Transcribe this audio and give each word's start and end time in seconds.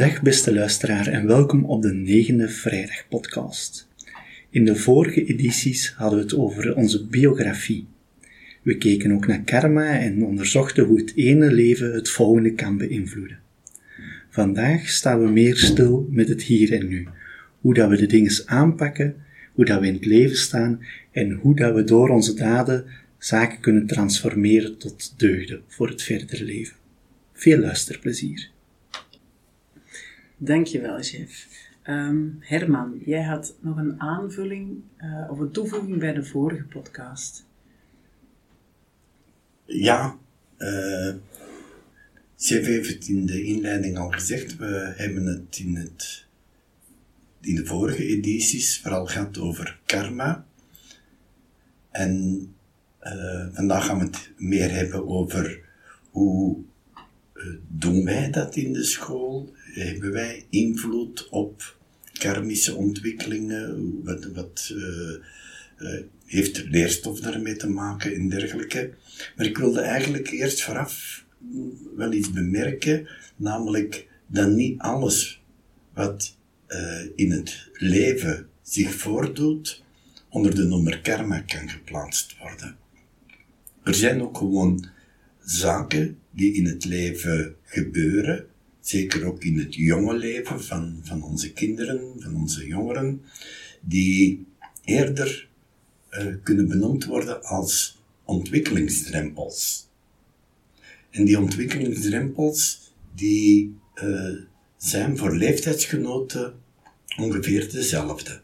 Dag 0.00 0.22
beste 0.22 0.54
luisteraar 0.54 1.06
en 1.06 1.26
welkom 1.26 1.64
op 1.64 1.82
de 1.82 1.92
negende 1.92 2.48
vrijdag 2.48 3.08
podcast. 3.08 3.88
In 4.50 4.64
de 4.64 4.76
vorige 4.76 5.24
edities 5.24 5.92
hadden 5.92 6.18
we 6.18 6.24
het 6.24 6.34
over 6.34 6.74
onze 6.74 7.06
biografie. 7.06 7.86
We 8.62 8.76
keken 8.78 9.12
ook 9.12 9.26
naar 9.26 9.42
karma 9.42 9.98
en 9.98 10.24
onderzochten 10.24 10.84
hoe 10.84 11.00
het 11.00 11.12
ene 11.14 11.52
leven 11.52 11.92
het 11.94 12.10
volgende 12.10 12.54
kan 12.54 12.76
beïnvloeden. 12.76 13.38
Vandaag 14.30 14.88
staan 14.88 15.22
we 15.24 15.30
meer 15.30 15.56
stil 15.56 16.08
met 16.10 16.28
het 16.28 16.42
hier 16.42 16.72
en 16.72 16.88
nu. 16.88 17.06
Hoe 17.60 17.74
dat 17.74 17.90
we 17.90 17.96
de 17.96 18.06
dingen 18.06 18.32
aanpakken, 18.44 19.16
hoe 19.52 19.64
dat 19.64 19.80
we 19.80 19.86
in 19.86 19.94
het 19.94 20.06
leven 20.06 20.36
staan 20.36 20.80
en 21.10 21.32
hoe 21.32 21.56
dat 21.56 21.74
we 21.74 21.84
door 21.84 22.08
onze 22.08 22.34
daden 22.34 22.84
zaken 23.18 23.60
kunnen 23.60 23.86
transformeren 23.86 24.78
tot 24.78 25.14
deugden 25.16 25.62
voor 25.66 25.88
het 25.88 26.02
verdere 26.02 26.44
leven. 26.44 26.76
Veel 27.32 27.58
luisterplezier. 27.58 28.50
Dankjewel, 30.42 31.02
chef. 31.02 31.46
Ehm, 31.82 32.26
Herman, 32.38 33.00
jij 33.04 33.22
had 33.22 33.56
nog 33.60 33.76
een 33.76 34.00
aanvulling 34.00 34.82
uh, 34.98 35.30
of 35.30 35.38
een 35.38 35.50
toevoeging 35.50 35.98
bij 35.98 36.12
de 36.12 36.24
vorige 36.24 36.62
podcast. 36.62 37.46
Ja, 39.64 40.16
uh, 40.58 41.14
chef 42.36 42.66
heeft 42.66 42.88
het 42.88 43.08
in 43.08 43.26
de 43.26 43.44
inleiding 43.44 43.98
al 43.98 44.10
gezegd. 44.10 44.56
We 44.56 44.92
hebben 44.96 45.26
het 45.26 45.58
in, 45.58 45.76
het 45.76 46.26
in 47.40 47.54
de 47.54 47.66
vorige 47.66 48.06
edities 48.06 48.80
vooral 48.80 49.06
gehad 49.06 49.38
over 49.38 49.80
karma. 49.86 50.46
En 51.90 52.46
uh, 53.02 53.46
vandaag 53.52 53.86
gaan 53.86 53.98
we 53.98 54.04
het 54.04 54.30
meer 54.36 54.70
hebben 54.70 55.08
over 55.08 55.60
hoe 56.10 56.58
doen 57.68 58.04
wij 58.04 58.30
dat 58.30 58.56
in 58.56 58.72
de 58.72 58.84
school? 58.84 59.52
Hebben 59.62 60.12
wij 60.12 60.46
invloed 60.50 61.28
op 61.28 61.76
karmische 62.12 62.74
ontwikkelingen? 62.74 64.00
Wat, 64.04 64.24
wat 64.24 64.70
uh, 64.72 65.16
uh, 65.78 66.00
heeft 66.26 66.64
leerstof 66.68 67.20
daarmee 67.20 67.56
te 67.56 67.68
maken 67.68 68.14
en 68.14 68.28
dergelijke? 68.28 68.90
Maar 69.36 69.46
ik 69.46 69.58
wilde 69.58 69.80
eigenlijk 69.80 70.30
eerst 70.30 70.62
vooraf 70.62 71.24
wel 71.96 72.12
iets 72.12 72.32
bemerken, 72.32 73.08
namelijk 73.36 74.08
dat 74.26 74.50
niet 74.50 74.80
alles 74.80 75.42
wat 75.94 76.38
in 77.14 77.30
het 77.30 77.68
leven 77.72 78.48
zich 78.62 78.94
voordoet, 78.94 79.82
onder 80.28 80.54
de 80.54 80.64
noemer 80.64 81.00
karma 81.00 81.40
kan 81.40 81.68
geplaatst 81.68 82.38
worden. 82.38 82.76
Er 83.82 83.94
zijn 83.94 84.22
ook 84.22 84.36
gewoon 84.36 84.86
zaken 85.44 86.18
die 86.30 86.52
in 86.52 86.66
het 86.66 86.84
leven 86.84 87.54
gebeuren, 87.62 88.46
zeker 88.80 89.24
ook 89.24 89.44
in 89.44 89.58
het 89.58 89.74
jonge 89.74 90.16
leven 90.16 90.64
van, 90.64 91.00
van 91.02 91.22
onze 91.22 91.52
kinderen, 91.52 92.14
van 92.18 92.34
onze 92.34 92.66
jongeren, 92.66 93.22
die 93.80 94.46
eerder 94.84 95.48
uh, 96.10 96.34
kunnen 96.42 96.68
benoemd 96.68 97.04
worden 97.04 97.42
als 97.42 98.02
ontwikkelingsdrempels. 98.24 99.88
En 101.10 101.24
die 101.24 101.38
ontwikkelingsdrempels, 101.38 102.92
die 103.14 103.76
uh, 104.02 104.36
zijn 104.76 105.16
voor 105.16 105.36
leeftijdsgenoten 105.36 106.54
ongeveer 107.18 107.70
dezelfde. 107.70 108.40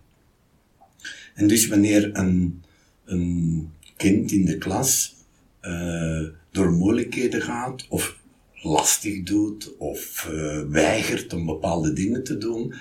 En 1.34 1.46
dus 1.46 1.66
wanneer 1.66 2.16
een, 2.16 2.62
een 3.04 3.70
kind 3.96 4.32
in 4.32 4.44
de 4.44 4.58
klas 4.58 5.14
uh, 5.62 6.26
door 6.56 6.72
moeilijkheden 6.72 7.42
gaat, 7.42 7.86
of 7.88 8.18
lastig 8.54 9.22
doet, 9.22 9.76
of 9.76 10.28
uh, 10.30 10.62
weigert 10.62 11.32
om 11.32 11.46
bepaalde 11.46 11.92
dingen 11.92 12.24
te 12.24 12.38
doen, 12.38 12.74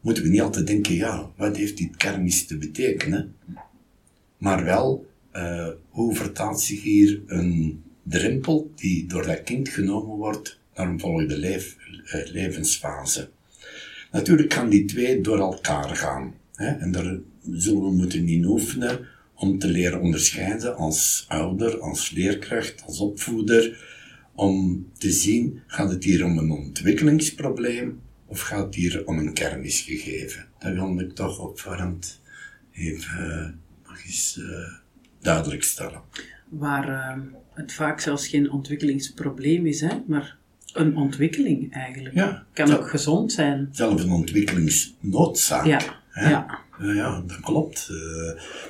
moeten 0.00 0.22
we 0.22 0.28
niet 0.28 0.40
altijd 0.40 0.66
denken, 0.66 0.94
ja, 0.94 1.30
wat 1.36 1.56
heeft 1.56 1.76
dit 1.76 1.96
karmisch 1.96 2.46
te 2.46 2.58
betekenen? 2.58 3.34
Maar 4.38 4.64
wel, 4.64 5.06
uh, 5.32 5.68
hoe 5.88 6.14
vertaalt 6.14 6.60
zich 6.60 6.82
hier 6.82 7.22
een 7.26 7.82
drempel 8.02 8.70
die 8.74 9.06
door 9.06 9.26
dat 9.26 9.42
kind 9.42 9.68
genomen 9.68 10.16
wordt 10.16 10.60
naar 10.74 10.88
een 10.88 11.00
volgende 11.00 11.36
uh, 11.36 12.30
levensfase? 12.32 13.30
Natuurlijk 14.12 14.52
gaan 14.52 14.68
die 14.68 14.84
twee 14.84 15.20
door 15.20 15.38
elkaar 15.38 15.96
gaan. 15.96 16.34
Hè? 16.54 16.66
En 16.66 16.92
daar 16.92 17.18
zullen 17.50 17.82
we 17.82 17.92
moeten 17.92 18.28
in 18.28 18.44
oefenen 18.44 19.06
om 19.38 19.58
te 19.58 19.68
leren 19.68 20.00
onderscheiden 20.00 20.76
als 20.76 21.24
ouder, 21.28 21.80
als 21.80 22.10
leerkracht, 22.10 22.82
als 22.86 22.98
opvoeder, 22.98 23.86
om 24.34 24.86
te 24.98 25.10
zien, 25.10 25.62
gaat 25.66 25.90
het 25.90 26.04
hier 26.04 26.24
om 26.24 26.38
een 26.38 26.50
ontwikkelingsprobleem 26.50 28.00
of 28.26 28.40
gaat 28.40 28.64
het 28.64 28.74
hier 28.74 29.06
om 29.06 29.18
een 29.18 29.32
kermis 29.32 29.80
gegeven? 29.80 30.46
Dat 30.58 30.72
wil 30.72 31.00
ik 31.00 31.14
toch 31.14 31.38
opvarend 31.38 32.20
even 32.72 33.60
nog 33.86 34.02
eens 34.06 34.36
uh, 34.40 34.46
duidelijk 35.20 35.62
stellen. 35.62 36.00
Waar 36.48 36.88
uh, 36.88 37.24
het 37.54 37.72
vaak 37.72 38.00
zelfs 38.00 38.28
geen 38.28 38.50
ontwikkelingsprobleem 38.50 39.66
is, 39.66 39.80
hè, 39.80 39.96
maar 40.06 40.36
een 40.72 40.96
ontwikkeling 40.96 41.72
eigenlijk. 41.72 42.14
Ja, 42.14 42.46
kan 42.52 42.72
ook 42.72 42.88
gezond 42.88 43.32
zijn. 43.32 43.68
Zelfs 43.72 44.02
een 44.02 44.10
ontwikkelingsnoodzaak. 44.10 45.66
Ja, 45.66 45.97
hè? 46.18 46.30
ja. 46.30 46.66
Ja, 46.80 47.22
dat 47.26 47.40
klopt. 47.40 47.88
Uh, 47.90 47.96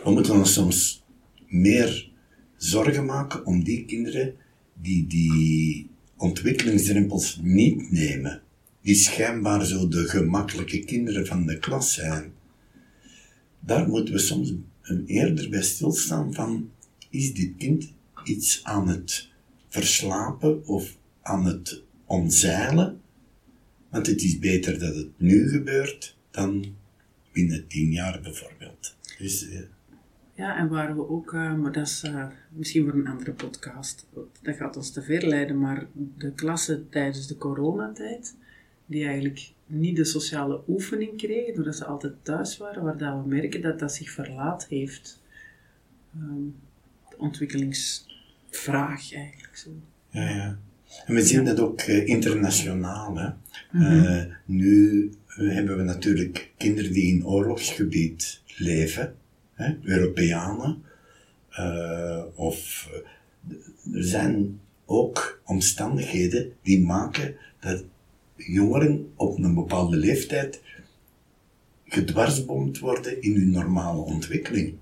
we 0.05 0.11
moeten 0.11 0.35
ons 0.35 0.53
soms 0.53 1.05
meer 1.47 2.11
zorgen 2.57 3.05
maken 3.05 3.47
om 3.47 3.65
die 3.65 3.85
kinderen 3.85 4.35
die 4.83 5.07
die 5.07 5.91
ontwikkelingsdrempels 6.17 7.39
niet 7.43 7.91
nemen. 7.91 8.43
Die 8.83 8.95
schijnbaar 8.95 9.65
zo 9.65 9.89
de 9.89 10.09
gemakkelijke 10.09 10.85
kinderen 10.85 11.27
van 11.27 11.47
de 11.47 11.59
klas 11.59 11.95
zijn. 11.95 12.33
Daar 13.61 13.89
moeten 13.89 14.15
we 14.15 14.21
soms 14.21 14.53
een 14.83 15.05
eerder 15.07 15.49
bij 15.49 15.63
stilstaan 15.63 16.35
van, 16.35 16.71
is 17.11 17.35
dit 17.35 17.53
kind 17.59 17.93
iets 18.25 18.61
aan 18.63 18.89
het 18.89 19.29
verslapen 19.69 20.67
of 20.67 20.97
aan 21.23 21.45
het 21.47 21.83
omzeilen? 22.05 23.01
Want 23.91 24.07
het 24.07 24.23
is 24.23 24.39
beter 24.39 24.79
dat 24.79 24.95
het 24.95 25.09
nu 25.17 25.49
gebeurt 25.49 26.17
dan 26.31 26.77
binnen 27.39 27.67
tien 27.67 27.91
jaar 27.91 28.21
bijvoorbeeld. 28.21 28.97
Dus, 29.19 29.49
uh, 29.49 29.61
ja, 30.35 30.57
en 30.57 30.69
waar 30.69 30.97
we 30.97 31.09
ook, 31.09 31.33
uh, 31.33 31.55
maar 31.55 31.73
dat 31.73 31.87
is 31.87 32.05
uh, 32.05 32.27
misschien 32.49 32.85
voor 32.85 32.99
een 32.99 33.07
andere 33.07 33.33
podcast, 33.33 34.07
dat 34.43 34.57
gaat 34.57 34.77
ons 34.77 34.93
te 34.93 35.03
ver 35.03 35.27
leiden, 35.27 35.59
maar 35.59 35.87
de 36.19 36.33
klassen 36.33 36.89
tijdens 36.91 37.27
de 37.27 37.37
coronatijd, 37.37 38.37
die 38.87 39.05
eigenlijk 39.05 39.53
niet 39.67 39.97
de 39.97 40.05
sociale 40.05 40.63
oefening 40.69 41.17
kregen, 41.17 41.55
doordat 41.55 41.77
ze 41.77 41.85
altijd 41.85 42.13
thuis 42.23 42.57
waren, 42.57 42.83
waar 42.83 42.97
dat 42.97 43.23
we 43.23 43.29
merken 43.29 43.61
dat 43.61 43.79
dat 43.79 43.95
zich 43.95 44.11
verlaat 44.11 44.67
heeft. 44.67 45.23
Um, 46.17 46.55
de 47.11 47.19
ontwikkelingsvraag 47.19 49.15
eigenlijk 49.15 49.57
zo. 49.57 49.71
Ja, 50.11 50.29
ja. 50.29 50.59
En 51.07 51.15
we 51.15 51.23
zien 51.23 51.45
dat 51.45 51.61
ook 51.61 51.83
internationaal. 51.83 53.17
Hè? 53.17 53.29
Mm 53.73 53.83
-hmm. 53.83 54.37
nu 54.45 55.11
hebben 55.47 55.77
we 55.77 55.83
natuurlijk 55.83 56.53
kinderen 56.57 56.93
die 56.93 57.15
in 57.15 57.27
oorlogsgebied 57.27 58.43
leven, 58.57 59.15
hè, 59.55 59.75
Europeanen, 59.83 60.83
uh, 61.59 62.23
of 62.35 62.89
er 63.93 64.05
zijn 64.05 64.61
ook 64.85 65.43
omstandigheden 65.45 66.53
die 66.63 66.81
maken 66.81 67.35
dat 67.61 67.85
jongeren 68.37 69.13
op 69.17 69.39
een 69.39 69.55
bepaalde 69.55 69.97
leeftijd 69.97 70.63
gedwarsboomd 71.85 72.79
worden 72.79 73.23
in 73.23 73.35
hun 73.35 73.51
normale 73.51 74.01
ontwikkeling. 74.01 74.75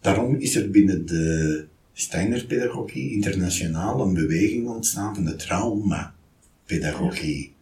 Daarom 0.00 0.34
is 0.34 0.56
er 0.56 0.70
binnen 0.70 1.06
de 1.06 1.66
Steiner-pedagogie 1.92 3.12
internationaal 3.12 4.00
een 4.00 4.14
beweging 4.14 4.68
ontstaan 4.68 5.14
van 5.14 5.24
de 5.24 5.36
traumapedagogie. 5.36 7.54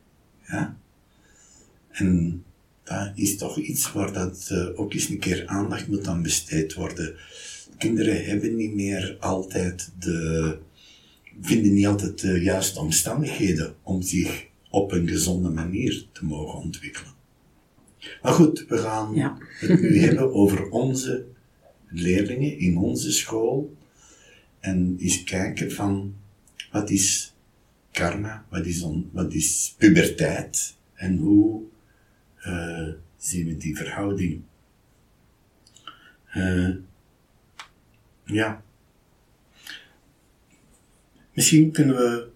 Ja? 0.47 0.77
En 1.94 2.44
dat 2.85 3.12
is 3.14 3.37
toch 3.37 3.58
iets 3.58 3.93
waar 3.93 4.12
dat 4.12 4.49
uh, 4.52 4.81
ook 4.81 4.93
eens 4.93 5.08
een 5.08 5.19
keer 5.19 5.46
aandacht 5.46 5.88
moet 5.88 6.06
aan 6.06 6.23
besteed 6.23 6.75
worden. 6.75 7.14
Kinderen 7.79 8.25
hebben 8.25 8.56
niet 8.56 8.75
meer 8.75 9.17
altijd 9.20 9.91
de, 9.99 10.58
vinden 11.41 11.75
niet 11.75 11.87
altijd 11.87 12.20
de 12.20 12.41
juiste 12.41 12.81
omstandigheden 12.81 13.75
om 13.82 14.02
zich 14.02 14.46
op 14.70 14.93
een 14.93 15.08
gezonde 15.08 15.49
manier 15.49 16.06
te 16.12 16.25
mogen 16.25 16.58
ontwikkelen. 16.58 17.12
Maar 18.23 18.32
goed, 18.32 18.64
we 18.69 18.79
gaan 18.79 19.14
ja. 19.14 19.38
het 19.58 19.81
nu 19.81 19.99
hebben 20.06 20.35
over 20.35 20.69
onze 20.69 21.25
leerlingen 21.88 22.58
in 22.58 22.76
onze 22.76 23.12
school 23.12 23.76
en 24.61 24.96
eens 24.99 25.25
kijken 25.25 25.73
van 25.73 26.14
wat 26.70 26.91
is 26.91 27.35
karma, 27.91 28.46
wat 28.50 28.67
is, 28.67 28.82
on, 28.82 29.11
wat 29.12 29.35
is 29.35 29.75
puberteit 29.79 30.75
en 30.94 31.17
hoe 31.17 31.62
zien 33.25 33.47
we 33.47 33.56
die 33.56 33.76
verhouding. 33.76 34.43
Uh, 36.37 36.75
ja. 38.25 38.62
Misschien 41.32 41.73
kunnen 41.73 41.97
we 41.97 42.29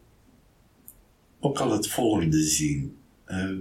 ook 1.41 1.59
al 1.59 1.73
het 1.73 1.89
volgende 1.89 2.43
zien. 2.43 2.97
eh, 3.25 3.57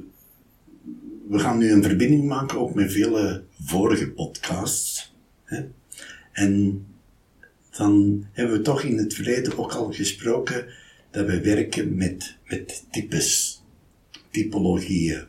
we 1.27 1.39
gaan 1.39 1.57
nu 1.57 1.71
een 1.71 1.83
verbinding 1.83 2.24
maken 2.27 2.59
ook 2.59 2.74
met 2.74 2.91
vele 2.91 3.44
vorige 3.63 4.12
podcasts. 4.12 5.15
Hè? 5.44 5.65
En 6.31 6.85
dan 7.69 8.25
hebben 8.31 8.57
we 8.57 8.62
toch 8.62 8.83
in 8.83 8.97
het 8.97 9.13
verleden 9.13 9.57
ook 9.57 9.73
al 9.73 9.94
gesproken 9.94 10.68
dat 11.12 11.25
we 11.25 11.41
werken 11.41 11.95
met, 11.95 12.38
met 12.45 12.85
types, 12.91 13.62
typologieën. 14.30 15.27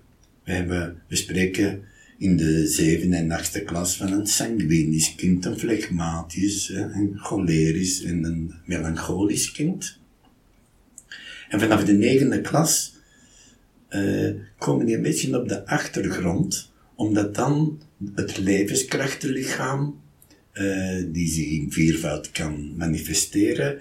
We, 0.49 0.55
hebben, 0.55 1.03
we 1.09 1.17
spreken 1.17 1.83
in 2.19 2.37
de 2.37 2.67
zevende 2.67 3.17
en 3.17 3.31
achtste 3.31 3.63
klas 3.63 3.97
van 3.97 4.13
een 4.13 4.27
sanguinisch 4.27 5.15
kind, 5.15 5.45
een 5.45 5.59
flegmatisch, 5.59 6.69
een 6.69 7.13
cholerisch 7.17 8.03
en 8.03 8.25
een 8.25 8.55
melancholisch 8.65 9.53
kind. 9.53 9.99
En 11.49 11.61
vanaf 11.61 11.85
de 11.85 11.93
negende 11.93 12.41
klas 12.41 12.95
uh, 13.91 14.35
komen 14.59 14.87
die 14.87 14.97
een 14.97 15.03
beetje 15.03 15.41
op 15.41 15.49
de 15.49 15.67
achtergrond, 15.67 16.73
omdat 16.95 17.35
dan 17.35 17.81
het 18.15 18.39
levenskrachtenlichaam, 18.39 20.01
uh, 20.55 21.05
die 21.09 21.29
zich 21.29 21.47
in 21.47 21.73
viervoud 21.73 22.31
kan 22.31 22.77
manifesteren, 22.77 23.79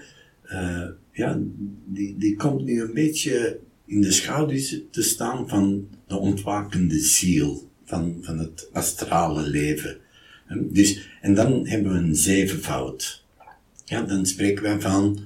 uh, 0.52 0.86
ja, 1.12 1.38
die, 1.86 2.16
die 2.18 2.36
komt 2.36 2.64
nu 2.64 2.80
een 2.80 2.94
beetje 2.94 3.58
in 3.88 4.00
de 4.00 4.12
schaduw 4.12 4.60
te 4.90 5.02
staan 5.02 5.48
van 5.48 5.88
de 6.06 6.16
ontwakende 6.16 6.98
ziel, 6.98 7.70
van, 7.84 8.18
van 8.20 8.38
het 8.38 8.68
astrale 8.72 9.48
leven. 9.48 9.96
Dus, 10.60 11.08
en 11.20 11.34
dan 11.34 11.66
hebben 11.66 11.92
we 11.92 11.98
een 11.98 12.16
zevenvoud. 12.16 13.24
Ja, 13.84 14.02
dan 14.02 14.26
spreken 14.26 14.62
wij 14.62 14.80
van 14.80 15.18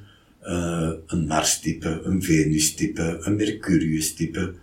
uh, 0.45 0.91
een 1.07 1.27
Mars-type, 1.27 2.01
een 2.05 2.23
Venus-type, 2.23 3.19
een 3.21 3.37
Mercurius-type, 3.37 4.55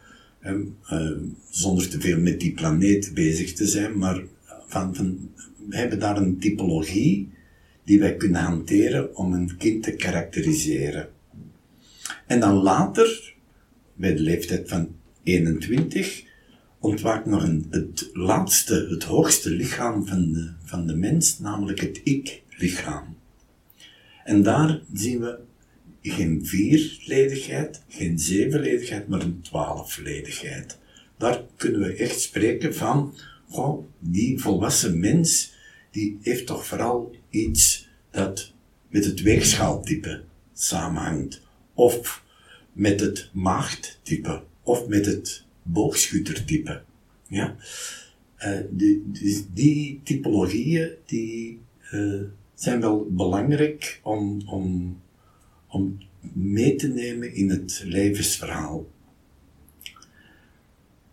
uh, 0.43 1.11
zonder 1.49 1.89
te 1.89 1.99
veel 1.99 2.19
met 2.19 2.39
die 2.39 2.53
planeet 2.53 3.13
bezig 3.13 3.53
te 3.53 3.67
zijn, 3.67 3.97
maar 3.97 4.23
van, 4.67 4.95
van, 4.95 5.29
we 5.69 5.77
hebben 5.77 5.99
daar 5.99 6.17
een 6.17 6.39
typologie 6.39 7.29
die 7.83 7.99
wij 7.99 8.15
kunnen 8.15 8.41
hanteren 8.41 9.15
om 9.15 9.33
een 9.33 9.57
kind 9.57 9.83
te 9.83 9.91
karakteriseren. 9.91 11.09
En 12.27 12.39
dan 12.39 12.53
later, 12.53 13.28
bij 13.99 14.15
de 14.15 14.21
leeftijd 14.21 14.69
van 14.69 14.95
21, 15.23 16.23
ontwaakt 16.79 17.25
nog 17.25 17.43
een, 17.43 17.67
het 17.69 18.09
laatste, 18.13 18.87
het 18.89 19.03
hoogste 19.03 19.49
lichaam 19.49 20.07
van 20.07 20.31
de, 20.31 20.51
van 20.63 20.87
de 20.87 20.95
mens, 20.95 21.39
namelijk 21.39 21.79
het 21.79 22.01
ik-lichaam. 22.03 23.17
En 24.23 24.43
daar 24.43 24.81
zien 24.93 25.19
we 25.19 25.39
geen 26.01 26.45
vierledigheid, 26.45 27.81
geen 27.87 28.19
zevenledigheid, 28.19 29.07
maar 29.07 29.21
een 29.21 29.41
twaalfledigheid. 29.41 30.77
Daar 31.17 31.43
kunnen 31.55 31.79
we 31.79 31.93
echt 31.93 32.19
spreken 32.19 32.75
van, 32.75 33.13
goh, 33.49 33.85
die 33.99 34.39
volwassen 34.39 34.99
mens, 34.99 35.53
die 35.91 36.17
heeft 36.21 36.45
toch 36.45 36.65
vooral 36.65 37.15
iets 37.29 37.89
dat 38.11 38.53
met 38.89 39.05
het 39.05 39.21
weegschaaltype 39.21 40.23
samenhangt. 40.53 41.41
Of 41.73 42.23
met 42.73 42.99
het 42.99 43.29
maagdtype. 43.33 44.43
Of 44.63 44.87
met 44.87 45.05
het 45.05 45.45
boogschuttertype. 45.63 46.81
Ja? 47.27 47.55
Uh, 48.39 48.59
die, 48.69 49.03
die, 49.11 49.45
die, 49.53 50.01
typologieën 50.03 50.91
die, 51.05 51.59
uh, 51.91 52.21
zijn 52.53 52.81
wel 52.81 53.07
belangrijk 53.09 53.99
om, 54.03 54.41
om 54.45 54.97
om 55.69 55.97
mee 56.33 56.75
te 56.75 56.87
nemen 56.87 57.33
in 57.33 57.49
het 57.49 57.81
levensverhaal. 57.85 58.87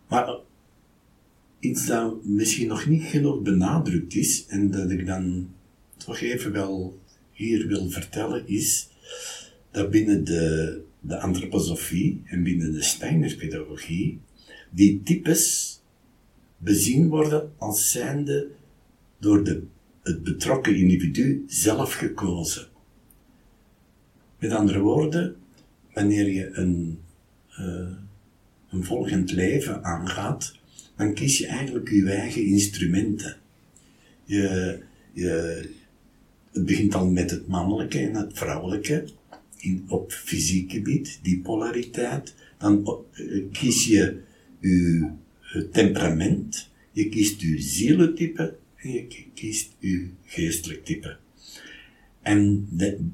Maar 0.07 0.35
iets 1.59 1.85
dat 1.85 2.25
misschien 2.25 2.67
nog 2.67 2.87
niet 2.87 3.03
genoeg 3.03 3.41
benadrukt 3.41 4.15
is 4.15 4.45
en 4.47 4.71
dat 4.71 4.91
ik 4.91 5.05
dan 5.05 5.49
toch 5.97 6.19
even 6.19 6.51
wel 6.51 6.99
hier 7.31 7.67
wil 7.67 7.89
vertellen, 7.89 8.47
is 8.47 8.89
dat 9.71 9.89
binnen 9.89 10.23
de, 10.23 10.81
de 11.07 11.19
antroposofie 11.19 12.21
en 12.25 12.43
binnen 12.43 12.71
de 12.71 12.81
Steiner-pedagogie 12.81 14.19
die 14.69 15.01
types 15.03 15.75
bezien 16.57 17.07
worden 17.07 17.51
als 17.57 17.91
zijnde 17.91 18.47
door 19.19 19.43
de, 19.43 19.63
het 20.03 20.23
betrokken 20.23 20.75
individu 20.75 21.43
zelf 21.47 21.93
gekozen. 21.93 22.67
Met 24.39 24.51
andere 24.51 24.79
woorden, 24.79 25.35
wanneer 25.93 26.29
je 26.31 26.49
een, 26.53 26.99
uh, 27.59 27.87
een 28.69 28.83
volgend 28.83 29.31
leven 29.31 29.83
aangaat, 29.83 30.55
dan 30.95 31.13
kies 31.13 31.37
je 31.37 31.47
eigenlijk 31.47 31.89
je 31.89 32.11
eigen 32.11 32.45
instrumenten. 32.45 33.37
Je, 34.23 34.79
je, 35.13 35.61
het 36.51 36.65
begint 36.65 36.95
al 36.95 37.07
met 37.07 37.31
het 37.31 37.47
mannelijke 37.47 37.99
en 37.99 38.15
het 38.15 38.37
vrouwelijke 38.37 39.05
in, 39.57 39.85
op 39.87 40.11
fysiek 40.11 40.71
gebied, 40.71 41.19
die 41.21 41.39
polariteit. 41.39 42.35
Dan 42.57 43.01
uh, 43.13 43.43
kies 43.51 43.85
je 43.85 44.21
je 44.59 45.09
temperament, 45.71 46.69
je 46.91 47.09
kiest 47.09 47.41
je 47.41 47.61
zielentype 47.61 48.55
en 48.75 48.91
je 48.91 49.07
kiest 49.33 49.75
je 49.79 50.07
geestelijk 50.25 50.85
type. 50.85 51.17
En 52.21 52.67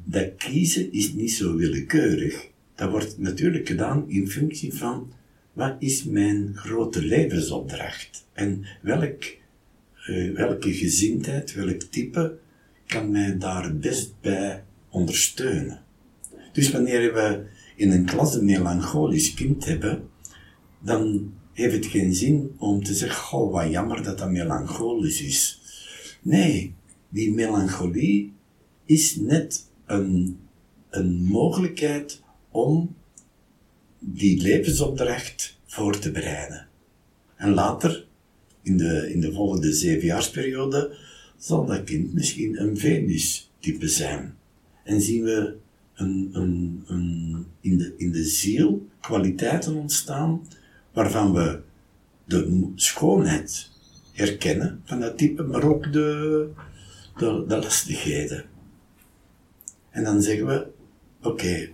dat 0.06 0.36
kiezen 0.36 0.92
is 0.92 1.13
niet 1.13 1.31
zo 1.31 1.56
willekeurig. 1.56 2.48
Dat 2.75 2.90
wordt 2.92 3.18
natuurlijk 3.18 3.68
gedaan 3.68 4.10
in 4.10 4.28
functie 4.28 4.74
van 4.74 5.13
wat 5.54 5.75
is 5.80 6.04
mijn 6.04 6.51
grote 6.56 7.06
levensopdracht 7.06 8.25
en 8.34 8.66
welk, 8.81 9.24
uh, 10.07 10.36
welke 10.36 10.74
gezindheid, 10.74 11.54
welk 11.54 11.81
type 11.81 12.38
kan 12.86 13.12
mij 13.12 13.38
daar 13.38 13.78
best 13.78 14.13
bij 14.22 14.63
ondersteunen. 14.90 15.81
Dus 16.53 16.71
wanneer 16.71 17.13
we 17.13 17.45
in 17.75 17.91
een 17.91 18.05
klas 18.05 18.35
een 18.35 18.45
melancholisch 18.45 19.33
kind 19.33 19.65
hebben, 19.65 20.09
dan 20.79 21.33
heeft 21.53 21.75
het 21.75 21.85
geen 21.85 22.13
zin 22.13 22.55
om 22.57 22.83
te 22.83 22.94
zeggen, 22.94 23.23
goh, 23.23 23.51
wat 23.51 23.71
jammer 23.71 24.03
dat 24.03 24.17
dat 24.17 24.31
melancholisch 24.31 25.21
is. 25.21 25.61
Nee, 26.21 26.73
die 27.09 27.33
melancholie 27.33 28.33
is 28.85 29.16
net 29.16 29.69
een, 29.85 30.37
een 30.89 31.23
mogelijkheid 31.23 32.21
om 32.51 32.95
die 33.99 34.42
levensopdracht 34.42 35.59
voor 35.66 35.99
te 35.99 36.11
bereiden. 36.11 36.68
En 37.35 37.54
later, 37.54 38.06
in 38.61 38.78
de, 38.78 39.11
in 39.13 39.21
de 39.21 39.33
volgende 39.33 39.73
zevenjaarsperiode, 39.73 40.97
zal 41.37 41.66
dat 41.66 41.83
kind 41.83 42.13
misschien 42.13 42.61
een 42.61 42.78
Venus-type 42.78 43.87
zijn. 43.87 44.37
En 44.83 45.01
zien 45.01 45.23
we 45.23 45.56
een, 46.04 46.30
een, 46.33 46.83
een, 46.88 47.45
in, 47.62 47.78
de, 47.78 47.94
in 47.98 48.12
de 48.12 48.24
ziel 48.24 48.88
kwaliteiten 49.02 49.76
ontstaan 49.76 50.48
waarvan 50.92 51.33
we 51.33 51.62
de 52.26 52.72
schoonheid 52.76 53.72
herkennen 54.12 54.81
van 54.86 55.00
dat 55.00 55.18
type, 55.18 55.44
maar 55.44 55.64
ook 55.64 55.94
de, 55.94 56.50
de, 57.18 57.45
de 57.48 57.57
lastigheden. 57.57 58.45
En 59.90 60.04
dan 60.04 60.22
zeggen 60.22 60.45
we, 60.45 60.68
oké, 61.22 61.69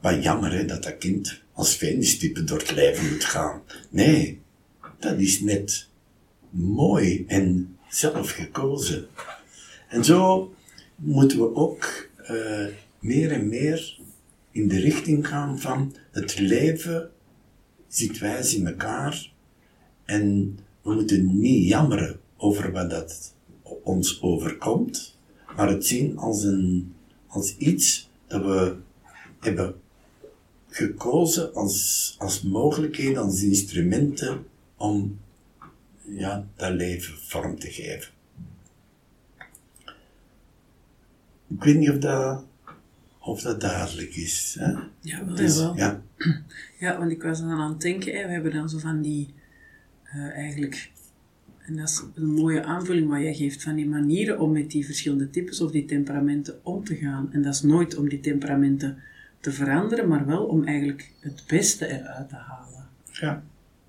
wat 0.00 0.22
jammer 0.22 0.52
hè, 0.52 0.64
dat 0.64 0.82
dat 0.82 0.98
kind 0.98 1.42
als 1.52 1.76
Venus-type 1.76 2.44
door 2.44 2.58
het 2.58 2.74
leven 2.74 3.10
moet 3.10 3.24
gaan. 3.24 3.62
Nee, 3.90 4.40
dat 4.98 5.18
is 5.18 5.40
net 5.40 5.88
mooi 6.50 7.24
en 7.26 7.76
zelf 7.88 8.30
gekozen. 8.30 9.06
En 9.88 10.04
zo 10.04 10.52
moeten 10.94 11.38
we 11.38 11.54
ook 11.54 12.08
uh, 12.30 12.66
meer 13.00 13.32
en 13.32 13.48
meer 13.48 13.98
in 14.50 14.68
de 14.68 14.78
richting 14.78 15.28
gaan 15.28 15.58
van 15.58 15.94
het 16.10 16.38
leven 16.38 17.10
zit 17.88 18.18
wijs 18.18 18.54
in 18.54 18.66
elkaar 18.66 19.32
en 20.04 20.58
we 20.82 20.94
moeten 20.94 21.38
niet 21.40 21.68
jammeren 21.68 22.20
over 22.36 22.72
wat 22.72 22.90
dat 22.90 23.34
ons 23.82 24.22
overkomt, 24.22 25.18
maar 25.56 25.68
het 25.68 25.86
zien 25.86 26.18
als 26.18 26.44
een 26.44 26.94
als 27.30 27.56
iets 27.56 28.10
dat 28.26 28.42
we 28.42 28.76
hebben 29.40 29.74
gekozen 30.68 31.54
als, 31.54 32.14
als 32.18 32.42
mogelijkheden, 32.42 33.22
als 33.22 33.42
instrumenten 33.42 34.46
om 34.76 35.18
ja, 36.04 36.46
dat 36.56 36.72
leven 36.72 37.18
vorm 37.18 37.58
te 37.58 37.70
geven. 37.70 38.12
Ik 41.48 41.64
weet 41.64 41.76
niet 41.76 41.90
of 41.90 41.98
dat, 41.98 42.44
of 43.20 43.42
dat 43.42 43.60
duidelijk 43.60 44.14
is. 44.14 44.56
Hè? 44.58 44.72
Ja, 45.00 45.24
wel, 45.24 45.34
dus, 45.34 45.56
wel. 45.56 45.76
Ja. 45.76 46.02
ja, 46.78 46.98
want 46.98 47.10
ik 47.10 47.22
was 47.22 47.40
dan 47.40 47.50
aan 47.50 47.70
het 47.70 47.80
denken, 47.80 48.12
hè, 48.16 48.26
we 48.26 48.32
hebben 48.32 48.52
dan 48.52 48.68
zo 48.68 48.78
van 48.78 49.02
die, 49.02 49.34
uh, 50.14 50.36
eigenlijk 50.36 50.90
en 51.70 51.76
dat 51.76 51.88
is 51.88 52.02
een 52.14 52.34
mooie 52.34 52.64
aanvulling 52.64 53.08
wat 53.08 53.20
jij 53.20 53.34
geeft 53.34 53.62
van 53.62 53.74
die 53.74 53.88
manieren 53.88 54.40
om 54.40 54.52
met 54.52 54.70
die 54.70 54.84
verschillende 54.84 55.30
types 55.30 55.60
of 55.60 55.70
die 55.70 55.84
temperamenten 55.84 56.64
om 56.64 56.84
te 56.84 56.96
gaan. 56.96 57.32
En 57.32 57.42
dat 57.42 57.54
is 57.54 57.62
nooit 57.62 57.96
om 57.96 58.08
die 58.08 58.20
temperamenten 58.20 59.02
te 59.40 59.52
veranderen, 59.52 60.08
maar 60.08 60.26
wel 60.26 60.44
om 60.44 60.64
eigenlijk 60.64 61.12
het 61.20 61.44
beste 61.46 61.86
eruit 61.86 62.28
te 62.28 62.34
halen. 62.34 62.88
Ja. 63.12 63.42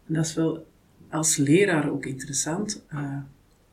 dat 0.05 0.25
is 0.25 0.33
wel 0.33 0.67
als 1.09 1.37
leraar 1.37 1.91
ook 1.91 2.05
interessant 2.05 2.83
uh, 2.93 3.17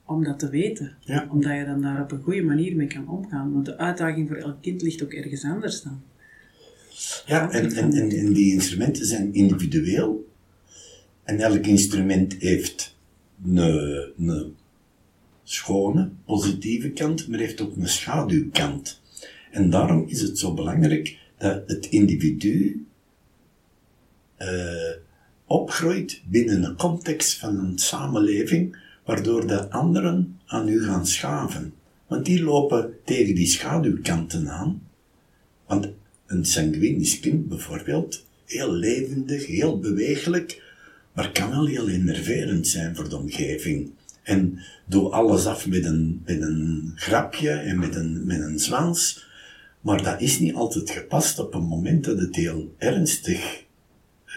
om 0.08 0.24
dat 0.24 0.38
te 0.38 0.50
weten. 0.50 0.96
Ja. 1.00 1.28
Omdat 1.30 1.56
je 1.56 1.64
dan 1.64 1.82
daar 1.82 2.02
op 2.02 2.12
een 2.12 2.22
goede 2.22 2.42
manier 2.42 2.76
mee 2.76 2.86
kan 2.86 3.08
omgaan. 3.08 3.52
Want 3.52 3.66
de 3.66 3.78
uitdaging 3.78 4.28
voor 4.28 4.36
elk 4.36 4.62
kind 4.62 4.82
ligt 4.82 5.02
ook 5.02 5.12
ergens 5.12 5.44
anders 5.44 5.82
dan. 5.82 6.02
Ja, 7.26 7.50
en, 7.50 7.72
en, 7.72 7.92
en, 7.92 8.10
en 8.10 8.32
die 8.32 8.52
instrumenten 8.52 9.06
zijn 9.06 9.34
individueel. 9.34 10.28
En 11.22 11.38
elk 11.38 11.66
instrument 11.66 12.34
heeft 12.38 12.96
een, 13.44 13.56
een 13.56 14.54
schone, 15.44 16.10
positieve 16.24 16.90
kant, 16.90 17.28
maar 17.28 17.38
heeft 17.38 17.60
ook 17.60 17.76
een 17.76 17.88
schaduwkant. 17.88 19.00
En 19.50 19.70
daarom 19.70 20.04
is 20.06 20.20
het 20.20 20.38
zo 20.38 20.54
belangrijk 20.54 21.18
dat 21.38 21.62
het 21.66 21.86
individu 21.86 22.86
uh, 24.38 24.48
opgroeit 25.46 26.22
binnen 26.26 26.62
een 26.62 26.76
context 26.76 27.38
van 27.38 27.58
een 27.58 27.78
samenleving, 27.78 28.76
waardoor 29.08 29.46
de 29.46 29.70
anderen 29.70 30.38
aan 30.46 30.68
u 30.68 30.84
gaan 30.84 31.06
schaven. 31.06 31.72
Want 32.06 32.24
die 32.24 32.42
lopen 32.42 32.94
tegen 33.04 33.34
die 33.34 33.46
schaduwkanten 33.46 34.48
aan. 34.48 34.82
Want 35.66 35.88
een 36.26 36.44
sanguinisch 36.44 37.20
kind 37.20 37.48
bijvoorbeeld, 37.48 38.26
heel 38.46 38.72
levendig, 38.72 39.46
heel 39.46 39.78
bewegelijk, 39.78 40.62
maar 41.12 41.32
kan 41.32 41.50
wel 41.50 41.66
heel 41.66 41.88
enerverend 41.88 42.66
zijn 42.66 42.96
voor 42.96 43.08
de 43.08 43.16
omgeving. 43.16 43.90
En 44.22 44.58
doe 44.86 45.10
alles 45.10 45.46
af 45.46 45.66
met 45.66 45.84
een, 45.84 46.22
met 46.24 46.42
een 46.42 46.92
grapje 46.94 47.50
en 47.50 47.78
met 47.78 47.94
een, 47.94 48.26
met 48.26 48.40
een 48.40 48.58
zwans. 48.58 49.26
Maar 49.80 50.02
dat 50.02 50.20
is 50.20 50.38
niet 50.38 50.54
altijd 50.54 50.90
gepast 50.90 51.38
op 51.38 51.54
een 51.54 51.66
moment 51.66 52.04
dat 52.04 52.18
het 52.18 52.36
heel 52.36 52.74
ernstig, 52.78 53.64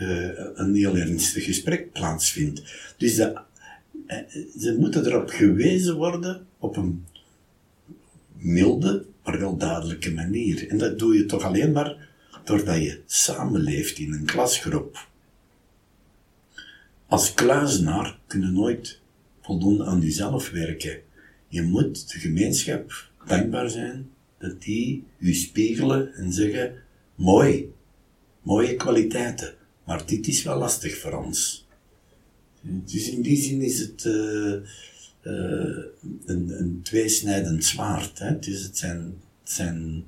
uh, 0.02 0.30
een 0.56 0.76
heel 0.76 0.98
ernstig 0.98 1.44
gesprek 1.44 1.92
plaatsvindt. 1.92 2.64
Dus 2.98 3.18
uh, 3.20 3.28
ze 4.60 4.76
moeten 4.80 5.06
erop 5.06 5.30
gewezen 5.30 5.96
worden 5.96 6.48
op 6.60 6.78
een 6.78 7.06
milde, 8.38 9.06
maar 9.24 9.40
wel 9.40 9.58
duidelijke 9.58 10.14
manier. 10.14 10.70
En 10.70 10.78
dat 10.78 11.00
doe 11.00 11.18
je 11.18 11.26
toch 11.26 11.44
alleen 11.44 11.72
maar 11.72 12.10
doordat 12.44 12.78
je 12.78 13.02
samenleeft 13.06 13.98
in 13.98 14.14
een 14.14 14.26
klasgroep. 14.26 15.08
Als 17.08 17.34
kluizenaar 17.34 18.20
kun 18.28 18.42
je 18.42 18.48
nooit 18.48 19.00
voldoende 19.42 19.86
aan 19.86 20.02
jezelf 20.02 20.50
werken. 20.50 21.00
Je 21.48 21.62
moet 21.62 22.12
de 22.12 22.20
gemeenschap 22.20 23.10
dankbaar 23.26 23.70
zijn 23.70 24.10
dat 24.38 24.62
die 24.62 25.04
u 25.18 25.34
spiegelen 25.34 26.14
en 26.14 26.34
zeggen, 26.34 26.74
mooi, 27.16 27.74
mooie 28.42 28.76
kwaliteiten, 28.76 29.54
maar 29.84 30.06
dit 30.06 30.28
is 30.28 30.44
wel 30.44 30.58
lastig 30.58 30.98
voor 30.98 31.14
ons. 31.14 31.68
Dus 32.62 33.10
in 33.10 33.22
die 33.22 33.38
zin 33.42 33.62
is 33.62 33.80
het 33.80 34.04
uh, 34.04 34.54
uh, 35.24 35.84
een, 36.26 36.60
een 36.60 36.80
tweesnijdend 36.84 37.66
zwaard. 37.66 38.20
Hè? 38.20 38.40
Dus 38.40 38.64
het 38.64 38.78
zijn, 38.78 39.22
het 39.42 39.52
zijn 39.52 40.04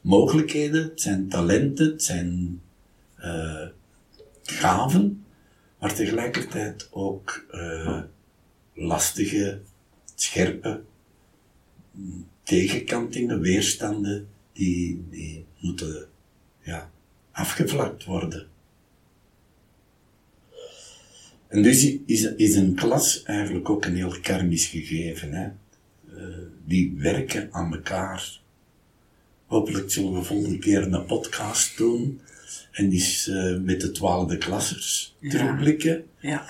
mogelijkheden, 0.00 0.82
het 0.82 1.00
zijn 1.00 1.28
talenten, 1.28 1.90
het 1.90 2.02
zijn 2.02 2.60
uh, 3.18 3.66
gaven, 4.42 5.24
maar 5.78 5.94
tegelijkertijd 5.94 6.88
ook 6.90 7.46
lastige, 8.74 9.60
scherpe 10.14 10.80
tegenkantingen, 12.42 13.40
weerstanden, 13.40 14.28
die, 14.52 15.04
die 15.10 15.44
moeten 15.58 16.08
ja, 16.62 16.90
afgevlakt 17.32 18.04
worden. 18.04 18.46
En 21.50 21.62
dus 21.62 21.96
is, 22.06 22.34
is 22.34 22.54
een 22.54 22.74
klas 22.74 23.22
eigenlijk 23.22 23.70
ook 23.70 23.84
een 23.84 23.96
heel 23.96 24.20
karmisch 24.22 24.66
gegeven. 24.66 25.32
Hè? 25.32 25.48
Uh, 26.14 26.36
die 26.64 26.94
werken 26.96 27.48
aan 27.52 27.72
elkaar. 27.72 28.40
Hopelijk 29.46 29.90
zullen 29.90 30.12
we 30.12 30.22
volgende 30.22 30.58
keer 30.58 30.82
een 30.82 31.04
podcast 31.06 31.76
doen. 31.76 32.20
En 32.72 32.88
die 32.88 33.24
uh, 33.28 33.58
met 33.58 33.80
de 33.80 33.90
twaalfde 33.90 34.38
klassers 34.38 35.16
ja. 35.18 35.30
terugblikken. 35.30 36.04
Ja. 36.20 36.44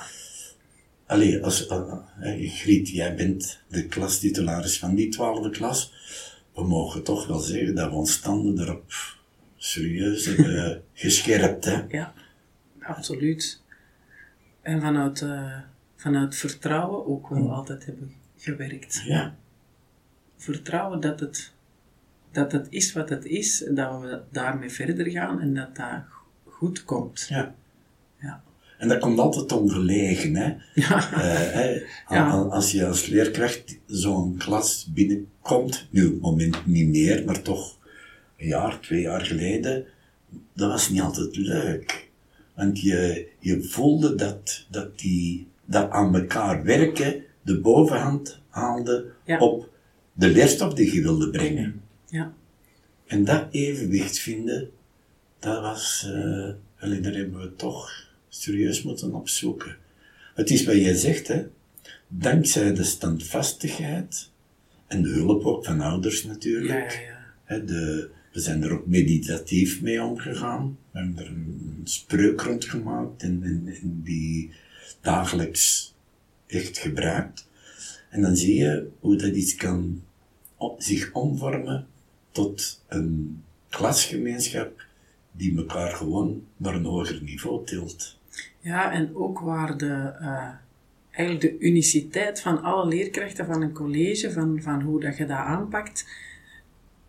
Allee, 1.06 1.44
als, 1.44 1.68
uh, 1.68 1.94
Griet, 2.38 2.88
jij 2.88 3.14
bent 3.14 3.58
de 3.68 3.86
klastitularis 3.86 4.78
van 4.78 4.94
die 4.94 5.08
twaalfde 5.08 5.50
klas. 5.50 5.92
We 6.54 6.64
mogen 6.64 7.02
toch 7.02 7.26
wel 7.26 7.38
zeggen 7.38 7.74
dat 7.74 7.90
we 7.90 7.96
ons 7.96 8.12
standen 8.12 8.60
erop 8.60 8.92
serieus 9.56 10.26
hebben 10.26 10.82
gescherpt, 10.92 11.64
hè? 11.64 11.82
Ja, 11.88 12.14
absoluut. 12.80 13.59
En 14.62 14.80
vanuit, 14.80 15.20
uh, 15.20 15.58
vanuit 15.96 16.36
vertrouwen 16.36 17.06
ook 17.06 17.28
wel 17.28 17.38
hmm. 17.38 17.50
altijd 17.50 17.86
hebben 17.86 18.14
gewerkt. 18.36 19.02
Ja. 19.06 19.34
Vertrouwen 20.36 21.00
dat 21.00 21.20
het, 21.20 21.52
dat 22.30 22.52
het 22.52 22.66
is 22.70 22.92
wat 22.92 23.08
het 23.08 23.24
is, 23.24 23.64
dat 23.70 24.00
we 24.00 24.20
daarmee 24.30 24.70
verder 24.70 25.10
gaan 25.10 25.40
en 25.40 25.54
dat 25.54 25.76
dat 25.76 26.02
goed 26.44 26.84
komt. 26.84 27.26
Ja. 27.28 27.54
Ja. 28.20 28.42
En 28.78 28.88
dat 28.88 28.98
komt 28.98 29.18
altijd 29.18 29.52
ongelegen, 29.52 30.34
hè. 30.34 30.54
Ja. 30.74 31.12
Uh, 31.18 31.76
ja. 32.16 32.30
Als 32.30 32.72
je 32.72 32.86
als 32.86 33.06
leerkracht 33.06 33.78
zo'n 33.86 34.36
klas 34.36 34.90
binnenkomt, 34.92 35.88
nu 35.90 36.06
op 36.06 36.12
het 36.12 36.20
moment 36.20 36.66
niet 36.66 36.88
meer, 36.88 37.24
maar 37.24 37.42
toch 37.42 37.78
een 38.36 38.46
jaar, 38.46 38.80
twee 38.80 39.00
jaar 39.00 39.20
geleden, 39.20 39.84
dat 40.54 40.70
was 40.70 40.88
niet 40.88 41.00
altijd 41.00 41.36
leuk. 41.36 42.09
Want 42.60 42.80
je, 42.80 43.28
je 43.38 43.62
voelde 43.62 44.14
dat, 44.14 44.66
dat 44.70 44.98
die, 44.98 45.46
dat 45.64 45.90
aan 45.90 46.14
elkaar 46.14 46.64
werken 46.64 47.24
de 47.42 47.60
bovenhand 47.60 48.40
haalde 48.48 49.12
ja. 49.24 49.38
op 49.38 49.68
de 50.12 50.28
leerstof 50.28 50.74
die 50.74 50.94
je 50.94 51.02
wilde 51.02 51.30
brengen. 51.30 51.82
Ja. 52.06 52.32
En 53.06 53.24
dat 53.24 53.46
evenwicht 53.50 54.18
vinden, 54.18 54.70
dat 55.38 55.60
was, 55.60 56.04
uh, 56.06 56.48
daar 57.02 57.12
hebben 57.14 57.40
we 57.40 57.56
toch 57.56 58.08
serieus 58.28 58.82
moeten 58.82 59.14
opzoeken. 59.14 59.76
Het 60.34 60.50
is 60.50 60.64
wat 60.64 60.74
jij 60.74 60.94
zegt, 60.94 61.28
hè. 61.28 61.46
Dankzij 62.08 62.74
de 62.74 62.84
standvastigheid 62.84 64.30
en 64.86 65.02
de 65.02 65.08
hulp 65.08 65.44
ook 65.44 65.64
van 65.64 65.80
ouders 65.80 66.24
natuurlijk. 66.24 66.92
Ja, 66.92 67.00
ja, 67.00 67.06
ja. 67.06 67.32
Hè, 67.44 67.64
de, 67.64 68.10
we 68.32 68.40
zijn 68.40 68.62
er 68.62 68.72
ook 68.72 68.86
meditatief 68.86 69.82
mee 69.82 70.02
omgegaan. 70.02 70.78
We 70.90 70.98
hebben 70.98 71.24
er 71.24 71.30
een 71.30 71.80
spreuk 71.84 72.40
rond 72.40 72.64
gemaakt 72.64 73.22
en, 73.22 73.64
die 73.82 74.50
dagelijks 75.00 75.94
echt 76.46 76.78
gebruikt. 76.78 77.48
En 78.10 78.22
dan 78.22 78.36
zie 78.36 78.54
je 78.54 78.88
hoe 79.00 79.16
dat 79.16 79.34
iets 79.34 79.54
kan 79.54 80.02
op, 80.56 80.82
zich 80.82 81.12
omvormen 81.12 81.86
tot 82.30 82.84
een 82.88 83.42
klasgemeenschap 83.68 84.84
die 85.32 85.56
elkaar 85.56 85.90
gewoon 85.90 86.44
naar 86.56 86.74
een 86.74 86.84
hoger 86.84 87.22
niveau 87.22 87.66
tilt. 87.66 88.18
Ja, 88.60 88.92
en 88.92 89.16
ook 89.16 89.38
waar 89.38 89.76
de, 89.78 90.14
uh, 90.20 90.48
eigenlijk 91.10 91.40
de 91.40 91.58
uniciteit 91.58 92.40
van 92.40 92.62
alle 92.62 92.86
leerkrachten 92.86 93.46
van 93.46 93.62
een 93.62 93.72
college, 93.72 94.32
van, 94.32 94.62
van 94.62 94.82
hoe 94.82 95.00
dat 95.00 95.16
je 95.16 95.26
dat 95.26 95.36
aanpakt, 95.36 96.06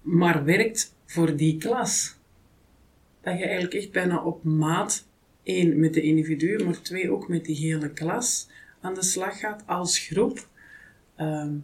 maar 0.02 0.44
werkt 0.44 0.94
voor 1.12 1.36
die 1.36 1.58
klas. 1.58 2.16
Dat 3.22 3.38
je 3.38 3.44
eigenlijk 3.44 3.74
echt 3.74 3.92
bijna 3.92 4.24
op 4.24 4.44
maat, 4.44 5.08
één 5.44 5.80
met 5.80 5.94
de 5.94 6.02
individuen, 6.02 6.66
maar 6.66 6.82
twee 6.82 7.12
ook 7.12 7.28
met 7.28 7.46
die 7.46 7.56
hele 7.56 7.92
klas 7.92 8.48
aan 8.82 8.94
de 8.94 9.04
slag 9.04 9.40
gaat 9.40 9.64
als 9.66 10.00
groep. 10.00 10.48
Um, 11.18 11.64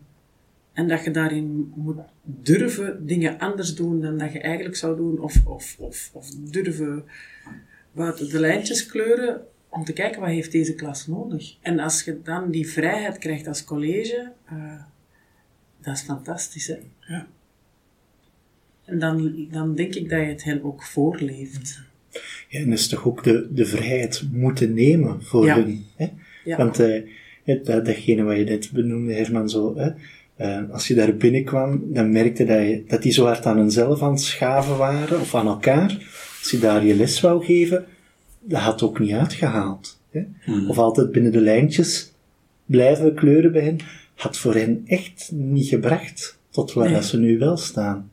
en 0.73 0.87
dat 0.87 1.03
je 1.03 1.11
daarin 1.11 1.71
moet 1.75 1.97
durven 2.23 3.05
dingen 3.05 3.39
anders 3.39 3.75
doen 3.75 4.01
dan 4.01 4.17
dat 4.17 4.33
je 4.33 4.39
eigenlijk 4.39 4.75
zou 4.75 4.95
doen, 4.95 5.19
of, 5.19 5.45
of, 5.45 5.75
of, 5.79 6.09
of 6.13 6.29
durven 6.29 7.05
buiten 7.91 8.29
de 8.29 8.39
lijntjes 8.39 8.85
kleuren, 8.85 9.41
om 9.69 9.83
te 9.83 9.93
kijken 9.93 10.21
wat 10.21 10.29
heeft 10.29 10.51
deze 10.51 10.75
klas 10.75 11.07
nodig. 11.07 11.57
En 11.61 11.79
als 11.79 12.03
je 12.03 12.21
dan 12.21 12.51
die 12.51 12.69
vrijheid 12.69 13.17
krijgt 13.17 13.47
als 13.47 13.63
college, 13.63 14.31
uh, 14.51 14.81
dat 15.81 15.95
is 15.95 16.01
fantastisch, 16.01 16.67
hè? 16.67 16.77
Ja. 16.99 17.27
En 18.87 18.99
dan, 18.99 19.47
dan 19.51 19.75
denk 19.75 19.95
ik 19.95 20.09
dat 20.09 20.19
je 20.19 20.25
het 20.25 20.43
hen 20.43 20.63
ook 20.63 20.83
voorleeft. 20.83 21.81
Ja, 22.49 22.59
en 22.59 22.69
dat 22.69 22.79
is 22.79 22.87
toch 22.87 23.05
ook 23.07 23.23
de, 23.23 23.47
de 23.51 23.65
vrijheid 23.65 24.23
moeten 24.31 24.73
nemen 24.73 25.23
voor 25.23 25.45
Ja. 25.45 25.55
hun. 25.55 25.85
Hè? 25.95 26.07
Ja. 26.43 26.57
Want 26.57 26.79
eh, 26.79 27.01
het- 27.43 27.65
dat, 27.65 27.85
datgene 27.85 28.23
wat 28.23 28.37
je 28.37 28.43
net 28.43 28.69
benoemde, 28.73 29.13
Herman, 29.13 29.49
zo, 29.49 29.77
hè? 29.77 29.89
eh, 30.35 30.69
als 30.71 30.87
je 30.87 30.93
daar 30.93 31.15
binnenkwam, 31.15 31.81
dan 31.93 32.11
merkte 32.11 32.45
dat, 32.45 32.57
je, 32.59 32.83
dat 32.87 33.01
die 33.01 33.11
zo 33.11 33.25
hard 33.25 33.45
aan 33.45 33.57
hunzelf 33.57 34.01
aan 34.01 34.11
het 34.11 34.21
schaven 34.21 34.77
waren, 34.77 35.19
of 35.19 35.35
aan 35.35 35.47
elkaar. 35.47 35.97
Als 36.39 36.51
je 36.51 36.59
daar 36.59 36.85
je 36.85 36.95
les 36.95 37.21
wou 37.21 37.45
geven, 37.45 37.85
dat 38.41 38.59
had 38.61 38.81
ook 38.81 38.99
niet 38.99 39.11
uitgehaald. 39.11 39.99
Hè? 40.11 40.21
Hmm. 40.43 40.69
Of 40.69 40.77
altijd 40.77 41.11
binnen 41.11 41.31
de 41.31 41.41
lijntjes 41.41 42.11
blijven 42.65 43.13
kleuren 43.13 43.51
bij 43.51 43.61
hen, 43.63 43.77
had 44.15 44.37
voor 44.37 44.53
hen 44.55 44.81
echt 44.85 45.31
niet 45.33 45.67
gebracht 45.67 46.39
tot 46.49 46.73
waar 46.73 46.85
Nee. 46.85 46.93
dat 46.93 47.05
ze 47.05 47.19
nu 47.19 47.37
wel 47.37 47.57
staan. 47.57 48.09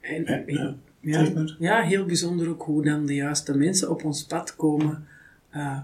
En, 0.00 0.44
Ja, 0.46 0.76
ja. 1.00 1.54
ja, 1.58 1.82
heel 1.82 2.04
bijzonder 2.04 2.48
ook 2.48 2.62
hoe 2.62 2.84
dan 2.84 3.06
de 3.06 3.14
juiste 3.14 3.56
mensen 3.56 3.90
op 3.90 4.04
ons 4.04 4.24
pad 4.24 4.56
komen. 4.56 5.06
eh, 5.50 5.78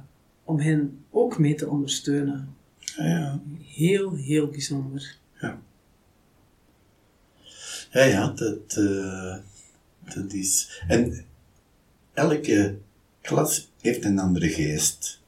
om 0.44 0.60
hen 0.60 1.04
ook 1.10 1.38
mee 1.38 1.54
te 1.54 1.68
ondersteunen. 1.68 2.54
Ja, 2.96 3.04
ja. 3.06 3.40
Heel, 3.64 4.14
heel 4.14 4.48
bijzonder. 4.48 5.16
Ja, 5.40 5.58
ja, 7.90 8.02
ja 8.04 8.28
dat, 8.30 8.76
eh, 8.76 9.36
dat 10.14 10.32
is. 10.32 10.82
En 10.88 11.24
elke 12.12 12.76
klas 13.20 13.70
heeft 13.80 14.04
een 14.04 14.18
andere 14.18 14.48
geest. 14.48 15.20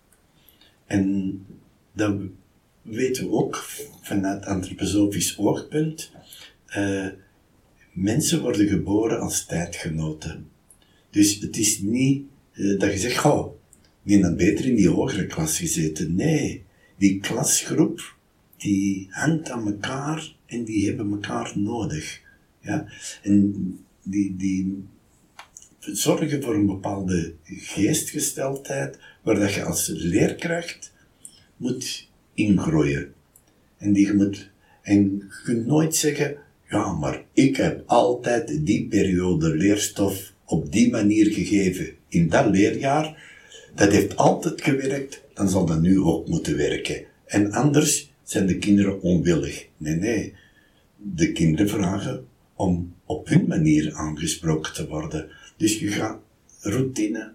En 0.87 1.39
dat 1.93 2.17
weten 2.83 3.25
we 3.25 3.31
ook 3.31 3.57
vanuit 4.03 4.45
antroposofisch 4.47 5.39
oogpunt. 5.39 6.11
Eh, 6.67 7.07
mensen 7.95 8.41
worden 8.41 8.69
geboren 8.69 9.21
als 9.21 9.47
tijdgenoten. 9.47 10.49
Dus 11.11 11.39
het 11.41 11.57
is 11.57 11.79
niet 11.79 12.25
eh, 12.53 12.79
dat 12.79 12.93
je 12.93 12.99
zegt, 12.99 13.25
oh, 13.25 13.55
die 14.03 14.23
had 14.23 14.37
beter 14.37 14.65
in 14.65 14.75
die 14.75 14.89
hogere 14.89 15.27
klas 15.27 15.59
gezeten. 15.59 16.15
Nee, 16.15 16.65
die 16.97 17.21
klasgroep, 17.21 18.17
die 18.57 19.07
hangt 19.11 19.51
aan 19.51 19.67
elkaar 19.67 20.35
en 20.47 20.65
die 20.65 20.87
hebben 20.87 21.11
elkaar 21.11 21.53
nodig. 21.55 22.21
Ja? 22.61 22.87
En 23.23 23.55
die, 24.03 24.37
die 24.37 24.85
zorgen 25.81 26.43
voor 26.43 26.55
een 26.55 26.67
bepaalde 26.67 27.35
geestgesteldheid, 27.45 28.99
waar 29.23 29.39
dat 29.39 29.55
je 29.55 29.65
als 29.65 29.89
leerkracht 29.95 30.93
moet 31.57 32.09
ingroeien. 32.35 33.13
En 33.77 33.93
die 33.93 34.07
je 34.07 34.15
moet, 34.15 34.51
en 34.83 35.03
je 35.03 35.43
kunt 35.45 35.67
nooit 35.67 35.97
zeggen, 35.97 36.37
ja, 36.69 36.93
maar 36.93 37.25
ik 37.33 37.57
heb 37.57 37.83
altijd 37.87 38.67
die 38.67 38.87
periode 38.87 39.57
leerstof 39.57 40.33
op 40.45 40.73
die 40.73 40.91
manier 40.91 41.33
gegeven 41.33 41.95
in 42.09 42.29
dat 42.29 42.47
leerjaar. 42.47 43.33
Dat 43.75 43.93
heeft 43.93 44.17
altijd 44.17 44.63
gewerkt, 44.63 45.23
dan 45.35 45.49
zal 45.49 45.67
dat 45.67 45.81
nu 45.81 46.01
ook 46.01 46.29
moeten 46.29 46.57
werken. 46.57 47.05
En 47.27 47.53
anders 47.53 48.13
zijn 48.23 48.47
de 48.47 48.59
kinderen 48.59 49.01
onwillig. 49.03 49.69
Nee, 49.77 49.95
nee. 49.95 50.35
De 50.97 51.33
kinderen 51.33 51.69
vragen 51.69 52.27
om 52.55 52.95
op 53.05 53.29
hun 53.29 53.47
manier 53.47 53.95
aangesproken 53.95 54.75
te 54.75 54.89
worden. 54.89 55.29
Dus 55.57 55.79
je 55.79 55.89
gaat, 55.89 56.19
routine 56.61 57.33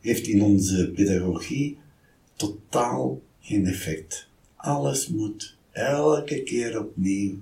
heeft 0.00 0.26
in 0.26 0.42
onze 0.42 0.90
pedagogie 0.94 1.78
totaal 2.36 3.20
geen 3.40 3.66
effect. 3.66 4.28
Alles 4.56 5.08
moet 5.08 5.56
elke 5.70 6.42
keer 6.42 6.78
opnieuw 6.80 7.38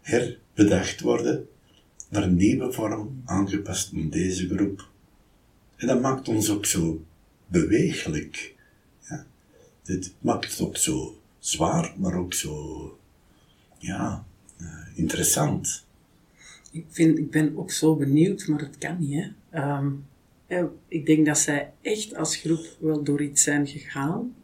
herbedacht 0.00 1.00
worden, 1.00 1.48
naar 2.08 2.22
een 2.22 2.34
nieuwe 2.34 2.72
vorm 2.72 3.22
aangepast 3.24 3.92
in 3.92 4.10
deze 4.10 4.48
groep. 4.48 4.88
En 5.76 5.86
dat 5.86 6.00
maakt 6.00 6.28
ons 6.28 6.50
ook 6.50 6.66
zo 6.66 7.04
bewegelijk. 7.46 8.54
Ja. 9.08 9.26
Dit 9.82 10.14
maakt 10.18 10.50
het 10.50 10.60
ook 10.60 10.76
zo 10.76 11.20
zwaar, 11.38 11.94
maar 11.96 12.14
ook 12.14 12.34
zo, 12.34 12.98
ja, 13.78 14.24
uh, 14.60 14.68
interessant. 14.94 15.86
Ik, 16.70 16.84
vind, 16.88 17.18
ik 17.18 17.30
ben 17.30 17.56
ook 17.56 17.70
zo 17.70 17.96
benieuwd, 17.96 18.46
maar 18.46 18.60
het 18.60 18.78
kan 18.78 18.96
niet. 18.98 19.24
Hè? 19.50 19.78
Um, 19.78 20.04
ik 20.88 21.06
denk 21.06 21.26
dat 21.26 21.38
zij 21.38 21.72
echt 21.82 22.14
als 22.14 22.36
groep 22.36 22.76
wel 22.78 23.02
door 23.02 23.22
iets 23.22 23.42
zijn 23.42 23.66
gegaan, 23.66 24.34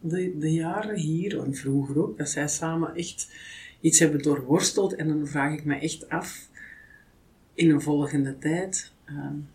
de, 0.00 0.38
de 0.38 0.52
jaren 0.52 0.96
hier 0.96 1.38
en 1.40 1.54
vroeger 1.54 2.02
ook, 2.02 2.18
dat 2.18 2.28
zij 2.28 2.48
samen 2.48 2.94
echt 2.94 3.28
iets 3.84 3.98
hebben 3.98 4.22
doorworsteld. 4.22 4.94
En 4.94 5.08
dan 5.08 5.26
vraag 5.26 5.52
ik 5.52 5.64
me 5.64 5.74
echt 5.74 6.08
af, 6.08 6.48
in 7.54 7.70
een 7.70 7.80
volgende 7.80 8.38
tijd, 8.38 8.92
um, 9.08 9.48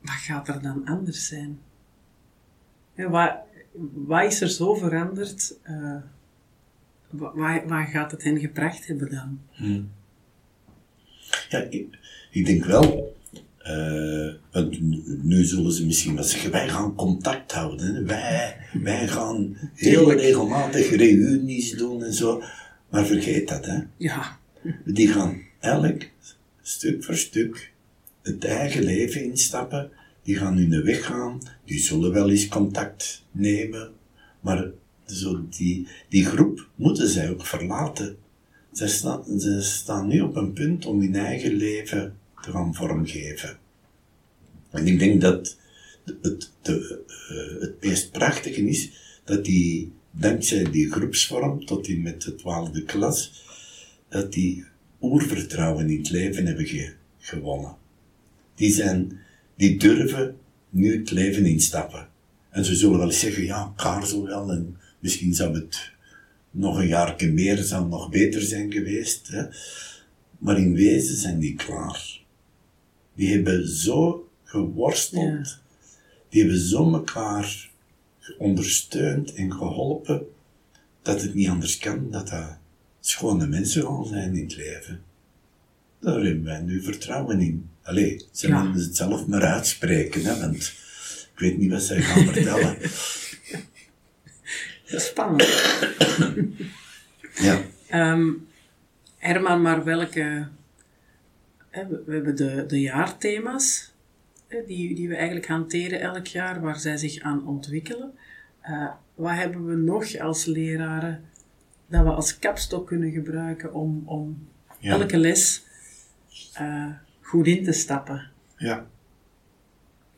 wat 0.00 0.14
gaat 0.14 0.48
er 0.48 0.62
dan 0.62 0.86
anders 0.86 1.26
zijn? 1.26 1.58
Ja, 2.94 3.08
wat, 3.08 3.34
wat 3.92 4.24
is 4.24 4.40
er 4.40 4.48
zo 4.48 4.74
veranderd? 4.74 5.54
Uh, 5.70 5.96
waar, 7.10 7.68
waar 7.68 7.86
gaat 7.86 8.10
het 8.10 8.22
hen 8.22 8.38
gebracht 8.38 8.86
hebben 8.86 9.10
dan? 9.10 9.40
Hmm. 9.50 9.90
Ja, 11.48 11.58
ik, 11.58 11.98
ik, 12.30 12.46
denk 12.46 12.64
wel. 12.64 13.16
Uh, 13.66 14.34
want 14.52 14.80
nu 15.22 15.44
zullen 15.44 15.72
ze 15.72 15.86
misschien 15.86 16.14
wel 16.14 16.24
zeggen, 16.24 16.50
wij 16.50 16.68
gaan 16.68 16.94
contact 16.94 17.52
houden. 17.52 18.06
Wij, 18.06 18.56
wij 18.82 19.08
gaan 19.08 19.56
heel 19.74 20.12
regelmatig 20.12 20.90
reunies 20.90 21.76
doen 21.76 22.04
en 22.04 22.12
zo. 22.12 22.42
Maar 22.92 23.06
vergeet 23.06 23.48
dat, 23.48 23.66
hè. 23.66 23.80
Ja. 23.96 24.38
Die 24.84 25.08
gaan 25.08 25.42
elk 25.60 26.02
stuk 26.62 27.04
voor 27.04 27.16
stuk 27.16 27.72
het 28.22 28.44
eigen 28.44 28.82
leven 28.82 29.24
instappen. 29.24 29.90
Die 30.22 30.36
gaan 30.36 30.56
hun 30.56 30.82
weg 30.84 31.04
gaan. 31.04 31.40
Die 31.64 31.78
zullen 31.78 32.12
wel 32.12 32.30
eens 32.30 32.48
contact 32.48 33.24
nemen. 33.30 33.92
Maar 34.40 34.70
zo 35.06 35.46
die, 35.48 35.86
die 36.08 36.24
groep 36.24 36.68
moeten 36.74 37.08
zij 37.08 37.30
ook 37.30 37.46
verlaten. 37.46 38.16
Ze 38.72 38.86
staan, 38.86 39.40
ze 39.40 39.62
staan 39.62 40.08
nu 40.08 40.20
op 40.20 40.36
een 40.36 40.52
punt 40.52 40.86
om 40.86 41.00
hun 41.00 41.14
eigen 41.14 41.52
leven 41.52 42.16
te 42.42 42.50
gaan 42.50 42.74
vormgeven. 42.74 43.58
En 44.70 44.86
ik 44.86 44.98
denk 44.98 45.20
dat 45.20 45.56
het, 46.04 46.52
de, 46.62 47.02
uh, 47.30 47.60
het 47.60 47.84
meest 47.84 48.10
prachtige 48.10 48.68
is 48.68 48.90
dat 49.24 49.44
die, 49.44 49.92
dankzij 50.12 50.70
die 50.70 50.90
groepsvorm 50.90 51.64
tot 51.64 51.88
in 51.88 52.02
met 52.02 52.22
de 52.22 52.34
twaalfde 52.34 52.82
klas, 52.82 53.44
dat 54.08 54.32
die 54.32 54.64
oervertrouwen 55.00 55.90
in 55.90 55.98
het 55.98 56.10
leven 56.10 56.46
hebben 56.46 56.66
ge, 56.66 56.92
gewonnen. 57.18 57.76
Die 58.54 58.72
zijn, 58.72 59.18
die 59.56 59.78
durven 59.78 60.36
nu 60.70 60.98
het 60.98 61.10
leven 61.10 61.46
instappen. 61.46 62.08
En 62.50 62.64
ze 62.64 62.76
zullen 62.76 62.98
wel 62.98 63.10
zeggen, 63.10 63.44
ja, 63.44 63.72
Kaarzel 63.76 64.26
wel, 64.26 64.50
en 64.50 64.76
misschien 64.98 65.34
zou 65.34 65.54
het 65.54 65.92
nog 66.50 66.78
een 66.78 66.86
jaar 66.86 67.16
meer, 67.32 67.56
zou 67.56 67.88
nog 67.88 68.10
beter 68.10 68.42
zijn 68.42 68.72
geweest. 68.72 69.28
Hè? 69.28 69.44
Maar 70.38 70.58
in 70.58 70.74
wezen 70.74 71.16
zijn 71.16 71.38
die 71.38 71.54
klaar. 71.54 72.20
Die 73.14 73.32
hebben 73.32 73.68
zo 73.68 74.28
geworsteld, 74.44 75.58
die 76.28 76.40
hebben 76.40 76.60
zo 76.60 76.92
elkaar 76.92 77.70
ondersteund 78.38 79.34
en 79.34 79.52
geholpen, 79.52 80.26
dat 81.02 81.22
het 81.22 81.34
niet 81.34 81.48
anders 81.48 81.78
kan 81.78 82.10
dat 82.10 82.28
dat 82.28 82.56
schone 83.00 83.46
mensen 83.46 83.82
gaan 83.82 84.06
zijn 84.06 84.36
in 84.36 84.44
het 84.44 84.56
leven. 84.56 85.02
Daar 85.98 86.20
hebben 86.20 86.44
wij 86.44 86.60
nu 86.60 86.82
vertrouwen 86.82 87.40
in. 87.40 87.70
Allee, 87.82 88.26
ze 88.32 88.48
ja. 88.48 88.62
moeten 88.62 88.82
het 88.82 88.96
zelf 88.96 89.26
maar 89.26 89.42
uitspreken, 89.42 90.24
hè, 90.24 90.40
want 90.40 90.56
ik 91.32 91.38
weet 91.38 91.58
niet 91.58 91.70
wat 91.70 91.82
zij 91.82 92.02
gaan 92.02 92.24
vertellen. 92.32 92.78
Dat 94.90 95.00
is 95.00 95.06
spannend. 95.06 95.48
ja. 97.34 97.62
Um, 98.12 98.46
Herman, 99.16 99.62
maar 99.62 99.84
welke... 99.84 100.48
We 101.70 102.12
hebben 102.12 102.36
de, 102.36 102.64
de 102.66 102.80
jaarthema's, 102.80 103.91
die, 104.66 104.94
die 104.94 105.08
we 105.08 105.16
eigenlijk 105.16 105.46
hanteren 105.46 106.00
elk 106.00 106.26
jaar, 106.26 106.60
waar 106.60 106.78
zij 106.78 106.96
zich 106.96 107.20
aan 107.20 107.46
ontwikkelen. 107.46 108.12
Uh, 108.68 108.90
wat 109.14 109.34
hebben 109.34 109.66
we 109.66 109.74
nog 109.74 110.18
als 110.18 110.44
leraren 110.44 111.24
dat 111.86 112.02
we 112.04 112.10
als 112.10 112.38
kapstok 112.38 112.86
kunnen 112.86 113.10
gebruiken 113.10 113.74
om, 113.74 114.02
om 114.06 114.48
ja. 114.78 114.92
elke 114.92 115.18
les 115.18 115.62
uh, 116.60 116.86
goed 117.20 117.46
in 117.46 117.64
te 117.64 117.72
stappen? 117.72 118.30
Ja. 118.56 118.86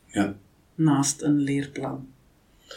Ja. 0.07 0.35
Naast 0.75 1.23
een 1.23 1.39
leerplan. 1.39 2.09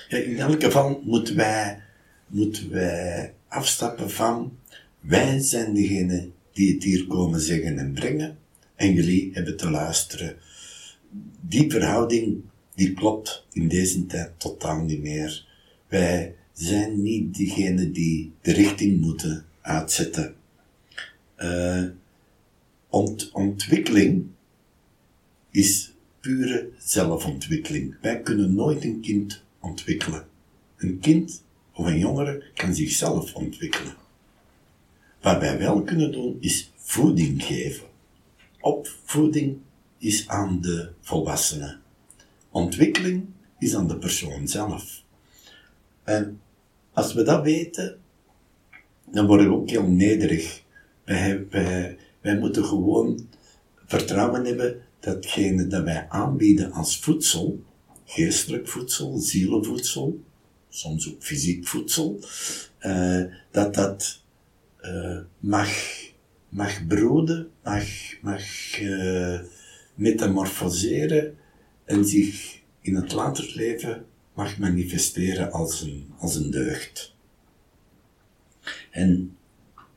Ja, 0.09 0.17
in 0.17 0.37
elk 0.37 0.63
geval 0.63 1.01
moeten 1.03 1.35
wij, 1.35 1.81
moeten 2.27 2.71
wij 2.71 3.33
afstappen 3.47 4.11
van 4.11 4.57
wij 4.99 5.39
zijn 5.39 5.73
degene 5.73 6.29
die 6.53 6.73
het 6.73 6.83
hier 6.83 7.07
komen 7.07 7.39
zeggen 7.39 7.77
en 7.77 7.93
brengen 7.93 8.37
en 8.75 8.93
jullie 8.93 9.29
hebben 9.33 9.57
te 9.57 9.69
luisteren. 9.69 10.35
Die 11.41 11.71
verhouding 11.71 12.41
die 12.75 12.93
klopt 12.93 13.45
in 13.51 13.67
deze 13.67 14.05
tijd 14.05 14.39
totaal 14.39 14.81
niet 14.83 15.01
meer. 15.01 15.45
Wij 15.87 16.35
zijn 16.53 17.01
niet 17.01 17.35
diegene 17.35 17.91
die 17.91 18.31
de 18.41 18.51
richting 18.53 19.01
moeten 19.01 19.45
uitzetten. 19.61 20.35
Ont 22.89 23.31
ontwikkeling 23.31 24.25
is 25.51 25.91
pure 26.19 26.69
zelfontwikkeling. 26.77 27.95
Wij 28.01 28.21
kunnen 28.21 28.55
nooit 28.55 28.83
een 28.83 29.01
kind 29.01 29.43
ontwikkelen. 29.59 30.25
Een 30.77 30.99
kind 30.99 31.43
of 31.73 31.85
een 31.85 31.99
jongere 31.99 32.43
kan 32.53 32.75
zichzelf 32.75 33.33
ontwikkelen. 33.33 33.95
Wat 35.21 35.39
wij 35.39 35.57
wel 35.57 35.81
kunnen 35.81 36.11
doen 36.11 36.37
is 36.39 36.71
voeding 36.75 37.43
geven. 37.43 37.85
Opvoeding 38.59 39.57
is 39.97 40.27
aan 40.27 40.61
de 40.61 40.91
volwassenen. 41.01 41.81
Ontwikkeling 42.51 43.25
is 43.59 43.75
aan 43.75 43.87
de 43.87 43.97
persoon 43.97 44.47
zelf. 44.47 45.03
En 46.03 46.41
als 46.93 47.13
we 47.13 47.23
dat 47.23 47.43
weten, 47.43 47.99
dan 49.11 49.27
worden 49.27 49.49
we 49.49 49.55
ook 49.55 49.69
heel 49.69 49.87
nederig. 49.87 50.63
Wij, 51.05 51.47
wij, 52.21 52.37
moeten 52.39 52.65
gewoon 52.65 53.27
vertrouwen 53.85 54.45
hebben 54.45 54.81
datgene 54.99 55.67
dat 55.67 55.83
wij 55.83 56.05
aanbieden 56.09 56.71
als 56.71 56.99
voedsel, 56.99 57.63
geestelijk 58.05 58.67
voedsel, 58.67 59.17
zielenvoedsel, 59.17 60.19
soms 60.69 61.09
ook 61.09 61.23
fysiek 61.23 61.67
voedsel, 61.67 62.19
uh, 62.81 63.23
dat 63.51 63.73
dat 63.73 64.23
uh, 64.81 65.19
mag, 65.39 65.69
mag 66.49 66.87
broeden, 66.87 67.49
mag, 67.63 67.85
mag 68.21 68.79
uh, 68.79 69.39
metamorfoseren 69.97 71.37
en 71.85 72.05
zich 72.05 72.59
in 72.81 72.95
het 72.95 73.11
later 73.11 73.51
leven 73.55 74.05
mag 74.33 74.57
manifesteren 74.57 75.51
als 75.51 75.81
een, 75.81 76.07
als 76.17 76.35
een 76.35 76.51
deugd. 76.51 77.15
En 78.91 79.37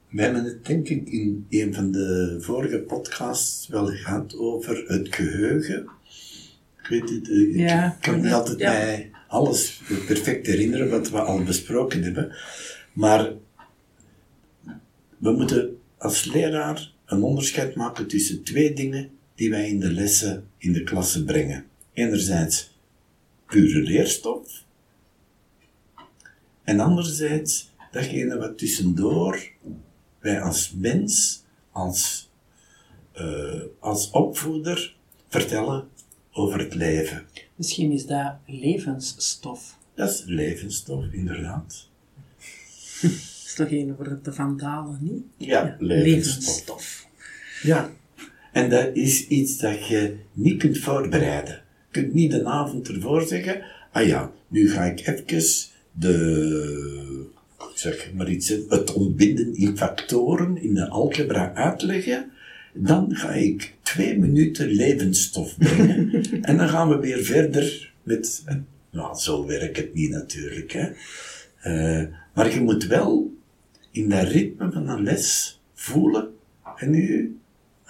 we 0.08 0.22
hebben 0.22 0.44
het 0.44 0.66
denk 0.66 0.88
ik 0.88 1.08
in 1.08 1.46
een 1.48 1.74
van 1.74 1.92
de 1.92 2.36
vorige 2.40 2.78
podcasts 2.78 3.68
wel 3.68 3.86
gehad 3.86 4.36
over 4.36 4.84
het 4.86 5.14
geheugen. 5.14 5.88
Ik 6.82 6.86
weet 6.88 7.10
het, 7.10 7.28
ik 7.28 7.56
ja, 7.56 7.96
kan 8.00 8.20
niet 8.20 8.32
altijd 8.32 8.58
ja. 8.58 8.72
mij 8.72 9.10
alles 9.28 9.82
perfect 10.06 10.46
herinneren 10.46 10.90
wat 10.90 11.10
we 11.10 11.20
al 11.20 11.42
besproken 11.42 12.02
hebben. 12.02 12.32
Maar 12.92 13.32
we 15.18 15.30
moeten 15.30 15.78
als 15.98 16.24
leraar 16.24 16.92
een 17.06 17.22
onderscheid 17.22 17.74
maken 17.74 18.06
tussen 18.06 18.42
twee 18.42 18.72
dingen 18.72 19.10
die 19.40 19.50
wij 19.50 19.68
in 19.68 19.80
de 19.80 19.92
lessen 19.92 20.48
in 20.58 20.72
de 20.72 20.82
klasse 20.82 21.24
brengen. 21.24 21.66
Enerzijds 21.92 22.78
pure 23.46 23.80
leerstof. 23.82 24.64
En 26.64 26.80
anderzijds 26.80 27.70
datgene 27.90 28.38
wat 28.38 28.58
tussendoor 28.58 29.50
wij 30.18 30.40
als 30.40 30.72
mens, 30.72 31.42
als, 31.70 32.30
uh, 33.20 33.62
als 33.78 34.10
opvoeder 34.10 34.96
vertellen 35.28 35.88
over 36.32 36.58
het 36.58 36.74
leven. 36.74 37.26
Misschien 37.54 37.92
is 37.92 38.06
dat 38.06 38.34
levensstof. 38.46 39.78
Dat 39.94 40.10
is 40.10 40.22
levensstof, 40.24 41.04
inderdaad. 41.12 41.88
dat 43.02 43.10
is 43.46 43.54
toch 43.56 43.70
een 43.70 43.94
voor 43.96 44.20
de 44.22 44.32
vandalen, 44.32 44.98
niet? 45.00 45.22
Ja, 45.36 45.64
ja 45.64 45.76
levensstof. 45.78 47.06
Ja, 47.62 47.90
en 48.52 48.70
dat 48.70 48.90
is 48.92 49.26
iets 49.26 49.58
dat 49.58 49.86
je 49.86 50.16
niet 50.32 50.58
kunt 50.58 50.78
voorbereiden. 50.78 51.54
Je 51.90 52.00
kunt 52.00 52.14
niet 52.14 52.30
de 52.30 52.44
avond 52.44 52.88
ervoor 52.88 53.22
zeggen, 53.22 53.62
ah 53.92 54.06
ja, 54.06 54.32
nu 54.48 54.70
ga 54.70 54.84
ik 54.84 55.06
even 55.06 55.44
de, 55.92 57.26
zeg 57.74 58.12
maar 58.14 58.30
iets, 58.30 58.48
het 58.68 58.92
ontbinden 58.92 59.54
in 59.54 59.76
factoren 59.76 60.62
in 60.62 60.74
de 60.74 60.88
algebra 60.88 61.54
uitleggen. 61.54 62.30
Dan 62.74 63.14
ga 63.14 63.32
ik 63.32 63.74
twee 63.82 64.18
minuten 64.18 64.66
levensstof 64.66 65.58
brengen. 65.58 66.22
en 66.42 66.56
dan 66.56 66.68
gaan 66.68 66.88
we 66.88 66.98
weer 66.98 67.24
verder 67.24 67.92
met, 68.02 68.44
nou, 68.90 69.18
zo 69.18 69.46
werkt 69.46 69.76
het 69.76 69.94
niet 69.94 70.10
natuurlijk, 70.10 70.72
hè. 70.72 70.88
Uh, 71.64 72.06
maar 72.34 72.54
je 72.54 72.60
moet 72.60 72.86
wel 72.86 73.34
in 73.90 74.08
dat 74.08 74.28
ritme 74.28 74.72
van 74.72 74.88
een 74.88 75.02
les 75.02 75.60
voelen 75.74 76.28
en 76.76 76.90
nu 76.90 77.36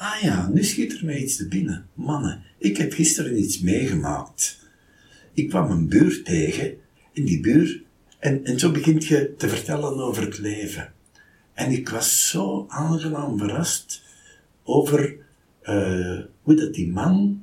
Ah 0.01 0.23
ja, 0.23 0.49
nu 0.49 0.65
schiet 0.65 0.99
er 0.99 1.05
mij 1.05 1.19
iets 1.19 1.37
te 1.37 1.49
binnen. 1.49 1.87
Mannen, 1.95 2.43
ik 2.59 2.77
heb 2.77 2.93
gisteren 2.93 3.39
iets 3.39 3.61
meegemaakt. 3.61 4.59
Ik 5.33 5.49
kwam 5.49 5.71
een 5.71 5.89
buur 5.89 6.23
tegen, 6.23 6.77
in 7.13 7.25
die 7.25 7.41
buur, 7.41 7.83
en, 8.19 8.45
en 8.45 8.59
zo 8.59 8.71
begint 8.71 9.07
je 9.07 9.35
te 9.37 9.49
vertellen 9.49 9.95
over 9.95 10.23
het 10.23 10.39
leven. 10.39 10.93
En 11.55 11.71
ik 11.71 11.89
was 11.89 12.29
zo 12.29 12.67
aangenaam 12.69 13.39
verrast 13.39 14.03
over 14.63 15.17
uh, 15.63 16.21
hoe 16.43 16.55
dat 16.55 16.75
die 16.75 16.89
man 16.89 17.43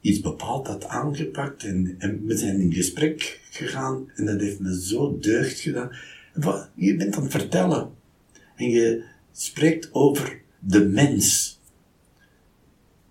iets 0.00 0.20
bepaald 0.20 0.66
had 0.66 0.84
aangepakt. 0.84 1.64
En, 1.64 1.94
en 1.98 2.26
we 2.26 2.36
zijn 2.36 2.60
in 2.60 2.72
gesprek 2.72 3.40
gegaan 3.50 4.10
en 4.14 4.24
dat 4.24 4.40
heeft 4.40 4.60
me 4.60 4.80
zo 4.80 5.18
deugd 5.18 5.60
gedaan. 5.60 5.90
Je 6.74 6.96
bent 6.96 7.16
aan 7.16 7.22
het 7.22 7.30
vertellen 7.30 7.90
en 8.56 8.70
je 8.70 9.04
spreekt 9.32 9.88
over 9.92 10.40
de 10.58 10.84
mens. 10.84 11.55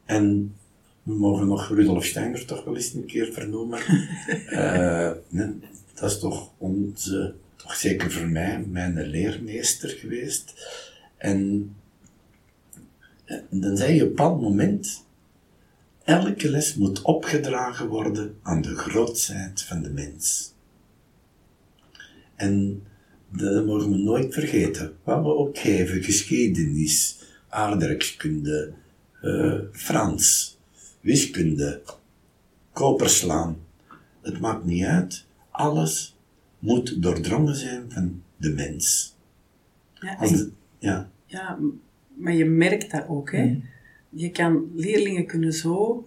En 0.05 0.55
we 1.03 1.13
mogen 1.13 1.47
nog 1.47 1.69
Rudolf 1.69 2.05
Steiner 2.05 2.45
toch 2.45 2.63
wel 2.63 2.75
eens 2.75 2.93
een 2.93 3.05
keer 3.05 3.33
vernoemen. 3.33 3.79
uh, 4.49 5.11
dat 5.93 6.11
is 6.11 6.19
toch 6.19 6.51
onze, 6.57 7.33
toch 7.55 7.75
zeker 7.75 8.11
voor 8.11 8.27
mij, 8.27 8.65
mijn 8.69 9.07
leermeester 9.07 9.89
geweest. 9.89 10.53
En, 11.17 11.69
en 13.25 13.45
dan 13.49 13.77
zei 13.77 13.93
je 13.93 14.01
op 14.01 14.09
een 14.09 14.15
bepaald 14.15 14.41
moment, 14.41 15.05
elke 16.03 16.49
les 16.49 16.75
moet 16.75 17.01
opgedragen 17.01 17.87
worden 17.87 18.37
aan 18.41 18.61
de 18.61 18.75
grootheid 18.75 19.61
van 19.61 19.81
de 19.81 19.89
mens. 19.89 20.53
En 22.35 22.83
dat 23.29 23.65
mogen 23.65 23.91
we 23.91 23.97
nooit 23.97 24.33
vergeten. 24.33 24.93
Wat 25.03 25.23
we 25.23 25.29
ook 25.29 25.57
geven, 25.57 26.03
geschiedenis, 26.03 27.19
aardrijkskunde, 27.49 28.73
uh, 29.25 29.59
Frans, 29.71 30.57
wiskunde, 31.01 31.81
koperslaan. 32.73 33.57
Het 34.21 34.39
maakt 34.39 34.65
niet 34.65 34.83
uit. 34.83 35.25
Alles 35.49 36.15
moet 36.59 37.01
doordrongen 37.01 37.55
zijn 37.55 37.91
van 37.91 38.23
de 38.37 38.49
mens. 38.49 39.15
Ja, 39.99 40.17
ja. 40.79 41.09
ja 41.25 41.59
maar 42.13 42.33
je 42.33 42.45
merkt 42.45 42.91
dat 42.91 43.07
ook. 43.07 43.31
Hè? 43.31 43.45
Mm. 43.45 43.63
Je 44.09 44.31
kan, 44.31 44.71
leerlingen 44.75 45.25
kunnen 45.25 45.53
zo, 45.53 46.05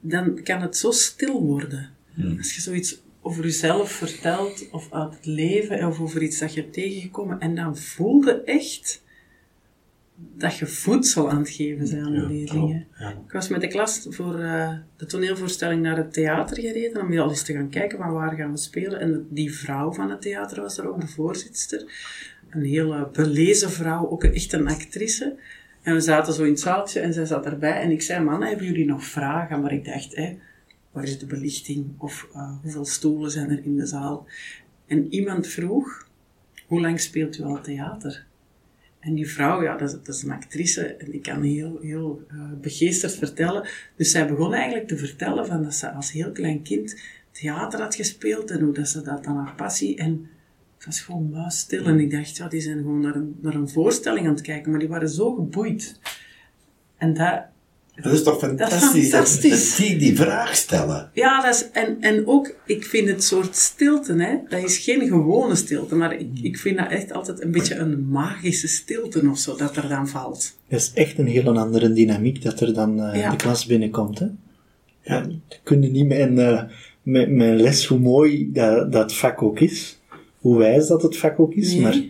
dan 0.00 0.42
kan 0.42 0.60
het 0.60 0.76
zo 0.76 0.90
stil 0.90 1.42
worden. 1.42 1.90
Mm. 2.14 2.38
Als 2.38 2.54
je 2.54 2.60
zoiets 2.60 3.02
over 3.20 3.44
jezelf 3.44 3.90
vertelt, 3.90 4.70
of 4.70 4.92
uit 4.92 5.14
het 5.14 5.26
leven, 5.26 5.86
of 5.86 6.00
over 6.00 6.22
iets 6.22 6.38
dat 6.38 6.54
je 6.54 6.60
hebt 6.60 6.72
tegengekomen, 6.72 7.40
en 7.40 7.54
dan 7.54 7.76
voelde 7.76 8.42
echt 8.42 9.01
dat 10.34 10.56
je 10.56 10.66
voedsel 10.66 11.30
aan 11.30 11.38
het 11.38 11.50
geven 11.50 11.86
zijn 11.86 12.04
aan 12.04 12.12
de 12.12 12.26
leerlingen. 12.26 12.86
Ik 13.26 13.32
was 13.32 13.48
met 13.48 13.60
de 13.60 13.66
klas 13.66 14.06
voor 14.10 14.38
uh, 14.38 14.72
de 14.96 15.06
toneelvoorstelling 15.06 15.82
naar 15.82 15.96
het 15.96 16.12
theater 16.12 16.60
gereden 16.60 17.02
om 17.02 17.18
al 17.18 17.28
eens 17.28 17.42
te 17.42 17.52
gaan 17.52 17.68
kijken 17.68 17.98
van 17.98 18.12
waar 18.12 18.36
gaan 18.36 18.50
we 18.50 18.56
spelen. 18.56 19.00
En 19.00 19.26
die 19.30 19.54
vrouw 19.54 19.92
van 19.92 20.10
het 20.10 20.22
theater 20.22 20.60
was 20.60 20.78
er 20.78 20.88
ook, 20.88 21.00
de 21.00 21.06
voorzitter. 21.06 21.92
Een 22.50 22.64
hele 22.64 23.08
belezen 23.12 23.70
vrouw, 23.70 24.10
ook 24.10 24.24
echt 24.24 24.52
een 24.52 24.68
actrice. 24.68 25.36
En 25.82 25.94
we 25.94 26.00
zaten 26.00 26.32
zo 26.34 26.42
in 26.42 26.50
het 26.50 26.60
zaaltje 26.60 27.00
en 27.00 27.12
zij 27.12 27.24
zat 27.24 27.46
erbij. 27.46 27.80
En 27.80 27.90
ik 27.90 28.02
zei, 28.02 28.24
man, 28.24 28.42
hebben 28.42 28.66
jullie 28.66 28.86
nog 28.86 29.04
vragen? 29.04 29.60
Maar 29.60 29.72
ik 29.72 29.84
dacht, 29.84 30.20
waar 30.92 31.04
is 31.04 31.18
de 31.18 31.26
belichting? 31.26 31.86
Of 31.98 32.28
uh, 32.34 32.60
hoeveel 32.62 32.84
stoelen 32.84 33.30
zijn 33.30 33.50
er 33.50 33.64
in 33.64 33.76
de 33.76 33.86
zaal? 33.86 34.26
En 34.86 35.12
iemand 35.12 35.46
vroeg, 35.46 36.08
hoe 36.66 36.80
lang 36.80 37.00
speelt 37.00 37.38
u 37.38 37.42
al 37.42 37.60
theater? 37.60 38.26
En 39.02 39.14
die 39.14 39.30
vrouw, 39.30 39.62
ja, 39.62 39.76
dat 39.76 40.08
is, 40.08 40.22
een 40.22 40.30
actrice 40.30 40.86
en 40.86 41.10
die 41.10 41.20
kan 41.20 41.42
heel, 41.42 41.78
heel 41.80 42.26
uh, 42.32 42.52
begeesterd 42.60 43.14
vertellen. 43.14 43.68
Dus 43.96 44.10
zij 44.10 44.28
begon 44.28 44.54
eigenlijk 44.54 44.88
te 44.88 44.96
vertellen 44.96 45.46
van 45.46 45.62
dat 45.62 45.74
ze 45.74 45.90
als 45.90 46.12
heel 46.12 46.32
klein 46.32 46.62
kind 46.62 47.00
theater 47.30 47.80
had 47.80 47.94
gespeeld 47.94 48.50
en 48.50 48.60
hoe 48.60 48.74
dat 48.74 48.88
ze 48.88 49.02
dat 49.02 49.24
dan 49.24 49.36
haar 49.36 49.54
passie. 49.54 49.96
En 49.96 50.28
was 50.84 51.00
gewoon 51.00 51.30
muisstil. 51.30 51.84
En 51.84 52.00
ik 52.00 52.10
dacht, 52.10 52.36
ja, 52.36 52.48
die 52.48 52.60
zijn 52.60 52.76
gewoon 52.76 53.00
naar 53.00 53.14
een, 53.14 53.38
naar 53.40 53.54
een 53.54 53.68
voorstelling 53.68 54.26
aan 54.26 54.32
het 54.32 54.42
kijken, 54.42 54.70
maar 54.70 54.80
die 54.80 54.88
waren 54.88 55.08
zo 55.08 55.34
geboeid. 55.34 55.98
En 56.96 57.14
dat, 57.14 57.44
dat 57.94 58.12
is 58.12 58.22
toch 58.22 58.38
fantastisch, 58.38 59.10
dat, 59.10 59.28
fantastisch. 59.28 59.76
die 59.76 59.96
die 59.96 60.16
vraag 60.16 60.56
stellen. 60.56 61.10
Ja, 61.14 61.42
dat 61.42 61.54
is, 61.54 61.70
en, 61.70 61.96
en 62.00 62.26
ook, 62.26 62.54
ik 62.66 62.84
vind 62.84 63.08
het 63.08 63.24
soort 63.24 63.56
stilte, 63.56 64.14
hè, 64.14 64.36
dat 64.48 64.62
is 64.62 64.78
geen 64.78 65.08
gewone 65.08 65.54
stilte, 65.54 65.94
maar 65.94 66.12
ik, 66.12 66.28
ik 66.42 66.58
vind 66.58 66.78
dat 66.78 66.90
echt 66.90 67.12
altijd 67.12 67.42
een 67.42 67.50
beetje 67.50 67.74
een 67.74 68.08
magische 68.08 68.68
stilte 68.68 69.28
of 69.30 69.38
zo, 69.38 69.56
dat 69.56 69.76
er 69.76 69.88
dan 69.88 70.08
valt. 70.08 70.56
Dat 70.68 70.80
is 70.80 70.92
echt 70.94 71.18
een 71.18 71.26
heel 71.26 71.58
andere 71.58 71.92
dynamiek 71.92 72.42
dat 72.42 72.60
er 72.60 72.74
dan 72.74 72.98
uh, 72.98 73.30
de 73.30 73.36
klas 73.36 73.66
binnenkomt, 73.66 74.18
hè. 74.18 74.26
Ja. 75.04 75.26
Kun 75.62 75.82
je 75.82 75.90
niet 75.90 76.06
met 76.06 76.18
een, 76.18 76.38
uh, 76.38 76.62
met, 77.02 77.30
met 77.30 77.60
les, 77.60 77.86
hoe 77.86 77.98
mooi 77.98 78.52
dat, 78.52 78.92
dat 78.92 79.14
vak 79.14 79.42
ook 79.42 79.60
is, 79.60 80.00
hoe 80.38 80.58
wijs 80.58 80.86
dat 80.86 81.02
het 81.02 81.16
vak 81.16 81.40
ook 81.40 81.54
is, 81.54 81.76
maar 81.76 82.02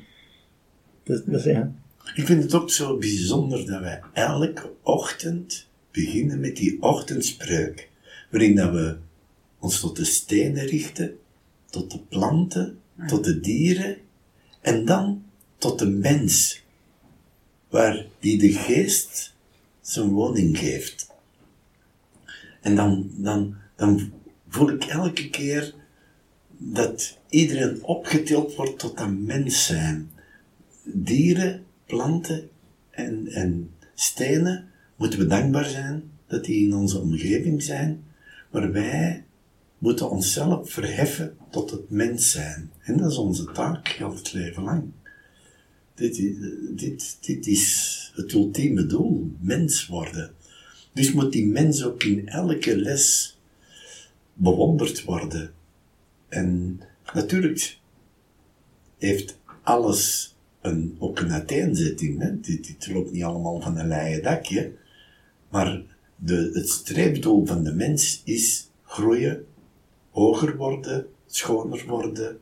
dat, 1.04 1.22
dat 1.26 1.40
is, 1.40 1.44
ja. 1.44 1.72
Ik 2.14 2.26
vind 2.26 2.42
het 2.42 2.54
ook 2.54 2.70
zo 2.70 2.98
bijzonder 2.98 3.66
dat 3.66 3.80
wij 3.80 4.00
elke 4.12 4.70
ochtend 4.82 5.70
beginnen 5.92 6.40
met 6.40 6.56
die 6.56 6.82
ochtendspreuk, 6.82 7.88
waarin 8.30 8.54
dat 8.54 8.72
we 8.72 8.96
ons 9.58 9.80
tot 9.80 9.96
de 9.96 10.04
stenen 10.04 10.66
richten, 10.66 11.18
tot 11.70 11.90
de 11.90 11.98
planten, 11.98 12.78
tot 13.06 13.24
de 13.24 13.40
dieren 13.40 13.96
en 14.60 14.84
dan 14.84 15.24
tot 15.58 15.78
de 15.78 15.88
mens, 15.88 16.62
waar 17.68 18.06
die 18.20 18.38
de 18.38 18.52
geest 18.52 19.34
zijn 19.80 20.08
woning 20.08 20.58
geeft. 20.58 21.10
En 22.60 22.74
dan, 22.74 23.10
dan, 23.14 23.56
dan 23.76 24.12
voel 24.48 24.70
ik 24.70 24.84
elke 24.84 25.30
keer 25.30 25.74
dat 26.58 27.18
iedereen 27.28 27.84
opgetild 27.84 28.54
wordt 28.54 28.78
tot 28.78 28.98
dat 28.98 29.10
mens 29.10 29.66
zijn. 29.66 30.10
Dieren, 30.84 31.64
planten 31.86 32.50
en, 32.90 33.26
en 33.26 33.70
stenen 33.94 34.71
moeten 34.96 35.18
we 35.18 35.26
dankbaar 35.26 35.64
zijn 35.64 36.10
dat 36.26 36.44
die 36.44 36.66
in 36.66 36.74
onze 36.74 36.98
omgeving 36.98 37.62
zijn, 37.62 38.04
maar 38.50 38.72
wij 38.72 39.24
moeten 39.78 40.10
onszelf 40.10 40.70
verheffen 40.70 41.36
tot 41.50 41.70
het 41.70 41.90
mens 41.90 42.30
zijn. 42.30 42.70
En 42.82 42.96
dat 42.96 43.10
is 43.10 43.16
onze 43.16 43.52
taak 43.52 43.88
heel 43.88 44.14
het 44.14 44.32
leven 44.32 44.62
lang. 44.62 44.84
Dit, 45.94 46.16
dit, 46.76 47.16
dit 47.20 47.46
is 47.46 48.10
het 48.14 48.32
ultieme 48.32 48.86
doel, 48.86 49.30
mens 49.40 49.86
worden. 49.86 50.34
Dus 50.92 51.12
moet 51.12 51.32
die 51.32 51.46
mens 51.46 51.84
ook 51.84 52.02
in 52.02 52.28
elke 52.28 52.76
les 52.76 53.38
bewonderd 54.34 55.04
worden. 55.04 55.52
En 56.28 56.80
natuurlijk 57.14 57.78
heeft 58.98 59.38
alles 59.62 60.34
een, 60.60 60.96
ook 60.98 61.18
een 61.18 61.32
uiteenzetting. 61.32 62.20
Hè? 62.20 62.40
Dit, 62.40 62.66
dit 62.66 62.88
loopt 62.92 63.12
niet 63.12 63.22
allemaal 63.22 63.60
van 63.60 63.78
een 63.78 63.88
leien 63.88 64.22
dakje. 64.22 64.72
Maar 65.52 65.82
de, 66.16 66.50
het 66.52 66.68
streefdoel 66.68 67.46
van 67.46 67.64
de 67.64 67.74
mens 67.74 68.22
is 68.24 68.70
groeien, 68.84 69.46
hoger 70.10 70.56
worden, 70.56 71.06
schoner 71.26 71.84
worden 71.86 72.38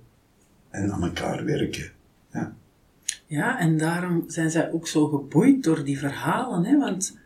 en 0.70 0.92
aan 0.92 1.02
elkaar 1.02 1.44
werken. 1.44 1.90
Ja. 2.32 2.54
Ja, 3.26 3.58
en 3.58 3.78
daarom 3.78 4.24
zijn 4.26 4.50
zij 4.50 4.72
ook 4.72 4.88
zo 4.88 5.06
geboeid 5.06 5.64
door 5.64 5.84
die 5.84 5.98
verhalen, 5.98 6.64
hè? 6.64 6.78
want 6.78 7.18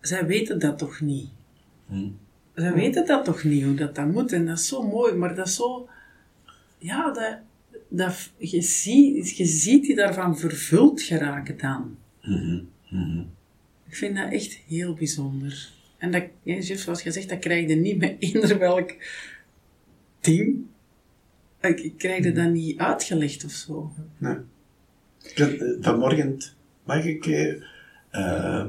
zij 0.00 0.26
weten 0.26 0.58
dat 0.58 0.78
toch 0.78 1.00
niet. 1.00 1.28
Hm. 1.86 2.08
Zij 2.54 2.72
weten 2.72 3.06
dat 3.06 3.24
toch 3.24 3.44
niet, 3.44 3.64
hoe 3.64 3.74
dat, 3.74 3.94
dat 3.94 4.06
moet. 4.06 4.32
En 4.32 4.46
dat 4.46 4.58
is 4.58 4.68
zo 4.68 4.82
mooi, 4.82 5.14
maar 5.14 5.34
dat 5.34 5.46
is 5.46 5.54
zo... 5.54 5.88
Ja, 6.78 7.12
dat, 7.12 7.38
dat, 7.88 8.30
je, 8.36 8.62
ziet, 8.62 9.36
je 9.36 9.46
ziet 9.46 9.82
die 9.82 9.96
daarvan 9.96 10.38
vervuld 10.38 11.02
geraken 11.02 11.58
dan. 11.58 11.96
Mhm. 12.22 12.60
Ik 13.92 13.98
vind 13.98 14.16
dat 14.16 14.32
echt 14.32 14.58
heel 14.66 14.94
bijzonder. 14.94 15.68
En 15.98 16.10
dat, 16.10 16.24
ja, 16.42 16.54
Jeff, 16.58 16.82
zoals 16.82 17.02
je 17.02 17.10
zegt, 17.10 17.28
dat 17.28 17.38
krijg 17.38 17.68
je 17.68 17.74
niet 17.74 17.98
met 17.98 18.16
eender 18.18 18.58
welk 18.58 18.94
ding. 20.20 20.64
Ik, 21.60 21.80
ik 21.80 21.98
krijg 21.98 22.24
je 22.24 22.32
dat 22.32 22.50
niet 22.50 22.78
uitgelegd 22.78 23.44
of 23.44 23.50
zo. 23.50 23.92
Nee. 24.18 24.36
Ik 25.22 25.38
had, 25.38 25.50
eh, 25.50 25.68
vanmorgen 25.80 26.40
mag 26.84 27.04
ik. 27.04 27.26
eh, 27.26 28.64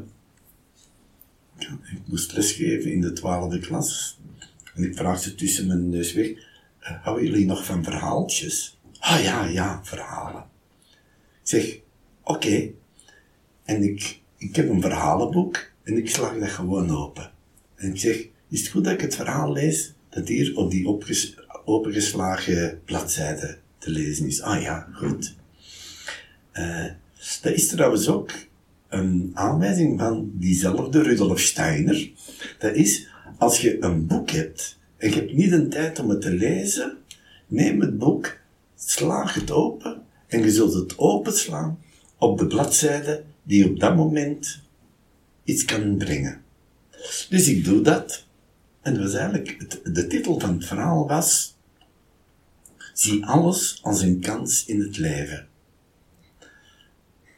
ik 1.61 1.99
moest 2.05 2.33
lesgeven 2.33 2.91
in 2.91 3.01
de 3.01 3.13
twaalfde 3.13 3.59
klas. 3.59 4.19
En 4.75 4.83
ik 4.83 4.95
vraag 4.95 5.19
ze 5.19 5.35
tussen 5.35 5.67
mijn 5.67 5.89
neus 5.89 6.13
weg: 6.13 6.29
Houden 6.79 7.25
jullie 7.25 7.45
nog 7.45 7.65
van 7.65 7.83
verhaaltjes? 7.83 8.77
Ah 8.99 9.23
ja, 9.23 9.45
ja, 9.45 9.83
verhalen. 9.83 10.45
Ik 11.41 11.49
zeg: 11.49 11.79
Oké. 12.23 12.71
En 13.63 13.83
ik, 13.83 14.21
ik 14.43 14.55
heb 14.55 14.69
een 14.69 14.81
verhalenboek 14.81 15.71
en 15.83 15.97
ik 15.97 16.09
sla 16.09 16.33
dat 16.33 16.49
gewoon 16.49 16.97
open. 16.97 17.31
En 17.75 17.89
ik 17.89 17.99
zeg: 17.99 18.27
Is 18.49 18.59
het 18.59 18.69
goed 18.69 18.83
dat 18.83 18.93
ik 18.93 19.01
het 19.01 19.15
verhaal 19.15 19.51
lees 19.51 19.93
dat 20.09 20.27
hier 20.27 20.57
op 20.57 20.71
die 20.71 20.87
opengeslagen 21.65 22.81
bladzijde 22.85 23.57
te 23.77 23.89
lezen 23.89 24.27
is? 24.27 24.41
Ah 24.41 24.61
ja, 24.61 24.87
goed. 24.93 25.35
Eh, 26.51 26.85
dat 27.41 27.53
is 27.53 27.67
trouwens 27.67 28.07
ook 28.07 28.31
een 28.89 29.31
aanwijzing 29.33 29.99
van 29.99 30.31
diezelfde 30.33 31.01
Rudolf 31.01 31.39
Steiner. 31.39 32.11
Dat 32.59 32.75
is, 32.75 33.07
als 33.37 33.61
je 33.61 33.83
een 33.83 34.07
boek 34.07 34.29
hebt 34.29 34.77
en 34.97 35.09
je 35.09 35.15
hebt 35.15 35.33
niet 35.33 35.49
de 35.49 35.67
tijd 35.67 35.99
om 35.99 36.09
het 36.09 36.21
te 36.21 36.31
lezen, 36.31 36.97
neem 37.47 37.81
het 37.81 37.97
boek, 37.97 38.37
slaag 38.75 39.33
het 39.33 39.51
open 39.51 40.01
en 40.27 40.39
je 40.39 40.51
zult 40.51 40.73
het 40.73 40.97
openslaan 40.97 41.79
op 42.17 42.37
de 42.37 42.47
bladzijde 42.47 43.23
die 43.43 43.69
op 43.69 43.79
dat 43.79 43.95
moment 43.95 44.61
iets 45.43 45.65
kan 45.65 45.97
brengen. 45.97 46.41
Dus 47.29 47.47
ik 47.47 47.65
doe 47.65 47.81
dat. 47.81 48.25
En 48.81 48.99
was 48.99 49.13
eigenlijk, 49.13 49.55
het, 49.57 49.95
de 49.95 50.07
titel 50.07 50.39
van 50.39 50.53
het 50.53 50.65
verhaal 50.65 51.07
was, 51.07 51.57
zie 52.93 53.25
alles 53.25 53.79
als 53.81 54.01
een 54.01 54.19
kans 54.19 54.65
in 54.65 54.79
het 54.79 54.97
leven. 54.97 55.47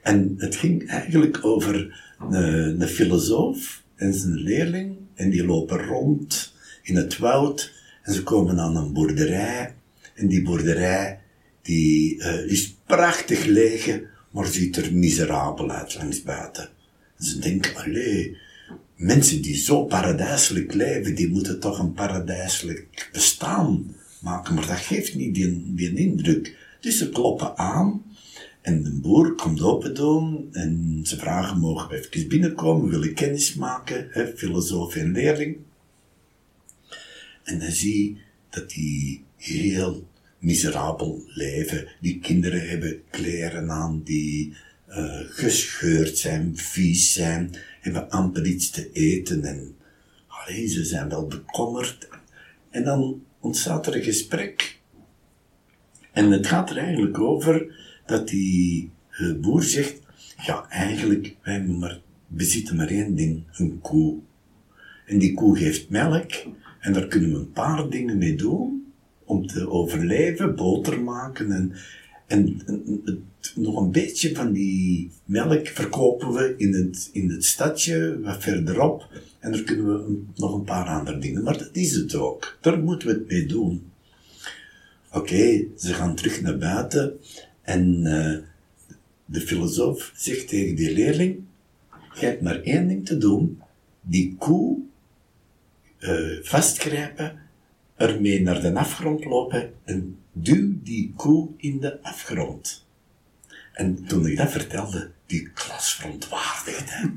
En 0.01 0.33
het 0.37 0.55
ging 0.55 0.87
eigenlijk 0.87 1.45
over 1.45 2.01
een, 2.19 2.81
een 2.81 2.87
filosoof 2.87 3.83
en 3.95 4.13
zijn 4.13 4.33
leerling. 4.33 4.97
En 5.13 5.29
die 5.29 5.45
lopen 5.45 5.85
rond 5.85 6.53
in 6.81 6.95
het 6.95 7.17
woud. 7.17 7.73
En 8.03 8.13
ze 8.13 8.23
komen 8.23 8.59
aan 8.59 8.75
een 8.75 8.93
boerderij. 8.93 9.75
En 10.13 10.27
die 10.27 10.41
boerderij 10.41 11.19
die, 11.61 12.21
eh, 12.21 12.51
is 12.51 12.75
prachtig 12.85 13.45
leeg, 13.45 13.99
maar 14.35 14.47
ziet 14.47 14.77
er 14.77 14.93
miserabel 14.93 15.71
uit 15.71 15.95
langs 15.95 16.23
buiten. 16.23 16.69
En 17.17 17.25
ze 17.25 17.39
denken, 17.39 17.75
allee, 17.75 18.37
mensen 18.95 19.41
die 19.41 19.55
zo 19.55 19.83
paradijselijk 19.85 20.73
leven, 20.73 21.15
die 21.15 21.29
moeten 21.29 21.59
toch 21.59 21.79
een 21.79 21.93
paradijselijk 21.93 23.09
bestaan 23.11 23.95
maken. 24.19 24.53
Maar 24.55 24.67
dat 24.67 24.77
geeft 24.77 25.15
niet 25.15 25.35
die, 25.35 25.73
die 25.75 25.95
indruk. 25.95 26.57
Dus 26.79 26.97
ze 26.97 27.09
kloppen 27.09 27.57
aan. 27.57 28.03
En 28.61 28.83
de 28.83 28.91
boer 28.93 29.35
komt 29.35 29.61
open 29.61 29.95
doen 29.95 30.47
en 30.51 30.99
ze 31.03 31.17
vragen, 31.17 31.59
mogen 31.59 31.89
we 31.89 32.07
even 32.13 32.27
binnenkomen, 32.27 32.89
willen 32.89 33.13
kennis 33.13 33.53
maken, 33.53 34.07
hè, 34.09 34.37
filosoof 34.37 34.95
en 34.95 35.11
leerling. 35.11 35.57
En 37.43 37.59
dan 37.59 37.71
zie 37.71 38.17
dat 38.49 38.69
die 38.69 39.23
heel 39.35 40.07
miserabel 40.45 41.23
leven. 41.27 41.87
Die 42.01 42.19
kinderen 42.19 42.69
hebben 42.69 43.01
kleren 43.09 43.71
aan 43.71 44.01
die 44.03 44.53
eh, 44.87 45.19
gescheurd 45.19 46.17
zijn, 46.17 46.57
vies 46.57 47.13
zijn, 47.13 47.51
hebben 47.81 48.09
amper 48.09 48.45
iets 48.45 48.69
te 48.69 48.91
eten 48.91 49.43
en 49.43 49.75
allee, 50.27 50.67
ze 50.67 50.85
zijn 50.85 51.09
wel 51.09 51.27
bekommerd. 51.27 52.07
En 52.69 52.83
dan 52.83 53.23
ontstaat 53.39 53.87
er 53.87 53.95
een 53.95 54.03
gesprek. 54.03 54.79
En 56.11 56.31
het 56.31 56.47
gaat 56.47 56.69
er 56.69 56.77
eigenlijk 56.77 57.19
over 57.19 57.75
dat 58.05 58.27
die 58.27 58.91
eh, 59.09 59.33
boer 59.41 59.63
zegt, 59.63 59.99
ja 60.37 60.69
eigenlijk, 60.69 61.35
wij 61.43 61.63
maar, 61.63 61.99
bezitten 62.27 62.75
maar 62.75 62.87
één 62.87 63.15
ding, 63.15 63.43
een 63.51 63.79
koe. 63.81 64.17
En 65.05 65.17
die 65.19 65.33
koe 65.33 65.57
geeft 65.57 65.89
melk 65.89 66.31
en 66.79 66.93
daar 66.93 67.07
kunnen 67.07 67.31
we 67.31 67.37
een 67.37 67.51
paar 67.51 67.89
dingen 67.89 68.17
mee 68.17 68.35
doen 68.35 68.84
om 69.25 69.47
te 69.47 69.69
overleven, 69.69 70.55
boter 70.55 71.01
maken 71.01 71.51
en, 71.51 71.73
en, 72.27 72.61
en 72.65 73.01
het, 73.05 73.17
nog 73.55 73.81
een 73.81 73.91
beetje 73.91 74.35
van 74.35 74.51
die 74.51 75.11
melk 75.25 75.67
verkopen 75.67 76.33
we 76.33 76.53
in 76.57 76.73
het, 76.73 77.09
in 77.11 77.29
het 77.29 77.45
stadje, 77.45 78.19
wat 78.21 78.43
verderop. 78.43 79.07
En 79.39 79.51
daar 79.51 79.63
kunnen 79.63 79.85
we 79.85 80.21
nog 80.35 80.53
een 80.53 80.63
paar 80.63 80.87
andere 80.87 81.17
dingen. 81.17 81.43
Maar 81.43 81.57
dat 81.57 81.69
is 81.71 81.95
het 81.95 82.15
ook. 82.15 82.57
Daar 82.61 82.79
moeten 82.79 83.07
we 83.07 83.13
het 83.13 83.27
mee 83.27 83.45
doen. 83.45 83.83
Oké, 85.11 85.65
ze 85.77 85.93
gaan 85.93 86.15
terug 86.15 86.41
naar 86.41 86.57
buiten 86.57 87.19
en 87.61 88.05
eh, 88.05 88.37
de 89.25 89.41
filosoof 89.41 90.11
zegt 90.15 90.47
tegen 90.47 90.75
die 90.75 90.93
leerling, 90.93 91.39
je 92.19 92.25
hebt 92.25 92.41
maar 92.41 92.61
één 92.61 92.87
ding 92.87 93.05
te 93.05 93.17
doen, 93.17 93.61
die 94.01 94.35
koe 94.37 94.77
eh, 95.99 96.37
vastgrijpen, 96.41 97.39
ermee 97.95 98.41
naar 98.41 98.61
de 98.61 98.73
afgrond 98.73 99.25
lopen 99.25 99.73
en 99.83 100.17
duw 100.33 100.73
die 100.83 101.13
koe 101.15 101.49
in 101.57 101.79
de 101.79 102.01
afgrond. 102.03 102.85
En 103.73 104.05
toen 104.07 104.27
ik 104.27 104.37
dat 104.37 104.51
vertelde, 104.51 105.11
die 105.25 105.49
klas 105.53 105.93
verontwaardigde. 105.95 107.11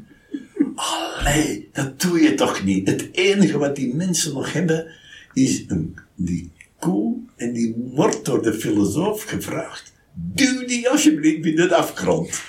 Allee, 0.74 1.68
dat 1.72 2.00
doe 2.00 2.20
je 2.20 2.34
toch 2.34 2.64
niet. 2.64 2.88
Het 2.88 3.08
enige 3.12 3.58
wat 3.58 3.76
die 3.76 3.94
mensen 3.94 4.32
nog 4.34 4.52
hebben, 4.52 4.86
is 5.32 5.64
een, 5.68 5.96
die 6.14 6.50
koe 6.78 7.16
en 7.36 7.52
die 7.52 7.74
wordt 7.76 8.24
door 8.24 8.42
de 8.42 8.52
filosoof 8.54 9.22
gevraagd. 9.22 9.92
Duw 10.14 10.66
die 10.66 10.88
alsjeblieft 10.88 11.44
in 11.46 11.56
de 11.56 11.74
afgrond. 11.74 12.42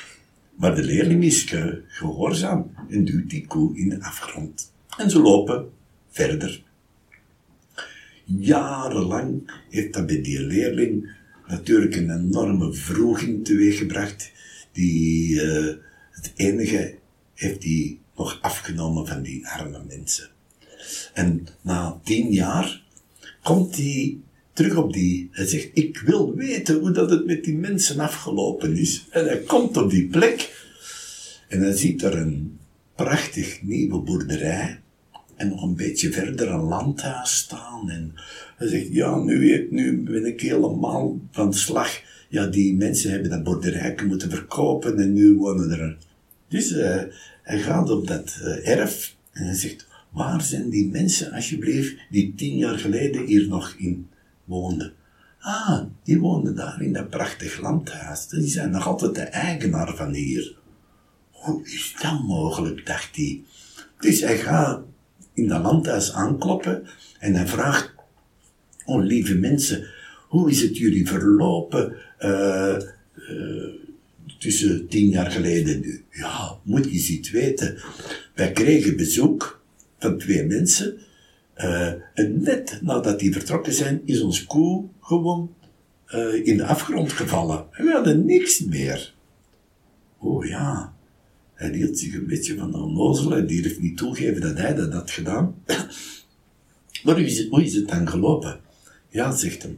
Maar 0.55 0.75
de 0.75 0.83
leerling 0.83 1.23
is 1.23 1.41
ge- 1.43 1.81
gehoorzaam 1.87 2.71
en 2.89 3.05
duwt 3.05 3.29
die 3.29 3.47
koe 3.47 3.77
in 3.77 3.89
de 3.89 4.01
afgrond. 4.03 4.73
En 4.97 5.09
ze 5.09 5.19
lopen 5.19 5.69
verder. 6.09 6.63
Jarenlang 8.37 9.51
heeft 9.69 9.93
dat 9.93 10.05
bij 10.05 10.21
die 10.21 10.41
leerling 10.41 11.11
natuurlijk 11.47 11.95
een 11.95 12.11
enorme 12.11 12.73
vroeging 12.73 13.45
teweeggebracht. 13.45 14.31
Die, 14.71 15.41
eh, 15.41 15.75
het 16.11 16.31
enige 16.35 16.95
heeft 17.33 17.61
die 17.61 17.99
nog 18.15 18.39
afgenomen 18.41 19.07
van 19.07 19.21
die 19.21 19.47
arme 19.47 19.81
mensen. 19.87 20.29
En 21.13 21.47
na 21.61 21.99
tien 22.03 22.31
jaar 22.31 22.83
komt 23.43 23.75
hij 23.75 24.17
terug 24.53 24.75
op 24.75 24.93
die. 24.93 25.29
Hij 25.31 25.45
zegt: 25.45 25.69
Ik 25.73 25.99
wil 25.99 26.35
weten 26.35 26.79
hoe 26.79 26.91
dat 26.91 27.09
het 27.09 27.25
met 27.25 27.43
die 27.43 27.55
mensen 27.55 27.99
afgelopen 27.99 28.77
is. 28.77 29.07
En 29.09 29.25
hij 29.25 29.39
komt 29.39 29.77
op 29.77 29.89
die 29.89 30.07
plek 30.07 30.67
en 31.47 31.61
hij 31.61 31.77
ziet 31.77 32.03
er 32.03 32.17
een 32.17 32.59
prachtig 32.95 33.61
nieuwe 33.61 33.99
boerderij. 33.99 34.79
En 35.39 35.47
nog 35.47 35.63
een 35.63 35.75
beetje 35.75 36.11
verder 36.11 36.49
een 36.49 36.59
landhuis 36.59 37.37
staan. 37.37 37.89
En 37.89 38.13
hij 38.57 38.67
zegt, 38.67 38.87
ja, 38.91 39.17
nu, 39.17 39.67
nu 39.71 40.03
ben 40.03 40.25
ik 40.25 40.41
helemaal 40.41 41.19
van 41.31 41.53
slag. 41.53 42.01
Ja, 42.29 42.47
die 42.47 42.75
mensen 42.75 43.11
hebben 43.11 43.29
dat 43.29 43.43
boerderijke 43.43 44.05
moeten 44.05 44.29
verkopen 44.29 44.99
en 44.99 45.13
nu 45.13 45.35
wonen 45.35 45.71
er... 45.71 45.97
Dus 46.47 46.71
eh, 46.71 47.01
hij 47.43 47.59
gaat 47.59 47.89
op 47.89 48.07
dat 48.07 48.39
eh, 48.43 48.67
erf 48.67 49.15
en 49.31 49.45
hij 49.45 49.55
zegt, 49.55 49.87
waar 50.09 50.41
zijn 50.41 50.69
die 50.69 50.89
mensen, 50.89 51.31
alsjeblieft, 51.31 51.95
die 52.09 52.33
tien 52.35 52.57
jaar 52.57 52.79
geleden 52.79 53.25
hier 53.25 53.47
nog 53.47 53.75
in 53.77 54.07
woonden? 54.43 54.93
Ah, 55.39 55.83
die 56.03 56.19
woonden 56.19 56.55
daar 56.55 56.81
in 56.81 56.93
dat 56.93 57.09
prachtig 57.09 57.61
landhuis. 57.61 58.27
Die 58.27 58.47
zijn 58.47 58.71
nog 58.71 58.87
altijd 58.87 59.15
de 59.15 59.21
eigenaar 59.21 59.95
van 59.95 60.13
hier. 60.13 60.57
Hoe 61.31 61.63
is 61.63 61.95
dat 62.01 62.23
mogelijk, 62.23 62.85
dacht 62.85 63.15
hij. 63.15 63.41
Dus 63.99 64.21
hij 64.21 64.37
gaat 64.37 64.81
in 65.39 65.47
dat 65.47 65.61
landhuis 65.61 66.13
aankloppen 66.13 66.87
en 67.19 67.33
hij 67.33 67.47
vraagt, 67.47 67.93
oh 68.85 69.03
lieve 69.03 69.35
mensen, 69.35 69.87
hoe 70.27 70.49
is 70.49 70.61
het 70.61 70.77
jullie 70.77 71.07
verlopen 71.07 71.95
uh, 72.19 72.77
uh, 73.15 73.67
tussen 74.39 74.87
tien 74.87 75.09
jaar 75.09 75.31
geleden? 75.31 76.03
Ja, 76.11 76.57
moet 76.63 76.83
je 76.83 77.13
iets 77.13 77.31
weten. 77.31 77.77
Wij 78.35 78.51
kregen 78.51 78.97
bezoek 78.97 79.61
van 79.99 80.17
twee 80.17 80.45
mensen 80.45 80.97
uh, 81.57 81.87
en 82.13 82.41
net 82.41 82.79
nadat 82.81 83.19
die 83.19 83.33
vertrokken 83.33 83.73
zijn, 83.73 84.01
is 84.05 84.21
ons 84.21 84.45
koe 84.45 84.85
gewoon 85.01 85.53
in 86.43 86.57
de 86.57 86.65
afgrond 86.65 87.11
gevallen. 87.11 87.65
En 87.71 87.85
we 87.85 87.91
hadden 87.91 88.25
niks 88.25 88.59
meer. 88.59 89.13
Oh 90.17 90.45
ja, 90.45 90.93
hij 91.59 91.71
hield 91.71 91.99
zich 91.99 92.13
een 92.13 92.27
beetje 92.27 92.57
van 92.57 92.71
de 92.71 92.77
onnozel 92.77 93.47
die 93.47 93.61
heeft 93.61 93.79
niet 93.79 93.97
toegeven 93.97 94.41
dat 94.41 94.57
hij 94.57 94.75
dat 94.75 94.93
had 94.93 95.11
gedaan. 95.11 95.55
maar 97.03 97.15
hoe 97.15 97.25
is, 97.25 97.37
het, 97.37 97.49
hoe 97.49 97.63
is 97.63 97.73
het 97.73 97.87
dan 97.87 98.09
gelopen? 98.09 98.59
Ja, 99.09 99.35
zegt 99.35 99.63
hem, 99.63 99.77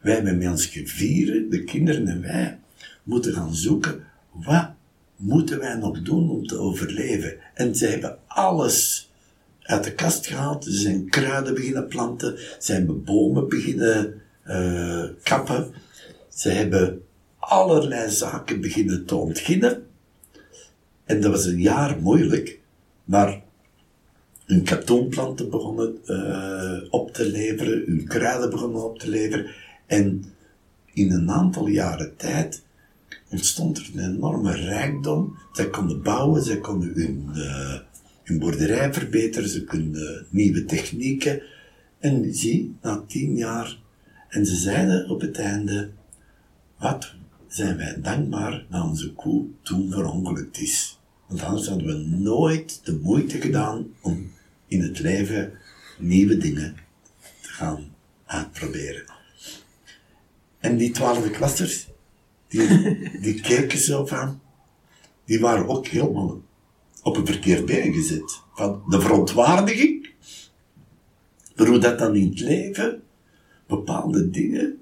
wij 0.00 0.22
met 0.22 0.50
ons 0.50 0.66
gevieren, 0.66 1.50
de 1.50 1.64
kinderen 1.64 2.08
en 2.08 2.20
wij, 2.20 2.58
moeten 3.02 3.32
gaan 3.32 3.54
zoeken, 3.54 4.04
wat 4.32 4.70
moeten 5.16 5.58
wij 5.58 5.74
nog 5.74 6.02
doen 6.02 6.30
om 6.30 6.46
te 6.46 6.58
overleven? 6.58 7.34
En 7.54 7.74
ze 7.74 7.86
hebben 7.86 8.18
alles 8.26 9.10
uit 9.62 9.84
de 9.84 9.92
kast 9.92 10.26
gehaald, 10.26 10.64
ze 10.64 10.72
zijn 10.72 11.08
kruiden 11.08 11.54
beginnen 11.54 11.88
planten, 11.88 12.38
ze 12.58 12.72
hebben 12.72 13.04
bomen 13.04 13.48
beginnen 13.48 14.20
uh, 14.48 15.04
kappen, 15.22 15.72
ze 16.28 16.48
hebben 16.48 17.02
allerlei 17.38 18.10
zaken 18.10 18.60
beginnen 18.60 19.04
te 19.04 19.14
ontginnen, 19.14 19.86
en 21.12 21.20
dat 21.20 21.30
was 21.30 21.44
een 21.44 21.60
jaar 21.60 22.00
moeilijk, 22.00 22.58
maar 23.04 23.42
hun 24.46 24.62
katoenplanten 24.62 25.50
begonnen 25.50 25.98
uh, 26.06 26.88
op 26.90 27.12
te 27.12 27.26
leveren, 27.30 27.82
hun 27.86 28.06
kruiden 28.06 28.50
begonnen 28.50 28.84
op 28.84 28.98
te 28.98 29.08
leveren. 29.08 29.46
En 29.86 30.24
in 30.92 31.12
een 31.12 31.30
aantal 31.30 31.66
jaren 31.66 32.16
tijd 32.16 32.62
ontstond 33.30 33.78
er 33.78 33.90
een 33.94 34.14
enorme 34.14 34.54
rijkdom. 34.54 35.36
Zij 35.52 35.70
konden 35.70 36.02
bouwen, 36.02 36.42
zij 36.42 36.58
konden 36.58 36.92
hun, 36.94 37.28
uh, 37.34 37.78
hun 38.22 38.38
boerderij 38.38 38.92
verbeteren, 38.92 39.48
ze 39.48 39.64
konden 39.64 40.26
nieuwe 40.30 40.64
technieken. 40.64 41.42
En 41.98 42.34
zie, 42.34 42.74
na 42.82 43.04
tien 43.06 43.36
jaar, 43.36 43.78
en 44.28 44.46
ze 44.46 44.56
zeiden 44.56 45.10
op 45.10 45.20
het 45.20 45.38
einde, 45.38 45.90
wat 46.78 47.14
zijn 47.48 47.76
wij 47.76 48.00
dankbaar 48.00 48.64
dat 48.70 48.82
onze 48.82 49.12
koe 49.12 49.46
toen 49.62 49.90
verongelukt 49.90 50.58
is. 50.58 51.00
Want 51.32 51.44
anders 51.44 51.68
hadden 51.68 51.86
we 51.86 52.16
nooit 52.16 52.80
de 52.84 52.98
moeite 53.02 53.40
gedaan 53.40 53.86
om 54.00 54.30
in 54.66 54.82
het 54.82 54.98
leven 54.98 55.52
nieuwe 55.98 56.36
dingen 56.36 56.76
te 57.40 57.48
gaan 57.48 57.94
uitproberen. 58.26 59.04
En 60.58 60.76
die 60.76 60.90
twaalfde 60.90 61.30
klassers, 61.30 61.88
die, 62.48 62.68
die 63.24 63.40
keken 63.40 63.78
zo 63.78 64.06
van, 64.06 64.40
die 65.24 65.40
waren 65.40 65.68
ook 65.68 65.86
helemaal 65.86 66.42
op 67.02 67.16
een 67.16 67.26
verkeerd 67.26 67.66
been 67.66 67.92
gezet. 67.92 68.40
Van 68.54 68.82
de 68.88 69.00
verontwaardiging, 69.00 70.10
maar 71.56 71.66
hoe 71.66 71.78
dat 71.78 71.98
dan 71.98 72.16
in 72.16 72.28
het 72.28 72.40
leven 72.40 73.02
bepaalde 73.66 74.30
dingen 74.30 74.78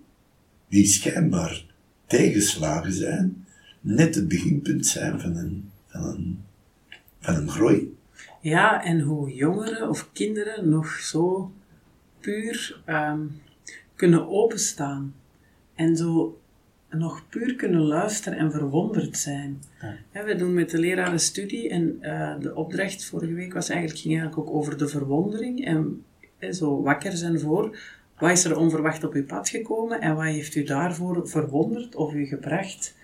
die 0.69 0.87
schijnbaar 0.87 1.65
tegenslagen 2.07 2.93
zijn, 2.93 3.47
net 3.81 4.15
het 4.15 4.29
beginpunt 4.29 4.87
zijn 4.87 5.21
van 5.21 5.37
een, 5.37 5.70
van 5.91 6.03
een, 6.03 6.45
van 7.21 7.35
een 7.35 7.49
groei. 7.49 7.97
Ja, 8.41 8.85
en 8.85 9.01
hoe 9.01 9.35
jongeren 9.35 9.89
of 9.89 10.13
kinderen 10.13 10.69
nog 10.69 10.89
zo 10.89 11.53
puur 12.21 12.83
um, 12.87 13.41
kunnen 13.95 14.29
openstaan. 14.29 15.15
En 15.75 15.97
zo 15.97 16.41
nog 16.91 17.29
puur 17.29 17.55
kunnen 17.55 17.81
luisteren 17.81 18.39
en 18.39 18.51
verwonderd 18.51 19.17
zijn. 19.17 19.63
Ja. 20.13 20.25
we 20.25 20.37
doen 20.37 20.55
met 20.55 20.71
de 20.71 20.79
leraren 20.79 21.21
studie 21.21 21.69
en 21.69 21.99
uh, 22.03 22.35
de 22.41 22.55
opdracht 22.55 23.05
vorige 23.05 23.33
week 23.33 23.53
was 23.53 23.69
eigenlijk, 23.69 24.01
ging 24.01 24.19
eigenlijk 24.19 24.49
ook 24.49 24.57
over 24.57 24.79
de 24.79 24.89
verwondering 24.89 25.65
en, 25.65 26.05
zo 26.51 26.83
wakker 26.83 27.13
zijn 27.13 27.41
voor 27.41 27.79
wat 28.21 28.31
is 28.31 28.45
er 28.45 28.57
onverwacht 28.57 29.05
op 29.05 29.13
uw 29.13 29.25
pad 29.25 29.49
gekomen 29.49 30.01
en 30.01 30.15
wat 30.15 30.25
heeft 30.25 30.55
u 30.55 30.63
daarvoor 30.63 31.29
verwonderd 31.29 31.95
of 31.95 32.15
u 32.15 32.25
gebracht? 32.25 32.97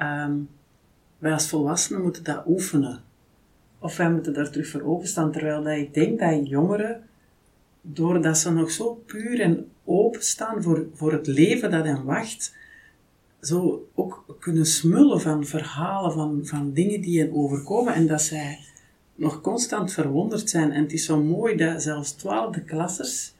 Um, 0.00 0.48
wij 1.24 1.32
als 1.32 1.48
volwassenen 1.48 2.02
moeten 2.02 2.24
dat 2.24 2.42
oefenen. 2.46 3.00
Of 3.78 3.96
wij 3.96 4.10
moeten 4.10 4.32
daar 4.32 4.50
terug 4.50 4.68
voor 4.68 4.82
openstaan. 4.82 5.32
Terwijl 5.32 5.62
dat 5.62 5.76
ik 5.76 5.94
denk 5.94 6.18
dat 6.18 6.48
jongeren, 6.48 7.02
doordat 7.80 8.38
ze 8.38 8.52
nog 8.52 8.70
zo 8.70 9.02
puur 9.06 9.40
en 9.40 9.70
openstaan 9.84 10.62
voor, 10.62 10.86
voor 10.94 11.12
het 11.12 11.26
leven 11.26 11.70
dat 11.70 11.84
hen 11.84 12.04
wacht, 12.04 12.54
zo 13.40 13.88
ook 13.94 14.36
kunnen 14.40 14.66
smullen 14.66 15.20
van 15.20 15.44
verhalen, 15.44 16.12
van, 16.12 16.40
van 16.42 16.72
dingen 16.72 17.00
die 17.00 17.20
hen 17.20 17.34
overkomen. 17.34 17.94
En 17.94 18.06
dat 18.06 18.22
zij 18.22 18.58
nog 19.14 19.40
constant 19.40 19.92
verwonderd 19.92 20.50
zijn. 20.50 20.72
En 20.72 20.82
het 20.82 20.92
is 20.92 21.04
zo 21.04 21.22
mooi 21.22 21.56
dat 21.56 21.82
zelfs 21.82 22.12
twaalfde 22.12 22.60
klassers 22.60 23.34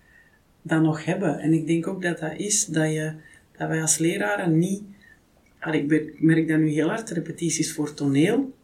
dat 0.63 0.83
nog 0.83 1.05
hebben. 1.05 1.39
En 1.39 1.53
ik 1.53 1.67
denk 1.67 1.87
ook 1.87 2.03
dat 2.03 2.19
dat 2.19 2.37
is 2.37 2.67
dat, 2.67 2.93
je, 2.93 3.13
dat 3.59 3.69
wij 3.69 3.81
als 3.81 3.99
leraren 3.99 4.59
niet... 4.59 4.83
Ik 5.73 6.21
merk 6.21 6.49
dat 6.49 6.59
nu 6.59 6.69
heel 6.69 6.89
hard, 6.89 7.11
repetities 7.11 7.73
voor 7.73 7.95
toneel. 7.95 8.55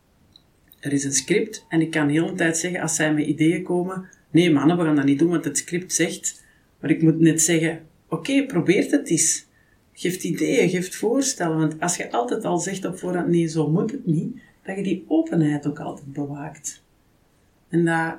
Er 0.80 0.92
is 0.92 1.04
een 1.04 1.12
script 1.12 1.64
en 1.68 1.80
ik 1.80 1.90
kan 1.90 2.06
de 2.06 2.12
hele 2.12 2.32
tijd 2.32 2.58
zeggen, 2.58 2.80
als 2.80 2.94
zij 2.94 3.14
met 3.14 3.26
ideeën 3.26 3.62
komen, 3.62 4.08
nee 4.30 4.50
mannen, 4.50 4.76
we 4.76 4.84
gaan 4.84 4.96
dat 4.96 5.04
niet 5.04 5.18
doen, 5.18 5.30
want 5.30 5.44
het 5.44 5.58
script 5.58 5.92
zegt, 5.92 6.44
maar 6.80 6.90
ik 6.90 7.02
moet 7.02 7.18
net 7.18 7.42
zeggen, 7.42 7.80
oké, 8.08 8.46
probeer 8.46 8.90
het 8.90 9.08
eens. 9.08 9.46
Geef 9.92 10.22
ideeën, 10.22 10.68
geef 10.68 10.96
voorstellen, 10.96 11.58
want 11.58 11.80
als 11.80 11.96
je 11.96 12.10
altijd 12.10 12.44
al 12.44 12.58
zegt 12.58 12.84
op 12.84 12.98
voorhand, 12.98 13.28
nee, 13.28 13.46
zo 13.46 13.70
moet 13.70 13.90
het 13.90 14.06
niet, 14.06 14.40
dat 14.64 14.76
je 14.76 14.82
die 14.82 15.04
openheid 15.08 15.66
ook 15.66 15.80
altijd 15.80 16.12
bewaakt. 16.12 16.82
En 17.68 17.84
dat, 17.84 18.16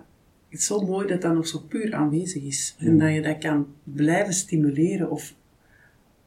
het 0.50 0.60
is 0.60 0.66
zo 0.66 0.82
mooi 0.82 1.08
dat 1.08 1.22
dat 1.22 1.34
nog 1.34 1.48
zo 1.48 1.60
puur 1.60 1.94
aanwezig 1.94 2.44
is. 2.44 2.76
En 2.80 2.98
dat 2.98 3.14
je 3.14 3.22
dat 3.22 3.38
kan 3.38 3.68
blijven 3.84 4.34
stimuleren 4.34 5.12
of 5.12 5.34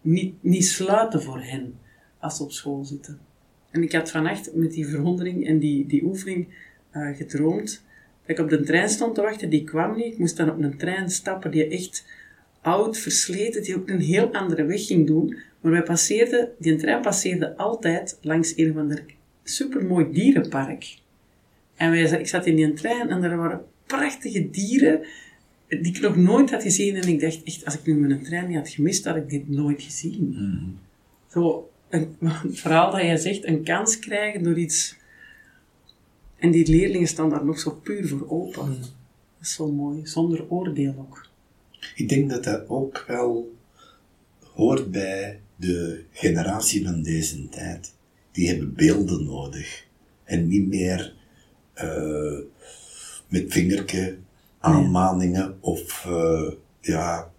niet, 0.01 0.35
niet 0.41 0.67
sluiten 0.67 1.23
voor 1.23 1.41
hen 1.41 1.75
als 2.25 2.37
ze 2.37 2.43
op 2.43 2.53
school 2.53 2.85
zitten. 2.85 3.19
En 3.71 3.83
ik 3.83 3.93
had 3.93 4.11
vannacht 4.11 4.55
met 4.55 4.73
die 4.73 4.87
verwondering 4.87 5.47
en 5.47 5.59
die, 5.59 5.87
die 5.87 6.05
oefening 6.05 6.47
uh, 6.93 7.17
gedroomd 7.17 7.83
dat 8.27 8.39
ik 8.39 8.45
op 8.45 8.51
de 8.51 8.63
trein 8.63 8.89
stond 8.89 9.15
te 9.15 9.23
wachten. 9.23 9.51
Die 9.51 9.65
kwam 9.65 9.97
niet. 9.97 10.13
Ik 10.13 10.19
moest 10.19 10.37
dan 10.37 10.51
op 10.51 10.59
een 10.59 10.77
trein 10.77 11.11
stappen 11.11 11.51
die 11.51 11.67
echt 11.67 12.05
oud, 12.61 12.99
versleten, 12.99 13.63
die 13.63 13.77
ook 13.77 13.89
een 13.89 14.01
heel 14.01 14.33
andere 14.33 14.65
weg 14.65 14.87
ging 14.87 15.07
doen. 15.07 15.37
Maar 15.61 15.73
wij 15.73 15.83
passeerden, 15.83 16.49
die 16.59 16.77
trein 16.77 17.03
passeerde 17.03 17.57
altijd 17.57 18.19
langs 18.21 18.57
een 18.57 18.73
van 18.73 18.89
de 18.89 19.03
supermooi 19.43 20.13
dierenpark. 20.13 20.99
En 21.77 21.91
wij, 21.91 22.03
ik 22.03 22.27
zat 22.27 22.47
in 22.47 22.57
die 22.57 22.73
trein 22.73 23.09
en 23.09 23.23
er 23.23 23.37
waren 23.37 23.65
prachtige 23.87 24.51
dieren 24.51 25.01
die 25.69 25.95
ik 25.95 26.01
nog 26.01 26.17
nooit 26.17 26.51
had 26.51 26.63
gezien. 26.63 26.97
En 26.97 27.09
ik 27.09 27.21
dacht 27.21 27.43
echt, 27.43 27.65
als 27.65 27.75
ik 27.75 27.87
nu 27.87 27.95
mijn 27.95 28.23
trein 28.23 28.49
niet 28.49 28.57
had 28.57 28.69
gemist, 28.69 29.05
had 29.05 29.17
ik 29.17 29.29
dit 29.29 29.49
nooit 29.49 29.83
gezien. 29.83 30.37
Mm 30.39 30.79
Zo, 31.31 31.69
een, 31.95 32.17
het 32.29 32.61
verhaal 32.61 32.91
dat 32.91 33.01
jij 33.01 33.17
zegt, 33.17 33.45
een 33.45 33.65
kans 33.65 33.99
krijgen 33.99 34.43
door 34.43 34.59
iets. 34.59 34.97
En 36.37 36.51
die 36.51 36.69
leerlingen 36.69 37.09
staan 37.09 37.31
daar 37.31 37.45
nog 37.45 37.59
zo 37.59 37.71
puur 37.71 38.09
voor 38.09 38.31
open. 38.31 38.69
Mm. 38.69 38.81
Dat 38.81 38.91
is 39.41 39.55
zo 39.55 39.73
mooi, 39.73 40.07
zonder 40.07 40.51
oordeel 40.51 40.95
ook. 40.99 41.29
Ik 41.95 42.09
denk 42.09 42.31
dat 42.31 42.45
dat 42.45 42.69
ook 42.69 43.05
wel 43.07 43.57
hoort 44.55 44.91
bij 44.91 45.41
de 45.57 46.05
generatie 46.11 46.85
van 46.85 47.03
deze 47.03 47.49
tijd. 47.49 47.95
Die 48.33 48.49
hebben 48.49 48.75
beelden 48.75 49.25
nodig. 49.25 49.87
En 50.25 50.49
niet 50.49 50.67
meer 50.67 51.15
uh, 51.77 52.39
met 53.29 53.45
vingerke 53.49 54.17
aanmaningen 54.59 55.57
of 55.61 56.05
uh, 56.09 56.51
ja. 56.81 57.33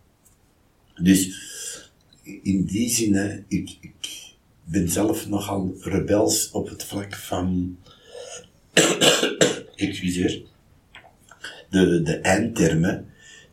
Dus 0.96 1.44
in 2.24 2.66
die 2.66 2.90
zin, 2.90 3.46
ik, 3.48 3.78
ik 3.80 4.15
ben 4.66 4.90
zelf 4.90 5.28
nogal 5.28 5.76
rebels 5.82 6.52
op 6.52 6.70
het 6.70 6.84
vlak 6.84 7.16
van, 7.16 7.78
excuseer, 9.76 10.44
de, 11.70 12.02
de 12.02 12.18
eindtermen, 12.18 13.06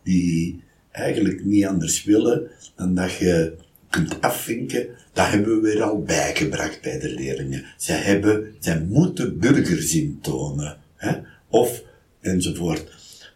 die 0.03 0.63
eigenlijk 0.91 1.45
niet 1.45 1.67
anders 1.67 2.05
willen 2.05 2.51
dan 2.77 2.95
dat 2.95 3.13
je 3.13 3.57
kunt 3.89 4.21
afvinken, 4.21 4.89
dat 5.13 5.29
hebben 5.29 5.55
we 5.55 5.61
weer 5.61 5.83
al 5.83 6.03
bijgebracht 6.03 6.83
bij 6.83 6.99
de 6.99 7.15
leerlingen. 7.15 7.65
Zij 7.77 7.97
hebben, 7.97 8.55
zij 8.59 8.81
moeten 8.81 9.39
burgerzin 9.39 10.19
tonen, 10.21 10.79
hè? 10.97 11.19
of 11.49 11.83
enzovoort. 12.21 12.85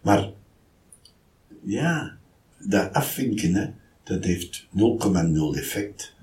Maar, 0.03 0.31
ja, 1.63 2.17
dat 2.59 2.93
afvinken, 2.93 3.55
hè, 3.55 3.67
dat 4.05 4.25
heeft 4.25 4.67
0,0 4.71 5.59
effect. 5.59 6.15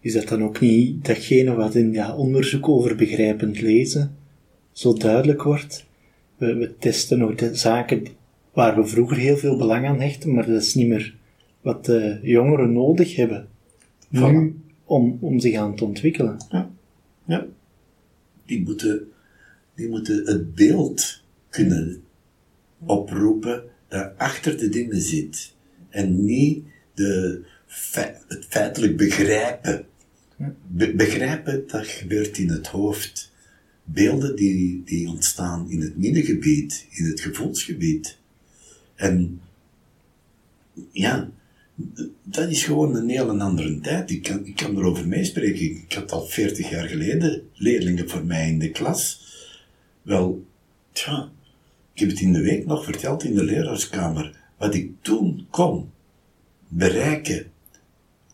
Is 0.00 0.12
dat 0.12 0.28
dan 0.28 0.42
ook 0.42 0.60
niet 0.60 1.04
datgene 1.04 1.54
wat 1.54 1.74
in 1.74 1.92
ja, 1.92 2.16
onderzoek 2.16 2.68
over 2.68 2.96
begrijpend 2.96 3.60
lezen 3.60 4.16
zo 4.72 4.92
duidelijk 4.92 5.42
wordt? 5.42 5.86
We, 6.36 6.54
we 6.54 6.76
testen 6.78 7.18
nog 7.18 7.34
de 7.34 7.54
zaken 7.54 8.06
waar 8.52 8.76
we 8.76 8.86
vroeger 8.86 9.16
heel 9.16 9.36
veel 9.36 9.56
belang 9.56 9.86
aan 9.86 10.00
hechten, 10.00 10.34
maar 10.34 10.46
dat 10.46 10.62
is 10.62 10.74
niet 10.74 10.88
meer 10.88 11.14
wat 11.60 11.84
de 11.84 12.18
jongeren 12.22 12.72
nodig 12.72 13.16
hebben 13.16 13.48
nu 14.08 14.54
om, 14.84 15.18
om 15.20 15.40
zich 15.40 15.54
aan 15.56 15.76
te 15.76 15.84
ontwikkelen. 15.84 16.36
Ja. 16.50 16.70
ja. 17.24 17.46
Die, 18.46 18.62
moeten, 18.62 19.08
die 19.74 19.88
moeten 19.88 20.26
het 20.26 20.54
beeld 20.54 21.22
kunnen 21.48 22.02
oproepen 22.86 23.62
dat 23.88 24.12
achter 24.16 24.58
de 24.58 24.68
dingen 24.68 25.00
zit. 25.00 25.54
En 25.88 26.24
niet 26.24 26.64
de, 26.94 27.44
het 28.28 28.46
feitelijk 28.48 28.96
begrijpen. 28.96 29.86
Be- 30.66 30.94
begrijpen, 30.94 31.64
dat 31.66 31.86
gebeurt 31.86 32.38
in 32.38 32.48
het 32.48 32.66
hoofd. 32.66 33.32
Beelden 33.84 34.36
die, 34.36 34.82
die 34.84 35.08
ontstaan 35.08 35.70
in 35.70 35.80
het 35.80 35.96
middengebied, 35.96 36.86
in 36.90 37.04
het 37.04 37.20
gevoelsgebied. 37.20 38.18
En 38.94 39.40
ja, 40.90 41.30
dat 42.22 42.50
is 42.50 42.64
gewoon 42.64 42.96
een 42.96 43.08
heel 43.08 43.40
andere 43.40 43.80
tijd. 43.80 44.10
Ik 44.10 44.22
kan, 44.22 44.46
ik 44.46 44.56
kan 44.56 44.76
erover 44.76 45.08
meespreken. 45.08 45.64
Ik 45.64 45.92
had 45.92 46.12
al 46.12 46.26
40 46.26 46.70
jaar 46.70 46.88
geleden 46.88 47.42
leerlingen 47.54 48.08
voor 48.08 48.24
mij 48.24 48.48
in 48.48 48.58
de 48.58 48.70
klas. 48.70 49.26
Wel, 50.02 50.46
tja, 50.92 51.30
ik 51.92 52.00
heb 52.00 52.08
het 52.08 52.20
in 52.20 52.32
de 52.32 52.42
week 52.42 52.66
nog 52.66 52.84
verteld 52.84 53.24
in 53.24 53.34
de 53.34 53.44
leraarskamer. 53.44 54.36
Wat 54.56 54.74
ik 54.74 54.90
toen 55.00 55.46
kon 55.50 55.90
bereiken, 56.68 57.50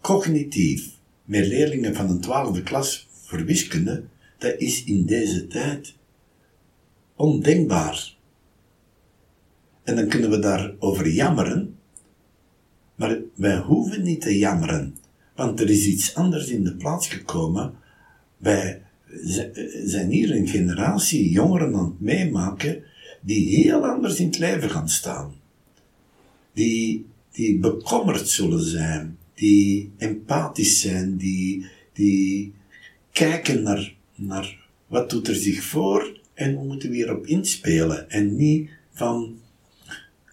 cognitief, 0.05 0.99
met 1.25 1.47
leerlingen 1.47 1.95
van 1.95 2.11
een 2.11 2.21
twaalfde 2.21 2.63
klas 2.63 3.09
voor 3.11 3.45
wiskunde, 3.45 4.05
dat 4.39 4.55
is 4.59 4.85
in 4.85 5.07
deze 5.07 5.47
tijd 5.47 5.95
ondenkbaar. 7.17 8.17
En 9.83 9.97
dan 9.97 10.09
kunnen 10.09 10.31
we 10.31 10.39
daarover 10.39 11.09
jammeren, 11.09 11.77
maar 12.95 13.19
wij 13.35 13.59
hoeven 13.59 14.03
niet 14.03 14.21
te 14.21 14.39
jammeren, 14.39 14.97
want 15.35 15.61
er 15.61 15.71
is 15.71 15.87
iets 15.87 16.15
anders 16.15 16.49
in 16.49 16.65
de 16.65 16.77
plaats 16.77 17.09
gekomen. 17.09 17.75
Wij 18.37 18.83
zijn 19.85 20.11
hier 20.11 20.37
een 20.37 20.49
generatie 20.49 21.31
jongeren 21.31 21.75
aan 21.75 21.85
het 21.85 22.01
meemaken 22.01 22.83
die 23.21 23.57
heel 23.57 23.87
anders 23.87 24.21
in 24.21 24.27
het 24.27 24.39
leven 24.39 24.71
gaan 24.71 24.89
staan. 24.89 25.35
Die, 26.53 27.07
die 27.33 27.59
bekommerd 27.59 28.29
zullen 28.29 28.63
zijn, 28.63 29.19
die 29.35 29.93
empathisch 29.97 30.81
zijn, 30.81 31.17
die, 31.17 31.67
die 31.93 32.53
kijken 33.13 33.63
naar, 33.63 33.95
naar 34.15 34.57
wat 34.87 35.11
doet 35.11 35.29
er 35.29 35.35
zich 35.35 35.63
voor 35.63 36.21
en 36.35 36.55
hoe 36.55 36.67
moeten 36.67 36.91
we 36.91 36.95
hierop 36.95 37.27
inspelen. 37.27 38.11
En 38.11 38.37
niet 38.37 38.71
van 38.93 39.39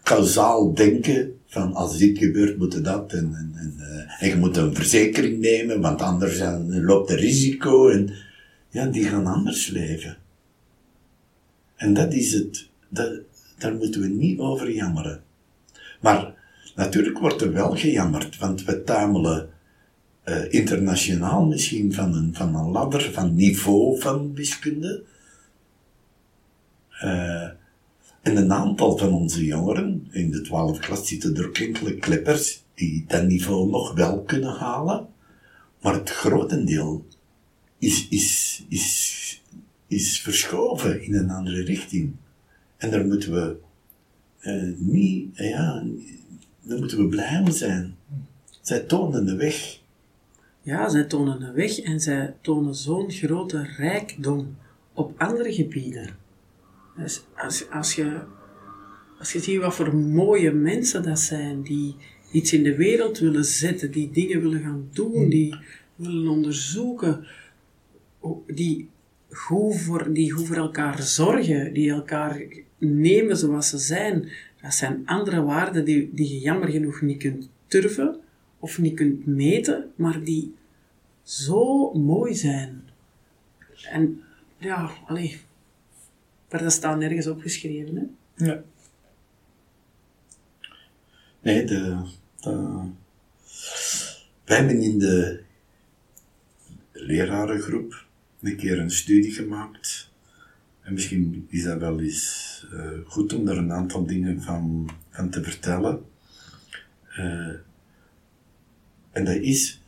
kausaal 0.02 0.74
denken 0.74 1.38
van 1.46 1.74
als 1.74 1.98
dit 1.98 2.18
gebeurt 2.18 2.58
moet 2.58 2.84
dat 2.84 3.12
en, 3.12 3.54
en, 4.18 4.28
je 4.28 4.36
moet 4.36 4.56
een 4.56 4.74
verzekering 4.74 5.38
nemen, 5.38 5.80
want 5.80 6.02
anders 6.02 6.40
loopt 6.68 7.10
er 7.10 7.18
risico 7.18 7.88
en 7.88 8.14
ja, 8.70 8.86
die 8.86 9.04
gaan 9.04 9.26
anders 9.26 9.68
leven. 9.68 10.16
En 11.76 11.94
dat 11.94 12.12
is 12.12 12.32
het, 12.32 12.68
dat, 12.88 13.12
daar 13.58 13.74
moeten 13.74 14.00
we 14.00 14.08
niet 14.08 14.38
over 14.38 14.70
jammeren. 14.70 15.22
Maar 16.00 16.34
natuurlijk 16.74 17.18
wordt 17.18 17.40
er 17.40 17.52
wel 17.52 17.76
gejammerd, 17.76 18.38
want 18.38 18.64
we 18.64 18.84
tamelen 18.84 19.48
uh, 20.24 20.52
internationaal 20.52 21.46
misschien 21.46 21.92
van 21.92 22.14
een, 22.14 22.34
van 22.34 22.54
een 22.54 22.70
ladder 22.70 23.12
van 23.12 23.34
niveau 23.34 24.00
van 24.00 24.34
wiskunde. 24.34 25.02
Uh, 27.04 27.48
en 28.22 28.36
een 28.36 28.52
aantal 28.52 28.98
van 28.98 29.12
onze 29.12 29.44
jongeren, 29.44 30.08
in 30.10 30.30
de 30.30 30.40
12 30.40 30.78
klas 30.78 31.08
zitten 31.08 31.36
er 31.36 31.50
enkele 31.52 31.96
kleppers 31.96 32.62
die 32.74 33.04
dat 33.08 33.26
niveau 33.26 33.70
nog 33.70 33.94
wel 33.94 34.22
kunnen 34.22 34.54
halen. 34.54 35.06
Maar 35.80 35.94
het 35.94 36.10
grotendeel 36.10 37.06
is, 37.78 38.08
is, 38.08 38.64
is, 38.68 39.42
is 39.86 40.20
verschoven 40.20 41.02
in 41.02 41.14
een 41.14 41.30
andere 41.30 41.62
richting. 41.62 42.12
En 42.76 42.90
daar 42.90 43.06
moeten 43.06 43.32
we 43.32 43.56
uh, 44.40 44.72
niet, 44.78 45.36
ja, 45.36 45.84
daar 46.62 46.78
moeten 46.78 46.98
we 46.98 47.08
blij 47.08 47.38
om 47.38 47.50
zijn. 47.50 47.96
Zij 48.60 48.80
tonen 48.80 49.26
de 49.26 49.36
weg. 49.36 49.80
Ja, 50.62 50.88
zij 50.88 51.04
tonen 51.04 51.40
de 51.40 51.52
weg 51.52 51.78
en 51.80 52.00
zij 52.00 52.34
tonen 52.40 52.74
zo'n 52.74 53.10
grote 53.10 53.62
rijkdom 53.76 54.56
op 54.92 55.20
andere 55.20 55.52
gebieden. 55.52 56.16
Dus 56.96 57.22
als, 57.36 57.70
als, 57.70 57.94
je, 57.94 58.20
als 59.18 59.32
je 59.32 59.40
ziet 59.40 59.60
wat 59.60 59.74
voor 59.74 59.96
mooie 59.96 60.52
mensen 60.52 61.02
dat 61.02 61.20
zijn, 61.20 61.62
die 61.62 61.96
iets 62.32 62.52
in 62.52 62.62
de 62.62 62.76
wereld 62.76 63.18
willen 63.18 63.44
zetten, 63.44 63.90
die 63.90 64.10
dingen 64.10 64.40
willen 64.40 64.60
gaan 64.60 64.88
doen, 64.92 65.28
die 65.28 65.56
willen 65.96 66.28
onderzoeken, 66.28 67.26
die 68.46 68.88
goed 69.30 69.76
voor, 69.76 70.12
die 70.12 70.30
goed 70.30 70.46
voor 70.46 70.56
elkaar 70.56 71.02
zorgen, 71.02 71.72
die 71.72 71.90
elkaar 71.90 72.42
nemen 72.78 73.36
zoals 73.36 73.68
ze 73.68 73.78
zijn, 73.78 74.28
dat 74.62 74.74
zijn 74.74 75.06
andere 75.06 75.42
waarden 75.42 75.84
die, 75.84 76.10
die 76.14 76.28
je 76.28 76.38
jammer 76.38 76.68
genoeg 76.68 77.00
niet 77.00 77.18
kunt 77.18 77.48
turven 77.66 78.20
of 78.58 78.78
niet 78.78 78.94
kunt 78.94 79.26
meten, 79.26 79.92
maar 79.96 80.24
die 80.24 80.54
zo 81.22 81.92
mooi 81.92 82.34
zijn. 82.34 82.82
En 83.90 84.22
ja, 84.58 84.90
allee, 85.06 85.40
maar 86.50 86.62
dat 86.62 86.72
staat 86.72 86.98
nergens 86.98 87.26
opgeschreven, 87.26 87.96
hè? 87.96 88.44
Ja. 88.44 88.62
Nee, 91.40 91.64
de, 91.64 92.06
de, 92.40 92.80
wij 94.44 94.56
hebben 94.56 94.80
in 94.80 94.98
de 94.98 95.42
lerarengroep 96.92 98.06
een 98.40 98.56
keer 98.56 98.78
een 98.78 98.90
studie 98.90 99.32
gemaakt. 99.32 100.10
En 100.82 100.92
misschien 100.92 101.46
is 101.48 101.62
dat 101.62 101.78
wel 101.78 102.00
eens 102.00 102.66
goed 103.06 103.32
om 103.32 103.44
daar 103.44 103.56
een 103.56 103.72
aantal 103.72 104.06
dingen 104.06 104.42
van, 104.42 104.90
van 105.10 105.30
te 105.30 105.42
vertellen. 105.42 106.00
Uh, 107.18 107.54
en 109.10 109.24
dat 109.24 109.36
is, 109.36 109.82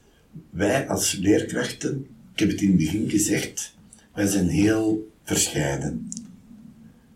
wij 0.51 0.89
als 0.89 1.13
leerkrachten, 1.13 2.07
ik 2.33 2.39
heb 2.39 2.49
het 2.49 2.61
in 2.61 2.69
het 2.69 2.77
begin 2.77 3.11
gezegd, 3.11 3.77
wij 4.15 4.27
zijn 4.27 4.49
heel 4.49 5.13
verscheiden. 5.23 6.09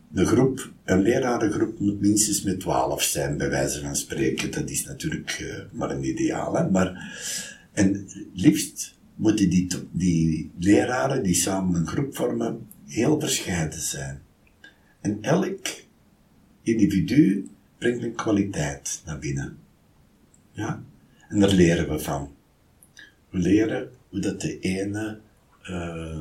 De 0.08 0.26
groep, 0.26 0.72
een 0.84 1.02
lerarengroep 1.02 1.78
moet 1.78 2.00
minstens 2.00 2.42
met 2.42 2.60
twaalf 2.60 3.02
zijn, 3.02 3.36
bij 3.36 3.50
wijze 3.50 3.80
van 3.80 3.96
spreken. 3.96 4.50
Dat 4.50 4.70
is 4.70 4.84
natuurlijk 4.84 5.38
uh, 5.40 5.56
maar 5.72 5.90
een 5.90 6.04
ideaal, 6.04 6.56
hè? 6.56 6.70
Maar, 6.70 7.12
en 7.72 8.08
liefst 8.34 8.94
moeten 9.14 9.50
die, 9.50 9.68
die 9.90 10.50
leraren 10.58 11.22
die 11.22 11.34
samen 11.34 11.80
een 11.80 11.86
groep 11.86 12.16
vormen, 12.16 12.67
heel 12.88 13.20
verscheiden 13.20 13.80
zijn. 13.80 14.22
En 15.00 15.18
elk 15.20 15.66
individu 16.62 17.48
brengt 17.78 18.02
een 18.02 18.14
kwaliteit 18.14 19.02
naar 19.04 19.18
binnen. 19.18 19.58
Ja? 20.52 20.82
En 21.28 21.40
daar 21.40 21.52
leren 21.52 21.88
we 21.88 21.98
van. 21.98 22.34
We 23.30 23.38
leren 23.38 23.90
hoe 24.08 24.20
dat 24.20 24.40
de 24.40 24.58
ene 24.58 25.18
uh, 25.70 26.20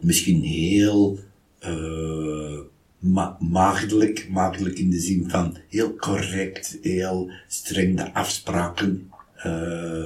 misschien 0.00 0.42
heel 0.42 1.18
uh, 1.66 2.58
ma 2.98 3.36
maagdelijk, 3.40 4.28
maagdelijk 4.28 4.78
in 4.78 4.90
de 4.90 5.00
zin 5.00 5.30
van 5.30 5.56
heel 5.68 5.96
correct, 5.96 6.78
heel 6.82 7.30
streng 7.46 7.96
de 7.96 8.14
afspraken 8.14 9.10
uh, 9.46 10.04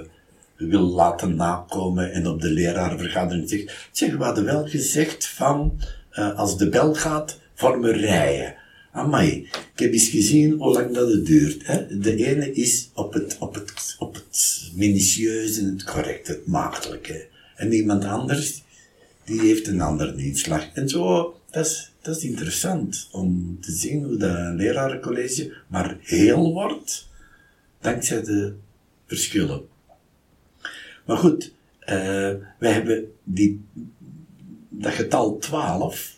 wil 0.67 0.87
laten 0.87 1.37
nakomen 1.37 2.13
en 2.13 2.27
op 2.27 2.41
de 2.41 2.51
leraarvergadering 2.51 3.49
zegt, 3.49 3.89
zeg, 3.93 4.17
we 4.17 4.25
hadden 4.25 4.45
wel 4.45 4.67
gezegd 4.69 5.27
van, 5.27 5.81
uh, 6.13 6.39
als 6.39 6.59
de 6.59 6.69
bel 6.69 6.95
gaat, 6.95 7.39
vormen 7.55 7.93
rijen. 7.93 8.55
Amai, 8.93 9.49
ik 9.75 9.79
heb 9.79 9.93
eens 9.93 10.09
gezien 10.09 10.53
hoe 10.53 10.73
lang 10.73 10.95
dat 10.95 11.11
het 11.11 11.27
duurt. 11.27 11.67
Hè? 11.67 11.99
De 11.99 12.25
ene 12.25 12.53
is 12.53 12.91
op 12.95 13.13
het, 13.13 13.37
op 13.39 13.55
het, 13.55 13.97
op 13.99 14.15
het 14.15 14.71
minutieuze, 14.75 15.65
het 15.65 15.85
correct, 15.85 16.29
het 16.29 16.47
maagdelijke. 16.47 17.27
En 17.57 17.73
iemand 17.73 18.05
anders, 18.05 18.63
die 19.25 19.41
heeft 19.41 19.67
een 19.67 19.81
andere 19.81 20.17
inslag. 20.17 20.69
En 20.75 20.89
zo, 20.89 21.35
dat 21.51 21.67
is, 21.67 21.91
dat 22.01 22.17
is 22.17 22.25
interessant 22.25 23.09
om 23.13 23.59
te 23.61 23.73
zien 23.73 24.05
hoe 24.05 24.17
dat 24.17 24.37
een 24.37 24.57
lerarencollege 24.57 25.53
maar 25.67 25.97
heel 26.01 26.53
wordt, 26.53 27.09
dankzij 27.81 28.23
de 28.23 28.55
verschillen. 29.07 29.72
Maar 31.05 31.17
goed, 31.17 31.53
uh, 31.81 32.33
wij 32.59 32.73
hebben 32.73 33.13
die, 33.25 33.65
dat 34.69 34.93
getal 34.93 35.39
12, 35.39 36.17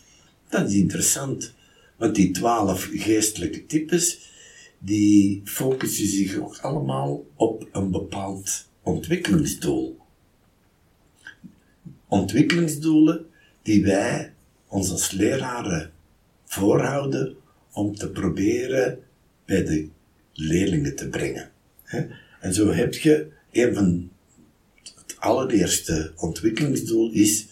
dat 0.49 0.69
is 0.69 0.75
interessant. 0.75 1.53
Want 1.95 2.15
die 2.15 2.31
twaalf 2.31 2.89
geestelijke 2.91 3.65
types, 3.65 4.31
die 4.79 5.41
focussen 5.45 6.07
zich 6.07 6.37
ook 6.37 6.57
allemaal 6.57 7.25
op 7.35 7.67
een 7.71 7.91
bepaald 7.91 8.67
ontwikkelingsdoel. 8.83 9.97
Ontwikkelingsdoelen 12.07 13.25
die 13.61 13.83
wij 13.83 14.33
ons 14.67 14.91
als 14.91 15.11
leraren 15.11 15.91
voorhouden 16.45 17.35
om 17.71 17.95
te 17.95 18.09
proberen 18.09 18.99
bij 19.45 19.63
de 19.63 19.89
leerlingen 20.33 20.95
te 20.95 21.09
brengen. 21.09 21.51
En 22.39 22.53
zo 22.53 22.71
heb 22.71 22.93
je 22.93 23.31
een 23.51 23.73
van 23.73 24.09
allereerste 25.25 26.11
ontwikkelingsdoel 26.15 27.11
is 27.11 27.45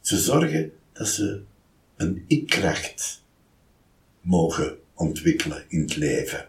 te 0.00 0.18
zorgen 0.18 0.72
dat 0.92 1.08
ze 1.08 1.40
een 1.96 2.24
ik-kracht 2.26 3.22
mogen 4.20 4.78
ontwikkelen 4.94 5.64
in 5.68 5.80
het 5.80 5.96
leven. 5.96 6.48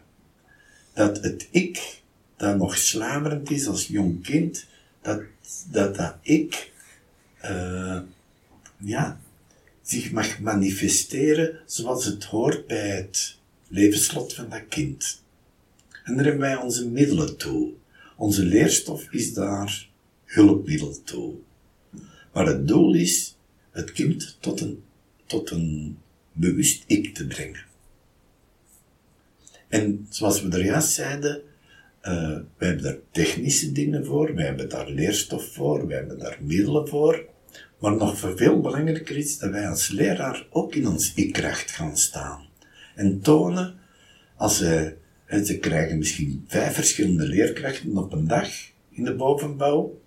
Dat 0.94 1.24
het 1.24 1.48
ik, 1.52 2.02
dat 2.38 2.58
nog 2.58 2.78
slamerend 2.78 3.52
is 3.52 3.68
als 3.68 3.88
jong 3.88 4.24
kind, 4.24 4.66
dat 5.02 5.22
dat, 5.70 5.96
dat 5.96 6.16
ik, 6.22 6.72
uh, 7.44 8.00
ja, 8.78 9.20
zich 9.82 10.12
mag 10.12 10.40
manifesteren 10.40 11.60
zoals 11.66 12.06
het 12.06 12.24
hoort 12.24 12.68
bij 12.68 12.90
het 12.90 13.38
levenslot 13.68 14.34
van 14.34 14.50
dat 14.50 14.68
kind. 14.70 15.22
En 16.04 16.16
daar 16.16 16.26
hebben 16.26 16.42
wij 16.42 16.56
onze 16.56 16.88
middelen 16.88 17.38
toe. 17.38 17.72
Onze 18.18 18.44
leerstof 18.44 19.12
is 19.12 19.34
daar 19.34 19.90
hulpmiddel 20.34 21.04
toe. 21.04 21.34
Maar 22.34 22.46
het 22.46 22.68
doel 22.68 22.94
is 22.94 23.38
het 23.72 23.92
kind 23.92 24.38
tot 24.40 24.62
een, 24.62 24.84
tot 25.26 25.50
een 25.50 25.98
bewust 26.32 26.84
ik 26.88 27.14
te 27.14 27.28
brengen. 27.28 27.66
En 29.68 30.08
zoals 30.10 30.42
we 30.42 30.50
er 30.50 30.66
juist 30.66 30.92
zeiden, 30.92 31.42
uh, 32.04 32.40
we 32.58 32.66
hebben 32.66 32.84
daar 32.84 32.98
technische 33.12 33.72
dingen 33.72 34.06
voor, 34.06 34.36
we 34.36 34.42
hebben 34.44 34.70
daar 34.70 34.90
leerstof 34.90 35.54
voor, 35.54 35.88
we 35.88 35.94
hebben 35.94 36.20
daar 36.20 36.38
middelen 36.42 36.88
voor. 36.88 37.26
Maar 37.80 37.96
nog 37.96 38.20
veel 38.36 38.62
belangrijker 38.62 39.18
is 39.18 39.38
dat 39.38 39.52
wij 39.52 39.68
als 39.68 39.90
leraar 39.90 40.48
ook 40.50 40.76
in 40.76 40.88
ons 40.88 41.14
ik-kracht 41.14 41.72
gaan 41.72 41.98
staan. 41.98 42.46
En 42.96 43.22
tonen, 43.22 43.80
als 44.36 44.58
ze, 44.58 44.96
ze 45.44 45.58
krijgen 45.60 45.98
misschien 45.98 46.46
vijf 46.48 46.74
verschillende 46.74 47.28
leerkrachten 47.28 47.98
op 47.98 48.14
een 48.14 48.28
dag 48.28 48.50
in 48.90 49.04
de 49.04 49.16
bovenbouw. 49.16 50.01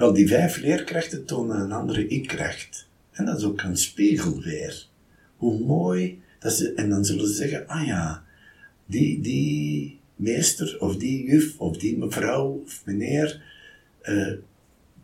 Wel, 0.00 0.12
die 0.12 0.28
vijf 0.28 0.56
leerkrachten 0.56 1.24
tonen 1.24 1.60
een 1.60 1.72
andere 1.72 2.06
ik-kracht. 2.06 2.88
En 3.10 3.24
dat 3.24 3.38
is 3.38 3.44
ook 3.44 3.62
een 3.62 3.76
spiegel 3.76 4.40
weer. 4.40 4.86
Hoe 5.36 5.58
mooi 5.58 6.22
dat 6.38 6.52
ze, 6.52 6.74
en 6.74 6.88
dan 6.88 7.04
zullen 7.04 7.26
ze 7.26 7.34
zeggen, 7.34 7.66
ah 7.66 7.86
ja, 7.86 8.24
die, 8.86 9.20
die 9.20 9.98
meester, 10.16 10.76
of 10.78 10.96
die 10.96 11.24
juf, 11.24 11.58
of 11.58 11.76
die 11.76 11.98
mevrouw, 11.98 12.62
of 12.64 12.82
meneer, 12.84 13.42
uh, 14.02 14.32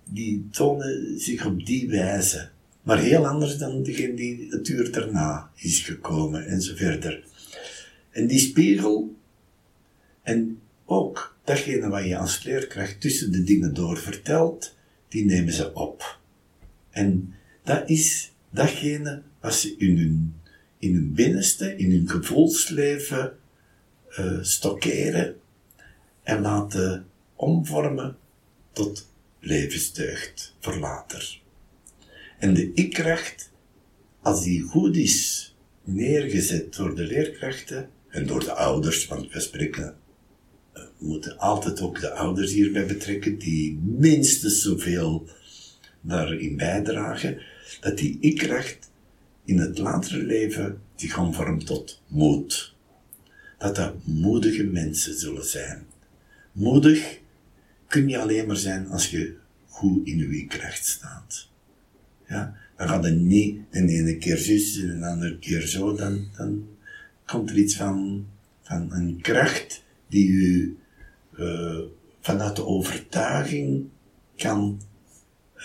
die 0.05 0.49
tonen 0.51 1.21
zich 1.21 1.47
op 1.47 1.67
die 1.67 1.89
wijze. 1.89 2.49
Maar 2.83 2.99
heel 2.99 3.27
anders 3.27 3.59
dan 3.59 3.83
degene 3.83 4.15
die 4.15 4.47
het 4.51 4.69
uur 4.69 4.93
daarna 4.93 5.51
is 5.57 5.81
gekomen, 5.81 6.47
en 6.47 6.63
zo 6.63 6.75
verder. 6.77 7.25
En 8.11 8.27
die 8.27 8.39
spiegel, 8.39 9.17
en 10.23 10.59
ook 10.85 11.37
datgene 11.45 11.89
wat 11.89 12.05
je 12.05 12.17
als 12.17 12.43
leerkracht 12.43 13.01
tussen 13.01 13.33
de 13.33 13.43
dingen 13.43 13.75
door 13.75 13.99
vertelt, 13.99 14.75
die 15.09 15.25
nemen 15.25 15.53
ze 15.53 15.75
op. 15.75 16.19
En 16.91 17.35
dat 17.63 17.89
is 17.89 18.33
datgene 18.51 19.23
wat 19.41 19.55
ze 19.55 19.77
in 19.77 19.99
hun, 19.99 20.35
in 20.79 20.95
hun 20.95 21.13
binnenste, 21.15 21.77
in 21.77 21.91
hun 21.91 22.09
gevoelsleven 22.09 23.39
uh, 24.19 24.43
stockeren 24.43 25.37
en 26.23 26.41
laten 26.41 27.07
omvormen 27.35 28.17
tot 28.73 29.09
levensdeugd 29.41 30.55
voor 30.61 30.79
later. 30.79 31.41
En 32.39 32.55
de 32.55 32.73
ik-kracht, 32.73 33.51
als 34.23 34.45
die 34.45 34.63
goed 34.63 34.97
is 34.97 35.55
neergezet 35.85 36.75
door 36.75 36.95
de 36.95 37.03
leerkrachten 37.03 37.91
en 38.09 38.27
door 38.27 38.41
de 38.41 38.53
ouders, 38.53 39.07
want 39.07 39.33
we 39.33 39.41
spreken, 39.41 39.97
we 40.99 41.07
moeten 41.07 41.39
altijd 41.39 41.81
ook 41.81 42.01
de 42.01 42.11
ouders 42.11 42.53
hierbij 42.53 42.87
betrekken, 42.87 43.39
die 43.39 43.79
minstens 43.83 44.63
zoveel 44.63 45.29
daarin 46.01 46.57
bijdragen, 46.57 47.39
dat 47.81 47.99
die 47.99 48.17
ik-kracht 48.21 48.91
in 49.45 49.59
het 49.59 49.79
latere 49.79 50.23
leven 50.23 50.81
zich 50.95 51.19
omvormt 51.19 51.67
tot 51.67 52.03
moed. 52.07 52.75
Dat 53.59 53.77
dat 53.77 53.95
moedige 54.05 54.65
mensen 54.65 55.19
zullen 55.19 55.45
zijn. 55.45 55.87
Moedig 56.53 57.19
kun 57.89 58.09
je 58.09 58.19
alleen 58.19 58.47
maar 58.47 58.57
zijn 58.57 58.89
als 58.89 59.11
je 59.11 59.35
goed 59.69 60.07
in 60.07 60.19
je 60.19 60.47
kracht 60.47 60.87
staat. 60.87 61.49
Ja, 62.29 62.57
dan 62.77 62.89
gaat 62.89 63.05
het 63.05 63.21
niet 63.21 63.59
de 63.71 63.79
ene 63.79 64.19
keer 64.19 64.37
zus 64.37 64.83
en 64.83 65.01
de 65.01 65.07
andere 65.07 65.39
keer 65.39 65.67
zo, 65.67 65.95
dan, 65.95 66.29
dan 66.37 66.67
komt 67.27 67.51
er 67.51 67.57
iets 67.57 67.77
van, 67.77 68.27
van 68.63 68.93
een 68.93 69.19
kracht 69.21 69.85
die 70.09 70.29
u 70.29 70.77
uh, 71.39 71.79
vanuit 72.21 72.57
de 72.57 72.67
overtuiging 72.67 73.89
kan 74.37 74.81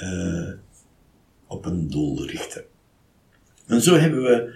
uh, 0.02 0.50
op 1.48 1.66
een 1.66 1.90
doel 1.90 2.26
richten. 2.26 2.64
En 3.68 3.82
zo 3.82 3.96
hebben 3.96 4.22
we 4.22 4.54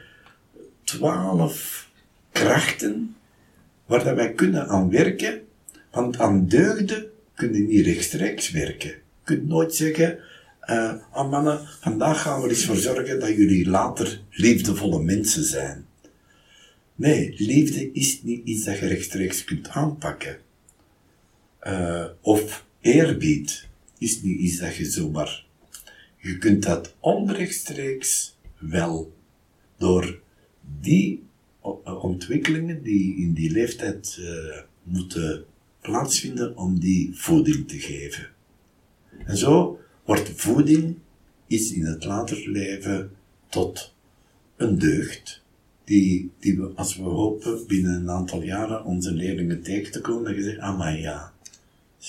twaalf 0.84 1.89
krachten 2.32 3.16
waar 3.86 4.03
dat 4.03 4.16
wij 4.16 4.34
kunnen 4.34 4.68
aan 4.68 4.89
werken, 4.89 5.41
want 5.91 6.20
aan 6.20 6.47
deugden 6.47 7.05
kunnen 7.34 7.68
niet 7.68 7.86
rechtstreeks 7.86 8.51
werken. 8.51 8.89
Je 8.89 9.01
kunt 9.24 9.47
nooit 9.47 9.76
zeggen, 9.76 10.20
uh, 10.70 11.30
mannen, 11.30 11.68
vandaag 11.82 12.22
gaan 12.22 12.39
we 12.39 12.45
er 12.45 12.49
eens 12.49 12.66
voor 12.66 12.76
zorgen 12.76 13.20
dat 13.20 13.30
jullie 13.30 13.70
later 13.70 14.22
liefdevolle 14.30 15.01
mensen 15.01 15.43
zijn. 15.43 15.86
Nee, 16.95 17.34
liefde 17.38 17.91
is 17.91 18.24
niet 18.24 18.45
iets 18.45 18.63
dat 18.63 18.78
je 18.78 18.88
rechtstreeks 18.88 19.43
kunt 19.43 19.70
aanpakken. 19.70 20.38
Uh, 21.68 22.05
of 22.22 22.66
eerbied 22.82 23.68
is 23.97 24.22
niet 24.22 24.39
iets 24.39 24.57
dat 24.57 24.76
je 24.76 24.86
zomaar... 24.86 25.43
Je 26.18 26.38
kunt 26.38 26.63
dat 26.63 26.95
onrechtstreeks 26.99 28.38
wel 28.59 29.13
door 29.78 30.20
die 30.82 31.24
ontwikkelingen 32.01 32.84
die 32.84 33.16
in 33.16 33.34
die 33.34 33.51
leeftijd 33.51 34.18
uh, 34.20 34.57
moeten 34.84 35.45
plaatsvinden 35.82 36.57
om 36.57 36.80
die 36.80 37.09
voeding 37.13 37.68
te 37.68 37.80
geven. 37.80 38.28
En 39.26 39.38
zo 39.38 39.80
wordt 40.05 40.32
voeding 40.36 40.95
iets 41.47 41.72
in 41.72 41.86
het 41.86 42.05
later 42.05 42.49
leven 42.49 43.11
tot 43.49 43.95
een 44.55 44.80
deugd. 44.80 45.43
Die, 45.84 46.32
die 46.39 46.57
we, 46.57 46.72
als 46.76 46.95
we 46.95 47.03
hopen, 47.03 47.68
binnen 47.68 47.93
een 47.93 48.09
aantal 48.09 48.43
jaren 48.43 48.86
onze 48.86 49.13
leerlingen 49.13 49.61
tegen 49.61 49.91
te 49.91 50.01
komen, 50.01 50.24
dat 50.24 50.36
je 50.36 50.43
zegt, 50.43 50.59
ah 50.59 50.78
maar 50.78 50.99
ja, 50.99 51.34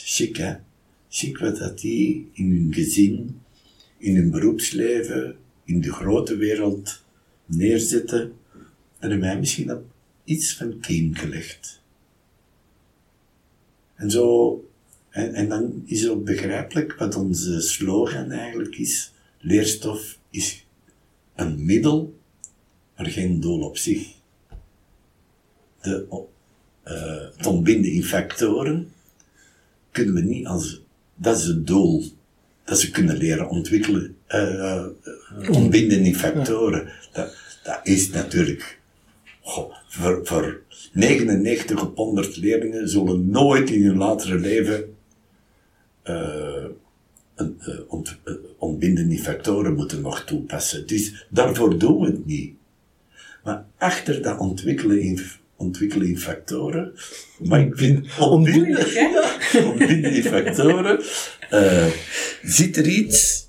chic 0.05 0.37
hè, 0.37 0.55
chic 1.09 1.39
wat 1.39 1.59
dat 1.59 1.79
die 1.79 2.29
in 2.33 2.51
hun 2.51 2.75
gezin, 2.75 3.41
in 3.99 4.17
hun 4.17 4.31
beroepsleven, 4.31 5.37
in 5.65 5.81
de 5.81 5.93
grote 5.93 6.37
wereld 6.37 7.05
neerzetten, 7.45 8.33
dan 8.99 9.11
hebben 9.11 9.21
wij 9.21 9.39
misschien 9.39 9.73
op 9.73 9.85
iets 10.25 10.57
van 10.57 10.79
kiem 10.81 11.15
gelegd. 11.15 11.83
En 13.95 14.11
zo, 14.11 14.69
en, 15.09 15.35
en 15.35 15.49
dan 15.49 15.83
is 15.87 16.01
het 16.01 16.11
ook 16.11 16.25
begrijpelijk 16.25 16.95
wat 16.95 17.17
onze 17.17 17.61
slogan 17.61 18.31
eigenlijk 18.31 18.77
is. 18.77 19.13
Leerstof 19.39 20.19
is 20.31 20.67
een 21.35 21.65
middel, 21.65 22.19
maar 22.97 23.07
geen 23.07 23.41
doel 23.41 23.61
op 23.61 23.77
zich. 23.77 24.15
De, 25.81 26.07
uh, 26.85 27.37
het 27.37 27.47
ontbinden 27.47 27.93
in 27.93 28.05
factoren 28.05 28.93
kunnen 29.97 30.15
we 30.15 30.21
niet 30.21 30.47
als, 30.47 30.83
dat 31.15 31.39
is 31.39 31.45
het 31.45 31.67
doel, 31.67 32.05
dat 32.65 32.79
ze 32.81 32.91
kunnen 32.91 33.17
leren 33.17 33.49
ontwikkelen, 33.49 34.17
uh, 34.29 34.87
ontbinden 35.51 36.05
in 36.05 36.15
factoren. 36.15 36.89
Dat, 37.13 37.37
dat 37.65 37.81
is 37.83 38.11
natuurlijk 38.11 38.81
voor, 39.89 40.21
voor 40.23 40.61
99 40.93 41.83
op 41.83 41.97
100 41.97 42.37
leerlingen 42.37 42.89
zullen 42.89 43.31
nooit 43.31 43.71
in 43.71 43.85
hun 43.85 43.97
latere 43.97 44.39
leven 44.39 44.95
uh, 46.05 46.65
een, 47.35 47.61
uh, 47.61 47.75
ont, 47.89 48.17
uh, 48.25 48.35
ontbindende 48.59 49.19
factoren 49.19 49.75
moeten 49.75 50.01
nog 50.01 50.25
toepassen. 50.25 50.87
Dus 50.87 51.27
daarvoor 51.31 51.79
doen 51.79 52.01
we 52.01 52.07
het 52.07 52.27
niet. 52.27 52.55
Maar 53.45 53.65
achter 53.77 54.23
dat 54.23 54.39
ontwikkelen 54.39 55.01
in, 55.01 55.21
ontwikkelen 55.57 56.09
in 56.09 56.19
factoren, 56.19 56.93
maar 57.39 57.61
ik 57.61 57.77
vind 57.77 58.07
ontbindende 58.19 60.23
factoren, 60.33 61.05
zit 62.43 62.77
er 62.77 62.87
iets 62.87 63.47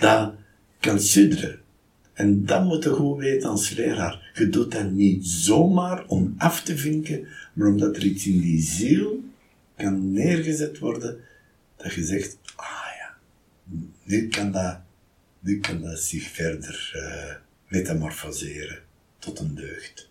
dat 0.00 0.32
kan 0.80 1.00
sudderen. 1.00 1.58
En 2.12 2.46
dat 2.46 2.64
moet 2.64 2.84
je 2.84 2.90
goed 2.90 3.18
weten 3.18 3.48
als 3.48 3.70
leraar. 3.70 4.30
Je 4.34 4.48
doet 4.48 4.72
dat 4.72 4.90
niet 4.90 5.26
zomaar 5.26 6.06
om 6.06 6.34
af 6.38 6.62
te 6.62 6.76
vinken, 6.76 7.26
maar 7.52 7.68
omdat 7.68 7.96
er 7.96 8.04
iets 8.04 8.26
in 8.26 8.40
die 8.40 8.62
ziel 8.62 9.24
kan 9.76 10.12
neergezet 10.12 10.78
worden, 10.78 11.20
dat 11.76 11.92
je 11.92 12.04
zegt, 12.04 12.38
ah 12.56 12.66
ja, 12.98 13.16
nu 14.02 14.28
kan 14.28 14.52
dat, 14.52 14.80
nu 15.40 15.60
kan 15.60 15.82
dat 15.82 15.98
zich 15.98 16.30
verder 16.30 16.92
uh, 16.96 17.34
metamorfoseren 17.68 18.78
tot 19.18 19.38
een 19.38 19.54
deugd. 19.54 20.10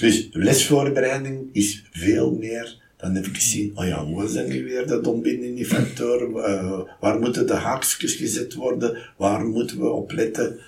Dus 0.00 0.28
lesvoorbereiding 0.32 1.48
is 1.52 1.84
veel 1.90 2.32
meer 2.32 2.82
dan 2.96 3.16
even 3.16 3.40
zien, 3.40 3.72
oh 3.74 3.86
ja, 3.86 4.04
hoe 4.04 4.28
zijn 4.28 4.48
nu 4.48 4.64
weer 4.64 4.86
dat 4.86 5.06
ontbinden 5.06 5.48
in 5.48 5.54
die 5.54 5.66
factor? 5.66 6.28
Uh, 6.28 6.80
waar 7.00 7.18
moeten 7.20 7.46
de 7.46 7.54
haakjes 7.54 8.14
gezet 8.14 8.54
worden? 8.54 8.98
Waar 9.16 9.46
moeten 9.46 9.78
we 9.78 9.88
op 9.88 10.12
letten? 10.12 10.58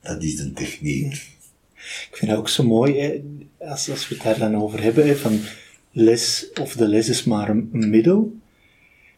Dat 0.00 0.22
is 0.22 0.38
een 0.38 0.54
techniek. 0.54 1.12
Ik 2.10 2.16
vind 2.16 2.30
het 2.30 2.40
ook 2.40 2.48
zo 2.48 2.64
mooi, 2.64 3.00
hè, 3.00 3.22
als, 3.58 3.90
als 3.90 4.08
we 4.08 4.14
het 4.14 4.24
daar 4.24 4.38
dan 4.38 4.62
over 4.62 4.82
hebben, 4.82 5.06
hè, 5.06 5.16
van 5.16 5.40
les, 5.92 6.46
of 6.60 6.76
de 6.76 6.88
les 6.88 7.08
is 7.08 7.24
maar 7.24 7.48
een, 7.48 7.68
middel. 7.72 8.36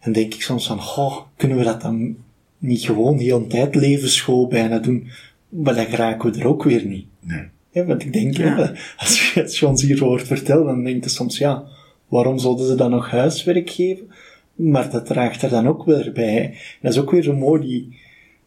En 0.00 0.12
denk 0.12 0.34
ik 0.34 0.42
soms 0.42 0.66
van, 0.66 0.80
goh, 0.80 1.18
kunnen 1.36 1.58
we 1.58 1.64
dat 1.64 1.80
dan 1.80 2.16
niet 2.58 2.84
gewoon 2.84 3.18
heel 3.18 3.36
een 3.36 3.48
tijd 3.48 3.74
levenschool 3.74 4.46
bijna 4.46 4.78
doen? 4.78 5.08
Maar 5.48 5.74
dan 5.74 5.86
geraken 5.86 6.32
we 6.32 6.38
er 6.38 6.46
ook 6.46 6.62
weer 6.62 6.84
niet. 6.84 7.06
Nee. 7.20 7.48
Ja, 7.70 7.84
want 7.84 8.02
ik 8.02 8.12
denk, 8.12 8.36
ja. 8.36 8.72
als, 8.96 9.32
je, 9.32 9.56
je 9.60 9.66
ons 9.66 9.82
hier 9.82 10.00
hoort 10.00 10.26
vertellen, 10.26 10.66
dan 10.66 10.84
denk 10.84 11.04
je 11.04 11.10
soms, 11.10 11.38
ja, 11.38 11.64
waarom 12.08 12.38
zouden 12.38 12.66
ze 12.66 12.74
dan 12.74 12.90
nog 12.90 13.10
huiswerk 13.10 13.70
geven? 13.70 14.10
Maar 14.54 14.90
dat 14.90 15.06
draagt 15.06 15.42
er 15.42 15.50
dan 15.50 15.68
ook 15.68 15.84
weer 15.84 16.12
bij. 16.12 16.44
En 16.44 16.54
dat 16.80 16.92
is 16.92 16.98
ook 16.98 17.10
weer 17.10 17.22
zo 17.22 17.34
mooi, 17.34 17.60
die, 17.60 17.98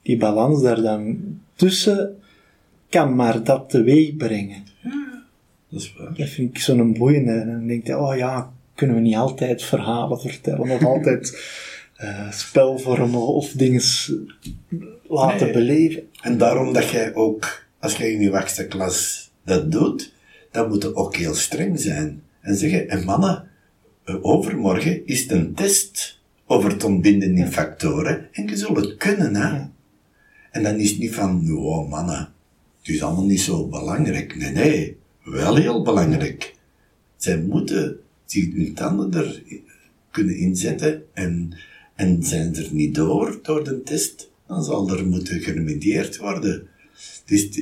die 0.02 0.18
balans 0.18 0.62
daar 0.62 0.82
dan 0.82 1.18
tussen 1.56 2.18
kan 2.94 3.16
maar 3.16 3.44
dat 3.44 3.70
teweeg 3.70 4.16
brengen. 4.16 4.64
Ja, 4.84 5.24
dat 5.70 5.82
is 5.82 5.94
waar. 5.98 6.14
Dat 6.14 6.30
vind 6.30 6.50
ik 6.50 6.62
zo'n 6.62 6.94
boeiende. 6.94 7.32
En 7.32 7.52
dan 7.52 7.68
denk 7.68 7.88
je, 7.88 7.98
oh 7.98 8.18
ja, 8.18 8.54
kunnen 8.76 8.96
we 8.96 9.02
niet 9.02 9.16
altijd 9.16 9.64
verhalen 9.64 10.20
vertellen, 10.20 10.70
of 10.70 10.84
altijd 10.84 11.44
uh, 12.02 12.32
spelvormen 12.44 13.28
of 13.28 13.52
dingen 13.52 13.82
laten 15.08 15.52
beleven. 15.52 16.10
En 16.22 16.38
daarom 16.38 16.74
dat 16.74 16.90
jij 16.90 17.16
ook, 17.16 17.63
als 17.84 17.96
jij 17.96 18.12
in 18.12 18.22
je 18.22 18.30
wachtste 18.30 18.68
klas 18.68 19.30
dat 19.46 19.72
doet, 19.72 20.14
dan 20.52 20.68
moet 20.70 20.82
je 20.82 20.96
ook 20.96 21.16
heel 21.16 21.34
streng 21.34 21.80
zijn. 21.80 22.24
En 22.42 22.56
zeggen, 22.56 22.90
en 22.90 23.04
mannen, 23.04 23.48
eh, 24.04 24.16
overmorgen 24.22 25.08
is 25.08 25.22
het 25.22 25.32
een 25.32 25.54
test 25.54 26.22
over 26.46 26.72
het 26.72 26.84
ontbinden 26.84 27.38
in 27.38 27.52
factoren 27.52 28.28
en 28.32 28.48
je 28.48 28.58
zult 28.58 28.76
het 28.76 28.98
kunnen, 28.98 29.36
hè. 29.36 29.62
En 30.52 30.64
dan 30.64 30.76
is 30.76 30.90
het 30.90 31.00
niet 31.00 31.14
van, 31.14 31.52
oh 31.58 31.90
mannen, 31.90 32.34
het 32.80 32.96
is 32.96 33.02
allemaal 33.02 33.26
niet 33.26 33.42
zo 33.42 33.68
belangrijk. 33.68 34.36
Nee, 34.36 34.52
nee, 34.52 34.98
wel 35.24 35.56
heel 35.56 35.84
belangrijk. 35.84 36.56
Zij 37.18 37.38
moeten 37.38 38.00
zich 38.26 38.54
hun 38.54 38.74
tanden 38.74 39.14
er 39.14 39.44
kunnen 40.12 40.38
inzetten 40.38 41.04
en, 41.14 41.58
en 41.96 42.24
zijn 42.24 42.56
er 42.56 42.68
niet 42.72 42.96
door, 42.96 43.40
door 43.42 43.64
de 43.64 43.84
test, 43.84 44.32
dan 44.48 44.64
zal 44.64 44.90
er 44.90 45.06
moeten 45.06 45.42
geremedieerd 45.42 46.18
worden. 46.18 46.68
Dus 47.26 47.62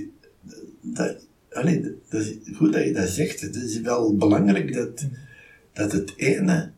dat, 0.81 1.15
allee, 1.51 1.81
dat 2.09 2.21
is 2.21 2.35
goed 2.55 2.73
dat 2.73 2.83
je 2.83 2.93
dat 2.93 3.09
zegt. 3.09 3.41
Het 3.41 3.55
is 3.55 3.79
wel 3.79 4.15
belangrijk 4.15 4.73
dat, 4.73 5.05
dat 5.73 5.91
het 5.91 6.13
ene 6.15 6.71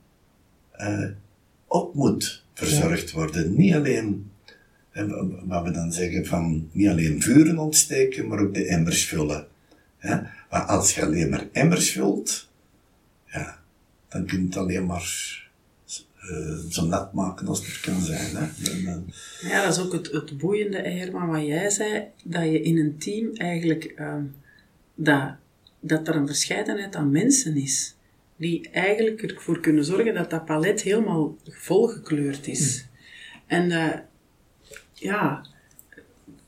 uh, 0.78 1.10
op 1.68 1.94
moet 1.94 2.44
verzorgd 2.54 3.12
worden. 3.12 3.56
Niet 3.56 3.74
alleen, 3.74 4.32
wat 5.46 5.64
we 5.64 5.72
dan 5.72 5.94
zeggen 5.94 6.26
van, 6.26 6.70
niet 6.72 6.88
alleen 6.88 7.22
vuren 7.22 7.58
ontsteken, 7.58 8.28
maar 8.28 8.40
ook 8.40 8.54
de 8.54 8.66
emmers 8.66 9.06
vullen. 9.06 9.48
Ja? 10.02 10.32
Maar 10.50 10.62
als 10.62 10.96
je 10.96 11.06
alleen 11.06 11.30
maar 11.30 11.48
emmers 11.52 11.92
vult, 11.92 12.50
ja, 13.26 13.60
dan 14.10 14.26
kun 14.26 14.40
je 14.40 14.46
het 14.46 14.58
alleen 14.58 14.86
maar 14.86 15.43
uh, 16.32 16.56
zo 16.70 16.86
nat 16.86 17.14
maken 17.14 17.48
als 17.48 17.66
het 17.66 17.80
kan 17.80 18.02
zijn. 18.02 18.36
Hè? 18.36 18.48
Ja, 19.48 19.64
dat 19.66 19.78
is 19.78 19.84
ook 19.84 19.94
het, 19.94 20.38
boeiende, 20.38 20.78
Herman, 20.78 21.28
wat 21.28 21.46
jij 21.46 21.70
zei, 21.70 22.04
dat 22.24 22.44
je 22.44 22.62
in 22.62 22.78
een 22.78 22.98
team 22.98 23.34
eigenlijk, 23.34 23.94
uh, 24.00 24.16
dat, 24.96 25.36
dat 25.80 26.08
er 26.08 26.16
een 26.16 26.28
verscheidenheid 26.28 26.96
aan 26.96 27.12
mensen 27.12 27.56
is 27.58 27.96
die 28.36 28.70
eigenlijk 28.70 29.22
ervoor 29.22 29.60
kunnen 29.60 29.86
zorgen 29.86 30.14
dat 30.14 30.30
dat 30.30 30.46
palet 30.46 30.82
helemaal 30.82 31.38
volgekleurd 31.44 32.48
is. 32.48 32.86
En 33.48 33.70
uh, 33.70 33.94
ja, 34.94 35.46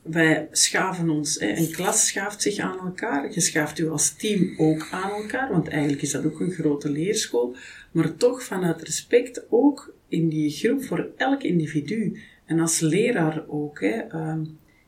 wij 0.02 0.48
schaven 0.50 1.10
ons, 1.10 1.40
een 1.40 1.70
klas 1.70 2.06
schaaft 2.06 2.42
zich 2.42 2.58
aan 2.58 2.78
elkaar, 2.78 3.32
je 3.32 3.40
schaaft 3.40 3.78
u 3.78 3.88
als 3.88 4.10
team 4.10 4.54
ook 4.58 4.88
aan 4.90 5.10
elkaar, 5.10 5.50
want 5.50 5.68
eigenlijk 5.68 6.02
is 6.02 6.10
dat 6.10 6.24
ook 6.24 6.40
een 6.40 6.50
grote 6.50 6.90
leerschool, 6.90 7.56
maar 7.96 8.16
toch 8.16 8.42
vanuit 8.42 8.82
respect 8.82 9.46
ook 9.50 9.94
in 10.08 10.28
die 10.28 10.50
groep 10.50 10.84
voor 10.84 11.08
elk 11.16 11.42
individu. 11.42 12.18
En 12.44 12.60
als 12.60 12.80
leraar 12.80 13.44
ook. 13.48 13.80
Hè, 13.80 14.14
uh, 14.14 14.36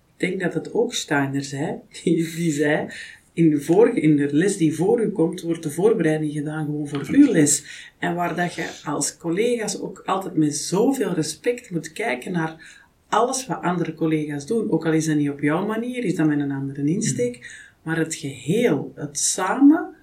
ik 0.06 0.14
denk 0.16 0.40
dat 0.40 0.54
het 0.54 0.72
ook 0.72 0.94
Steiner 0.94 1.44
zei, 1.44 1.78
die, 2.02 2.34
die 2.34 2.52
zei, 2.52 2.88
in 3.32 3.50
de, 3.50 3.60
vorige, 3.60 4.00
in 4.00 4.16
de 4.16 4.28
les 4.32 4.56
die 4.56 4.74
voor 4.74 5.02
u 5.02 5.10
komt, 5.10 5.40
wordt 5.40 5.62
de 5.62 5.70
voorbereiding 5.70 6.32
gedaan 6.32 6.64
gewoon 6.64 6.88
voor 6.88 7.06
uw 7.10 7.32
les. 7.32 7.64
En 7.98 8.14
waar 8.14 8.36
dat 8.36 8.54
je 8.54 8.70
als 8.84 9.16
collega's 9.16 9.80
ook 9.80 10.02
altijd 10.04 10.36
met 10.36 10.56
zoveel 10.56 11.12
respect 11.12 11.70
moet 11.70 11.92
kijken 11.92 12.32
naar 12.32 12.82
alles 13.08 13.46
wat 13.46 13.62
andere 13.62 13.94
collega's 13.94 14.46
doen. 14.46 14.70
Ook 14.70 14.86
al 14.86 14.92
is 14.92 15.06
dat 15.06 15.16
niet 15.16 15.30
op 15.30 15.40
jouw 15.40 15.66
manier, 15.66 16.04
is 16.04 16.14
dat 16.14 16.26
met 16.26 16.40
een 16.40 16.52
andere 16.52 16.84
insteek. 16.84 17.36
Mm. 17.36 17.42
Maar 17.82 17.96
het 17.96 18.14
geheel, 18.14 18.92
het 18.94 19.18
samen, 19.18 19.94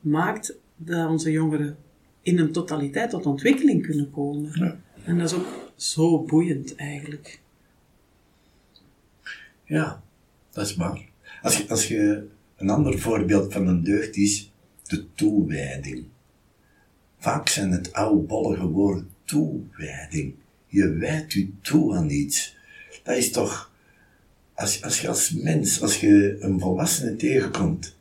maakt 0.00 0.58
dat 0.76 1.08
onze 1.08 1.30
jongeren 1.30 1.76
in 2.24 2.38
een 2.38 2.52
totaliteit 2.52 3.10
tot 3.10 3.26
ontwikkeling 3.26 3.82
kunnen 3.82 4.10
komen. 4.10 4.50
Ja. 4.54 4.80
En 5.04 5.18
dat 5.18 5.30
is 5.30 5.36
ook 5.36 5.72
zo 5.76 6.22
boeiend 6.22 6.74
eigenlijk. 6.74 7.40
Ja, 9.64 10.02
dat 10.50 10.66
is 10.66 10.76
waar. 10.76 11.08
Als 11.42 11.56
je, 11.56 11.68
als 11.68 11.88
je 11.88 12.26
een 12.56 12.70
ander 12.70 12.98
voorbeeld 12.98 13.52
van 13.52 13.66
een 13.66 13.82
deugd 13.82 14.16
is 14.16 14.52
de 14.82 15.12
toewijding. 15.14 16.04
Vaak 17.18 17.48
zijn 17.48 17.70
het 17.70 17.92
oudbollige 17.92 18.66
woorden 18.66 19.10
toewijding. 19.24 20.34
Je 20.66 20.88
wijdt 20.88 21.32
je 21.32 21.48
toe 21.60 21.96
aan 21.96 22.10
iets. 22.10 22.56
Dat 23.02 23.16
is 23.16 23.30
toch, 23.30 23.72
als, 24.54 24.82
als 24.82 25.00
je 25.00 25.08
als 25.08 25.30
mens, 25.30 25.82
als 25.82 26.00
je 26.00 26.36
een 26.40 26.60
volwassene 26.60 27.16
tegenkomt, 27.16 27.93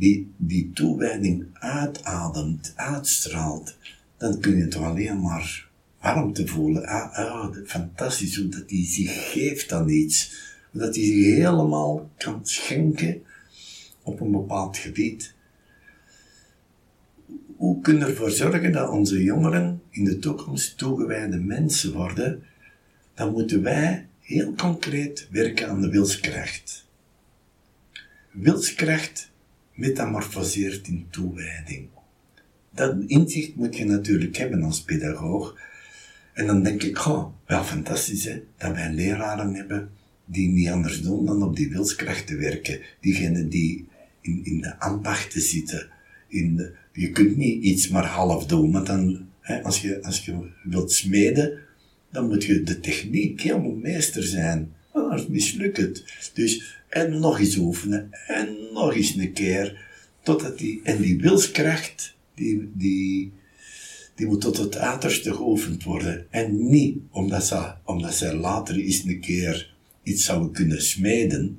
die 0.00 0.32
die 0.36 0.70
toewijding 0.72 1.46
uitademt, 1.52 2.72
uitstraalt, 2.76 3.76
dan 4.16 4.40
kun 4.40 4.56
je 4.56 4.68
toch 4.68 4.84
alleen 4.84 5.20
maar 5.20 5.68
warmte 6.00 6.46
voelen. 6.46 6.86
Ah, 6.86 7.18
ah, 7.18 7.56
fantastisch 7.66 8.36
hoe 8.36 8.48
dat 8.48 8.70
hij 8.70 8.84
zich 8.86 9.32
geeft 9.32 9.72
aan 9.72 9.88
iets. 9.88 10.48
Dat 10.72 10.94
hij 10.94 11.04
zich 11.04 11.24
helemaal 11.24 12.10
kan 12.16 12.40
schenken 12.42 13.22
op 14.02 14.20
een 14.20 14.30
bepaald 14.30 14.76
gebied. 14.76 15.34
Hoe 17.56 17.80
kunnen 17.80 18.02
we 18.02 18.10
ervoor 18.10 18.30
zorgen 18.30 18.72
dat 18.72 18.90
onze 18.90 19.22
jongeren 19.22 19.82
in 19.90 20.04
de 20.04 20.18
toekomst 20.18 20.78
toegewijde 20.78 21.38
mensen 21.38 21.92
worden? 21.92 22.42
Dan 23.14 23.32
moeten 23.32 23.62
wij 23.62 24.08
heel 24.20 24.54
concreet 24.54 25.28
werken 25.30 25.68
aan 25.68 25.80
de 25.80 25.90
wilskracht. 25.90 26.88
Wilskracht 28.30 29.29
metamorfoseert 29.80 30.88
in 30.88 31.06
toewijding. 31.10 31.88
Dat 32.74 32.96
inzicht 33.06 33.56
moet 33.56 33.76
je 33.76 33.84
natuurlijk 33.84 34.36
hebben 34.36 34.62
als 34.62 34.82
pedagoog. 34.82 35.58
En 36.32 36.46
dan 36.46 36.62
denk 36.62 36.82
ik, 36.82 36.96
wel 37.46 37.64
fantastisch 37.64 38.24
hè, 38.24 38.42
dat 38.56 38.74
wij 38.74 38.92
leraren 38.92 39.54
hebben 39.54 39.90
die 40.24 40.48
niet 40.48 40.68
anders 40.68 41.02
doen 41.02 41.26
dan 41.26 41.42
op 41.42 41.56
die 41.56 41.70
wilskracht 41.70 42.26
te 42.26 42.36
werken. 42.36 42.80
Diegenen 43.00 43.48
die 43.48 43.88
in, 44.20 44.40
in 44.44 44.60
de 44.60 44.78
ambachten 44.78 45.40
zitten. 45.40 45.88
In 46.28 46.74
je 46.92 47.10
kunt 47.10 47.36
niet 47.36 47.62
iets 47.62 47.88
maar 47.88 48.06
half 48.06 48.46
doen, 48.46 48.72
want 48.72 48.86
dan, 48.86 49.26
hè, 49.40 49.62
als, 49.62 49.80
je, 49.82 50.02
als 50.02 50.24
je 50.24 50.50
wilt 50.62 50.92
smeden, 50.92 51.58
dan 52.10 52.28
moet 52.28 52.44
je 52.44 52.62
de 52.62 52.80
techniek 52.80 53.40
helemaal 53.40 53.74
meester 53.74 54.22
zijn. 54.22 54.72
Anders 54.92 55.26
mislukt 55.26 55.76
het. 55.76 56.30
Dus, 56.34 56.82
en 56.88 57.18
nog 57.18 57.38
eens 57.38 57.56
oefenen, 57.56 58.08
en 58.26 58.56
nog 58.72 58.94
eens 58.94 59.14
een 59.14 59.32
keer, 59.32 59.88
totdat 60.22 60.58
die, 60.58 60.80
en 60.82 61.02
die 61.02 61.20
wilskracht, 61.20 62.16
die, 62.34 62.70
die, 62.74 63.32
die 64.14 64.26
moet 64.26 64.40
tot 64.40 64.56
het 64.56 64.76
uiterste 64.76 65.34
geoefend 65.34 65.82
worden. 65.82 66.26
En 66.30 66.68
niet 66.68 66.98
omdat 67.10 67.46
ze, 67.46 67.74
omdat 67.84 68.20
later 68.20 68.76
eens 68.78 69.04
een 69.04 69.20
keer 69.20 69.74
iets 70.02 70.24
zouden 70.24 70.52
kunnen 70.52 70.82
smeden, 70.82 71.58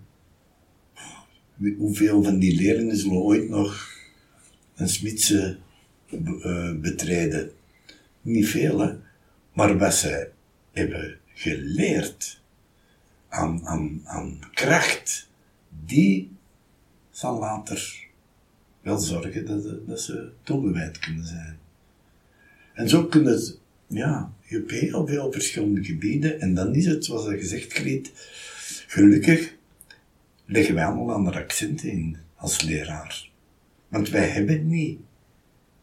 hoeveel 1.77 2.23
van 2.23 2.39
die 2.39 2.55
leerlingen 2.55 2.97
zullen 2.97 3.17
ooit 3.17 3.49
nog 3.49 3.89
een 4.75 4.89
smidse 4.89 5.57
uh, 6.11 6.75
betreden? 6.75 7.51
Niet 8.21 8.47
veel? 8.47 8.99
Maar 9.53 9.77
wat 9.77 9.93
ze 9.93 10.29
hebben 10.71 11.17
geleerd, 11.34 12.41
aan, 13.32 13.67
aan, 13.67 14.01
aan 14.03 14.39
kracht, 14.53 15.29
die 15.86 16.32
zal 17.09 17.39
later 17.39 18.07
wel 18.82 18.97
zorgen 18.97 19.45
dat, 19.45 19.88
dat 19.88 20.01
ze 20.01 20.32
toegewijd 20.43 20.99
kunnen 20.99 21.25
zijn. 21.25 21.57
En 22.73 22.89
zo 22.89 23.05
kunnen 23.05 23.34
het, 23.34 23.59
ja, 23.88 24.34
je 24.41 24.55
hebt 24.55 24.71
heel 24.71 25.07
veel 25.07 25.32
verschillende 25.32 25.84
gebieden. 25.84 26.39
En 26.39 26.53
dan 26.53 26.75
is 26.75 26.86
het, 26.86 27.05
zoals 27.05 27.25
gezegd, 27.27 27.73
Griet, 27.73 28.11
gelukkig 28.88 29.53
leggen 30.45 30.75
wij 30.75 30.86
allemaal 30.86 31.15
andere 31.15 31.39
accenten 31.43 31.89
in 31.89 32.17
als 32.36 32.61
leraar. 32.61 33.29
Want 33.88 34.09
wij 34.09 34.27
hebben 34.27 34.67
niet 34.67 34.99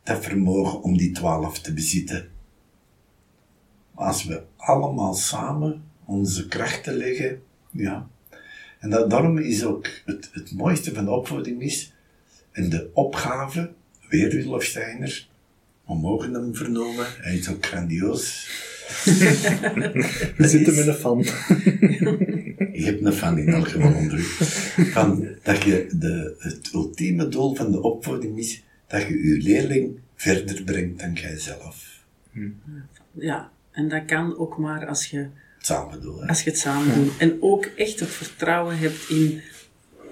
dat 0.03 0.24
vermogen 0.24 0.82
om 0.82 0.96
die 0.96 1.12
twaalf 1.12 1.61
te 1.61 1.72
bezitten. 1.72 2.28
Maar 3.94 4.07
als 4.07 4.24
we 4.24 4.42
allemaal 4.57 5.14
samen 5.14 5.82
onze 6.09 6.49
krachten 6.49 6.95
leggen, 6.95 7.43
ja. 7.71 8.09
En 8.79 8.91
dat, 8.91 9.11
daarom 9.11 9.39
is 9.39 9.65
ook 9.65 9.89
het, 10.05 10.31
het 10.33 10.53
mooiste 10.53 10.95
van 10.95 11.05
de 11.05 11.11
opvoeding 11.11 11.63
is, 11.63 11.93
en 12.53 12.71
de 12.71 12.91
opgave, 12.93 13.73
weer 14.09 14.29
Rudolf 14.29 14.65
Steiner, 14.65 15.29
we 15.87 15.95
mogen 15.95 16.35
hem 16.35 16.55
vernomen, 16.55 17.07
hij 17.21 17.37
is 17.37 17.49
ook 17.49 17.67
grandioos. 17.67 18.51
We 20.37 20.49
zitten 20.49 20.75
met 20.75 20.87
een 20.87 20.95
fan. 20.95 21.19
Je 22.79 22.85
hebt 22.85 23.05
een 23.05 23.13
fan 23.13 23.39
in 23.39 23.49
elk 23.49 23.69
geval 23.69 23.95
onder. 23.95 24.21
Van 24.93 25.29
dat 25.43 25.63
je 25.63 25.87
de, 25.99 26.35
het 26.39 26.71
ultieme 26.75 27.29
doel 27.29 27.55
van 27.55 27.71
de 27.71 27.83
opvoeding 27.83 28.39
is 28.39 28.63
dat 28.87 29.03
je 29.03 29.27
je 29.27 29.43
leerling 29.43 29.99
verder 30.15 30.63
brengt 30.63 31.01
dan 31.01 31.13
jijzelf. 31.13 32.05
Ja, 33.13 33.51
en 33.71 33.89
dat 33.89 34.05
kan 34.05 34.39
ook 34.39 34.59
maar 34.59 34.87
als 34.87 35.07
je, 35.07 35.27
samen 35.69 36.01
doen. 36.01 36.21
hè. 36.21 36.27
als 36.27 36.43
je 36.43 36.51
het 36.51 36.59
samen 36.59 36.95
doet. 36.95 37.16
En 37.19 37.37
ook 37.41 37.64
echt 37.64 38.01
het 38.01 38.09
vertrouwen 38.09 38.79
hebt 38.79 39.09
in 39.09 39.41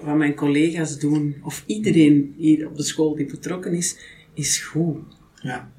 wat 0.01 0.15
mijn 0.15 0.35
collega's 0.35 0.99
doen, 0.99 1.35
of 1.43 1.63
iedereen 1.65 2.33
hier 2.37 2.67
op 2.67 2.77
de 2.77 2.83
school 2.83 3.15
die 3.15 3.25
betrokken 3.25 3.73
is, 3.73 3.97
is 4.33 4.59
goed. 4.59 4.97
Ja. 5.41 5.71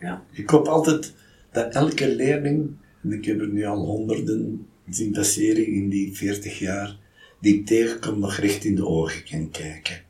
Ja, 0.00 0.24
Ik 0.32 0.50
hoop 0.50 0.66
altijd 0.66 1.14
dat 1.52 1.74
elke 1.74 2.14
leerling, 2.14 2.70
en 3.02 3.12
ik 3.12 3.24
heb 3.24 3.40
er 3.40 3.48
nu 3.48 3.64
al 3.64 3.84
honderden 3.84 4.66
zien 4.90 5.12
passeren 5.12 5.66
in 5.66 5.88
die 5.88 6.16
40 6.16 6.58
jaar, 6.58 6.96
die 7.40 7.54
ik 7.54 7.66
tegenkom 7.66 8.18
nog 8.18 8.34
recht 8.36 8.64
in 8.64 8.74
de 8.74 8.86
ogen 8.86 9.24
kan 9.24 9.50
kijken. 9.50 10.00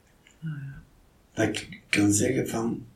Dat 1.35 1.47
ik 1.47 1.81
kan 1.89 2.13
zeggen 2.13 2.49
van, 2.49 2.87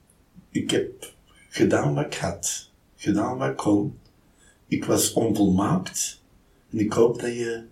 ik 0.51 0.71
heb 0.71 1.15
gedaan 1.49 1.95
wat 1.95 2.05
ik 2.05 2.15
had, 2.15 2.71
gedaan 2.97 3.39
wat 3.39 3.51
ik 3.51 3.57
kon. 3.57 3.99
Ik 4.71 4.85
was 4.85 5.13
onvolmaakt 5.13 6.21
en 6.71 6.79
ik 6.79 6.93
hoop 6.93 7.21
dat 7.21 7.33
je, 7.33 7.63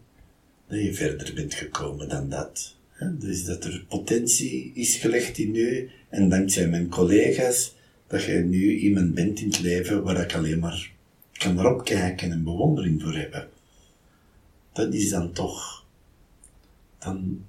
dat 0.69 0.79
je 0.79 0.95
verder 0.95 1.35
bent 1.35 1.55
gekomen 1.55 2.09
dan 2.09 2.29
dat. 2.29 2.77
Dus 3.19 3.45
dat 3.45 3.65
er 3.65 3.85
potentie 3.89 4.71
is 4.75 4.97
gelegd 4.97 5.39
in 5.39 5.55
u 5.55 5.91
en 6.09 6.29
dankzij 6.29 6.69
mijn 6.69 6.89
collega's 6.89 7.75
dat 8.07 8.25
jij 8.25 8.43
nu 8.43 8.79
iemand 8.79 9.15
bent 9.15 9.41
in 9.41 9.47
het 9.47 9.61
leven 9.61 10.03
waar 10.03 10.21
ik 10.21 10.35
alleen 10.35 10.59
maar 10.59 10.93
kan 11.33 11.59
erop 11.59 11.85
kijken 11.85 12.33
en 12.33 12.45
bewondering 12.45 13.03
voor 13.03 13.15
hebben. 13.15 13.49
Dat 14.73 14.95
is 14.95 15.11
dan 15.11 15.33
toch, 15.33 15.85
dan, 16.99 17.45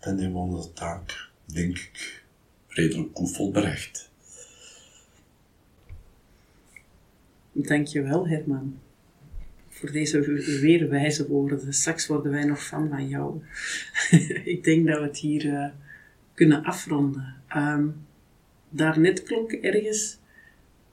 dan 0.00 0.18
hebben 0.18 0.32
we 0.32 0.54
onze 0.56 0.72
taak, 0.72 1.30
denk 1.44 1.78
ik, 1.78 2.24
redelijk 2.68 3.08
goed 3.12 3.36
volbracht. 3.36 4.12
dankjewel 7.52 8.28
Herman. 8.28 8.83
Voor 9.84 9.92
deze 9.92 10.20
weer 10.60 10.88
wijze 10.88 11.28
woorden. 11.28 11.72
Straks 11.72 12.06
worden 12.06 12.32
wij 12.32 12.44
nog 12.44 12.64
fan 12.64 12.88
van 12.88 13.08
jou. 13.08 13.40
Ik 14.54 14.64
denk 14.64 14.86
dat 14.86 14.98
we 14.98 15.04
het 15.04 15.18
hier 15.18 15.54
eh, 15.54 15.68
kunnen 16.34 16.64
afronden. 16.64 17.34
Ehm 17.48 17.86
daarnet 18.74 19.22
klonk 19.22 19.52
ergens 19.52 20.18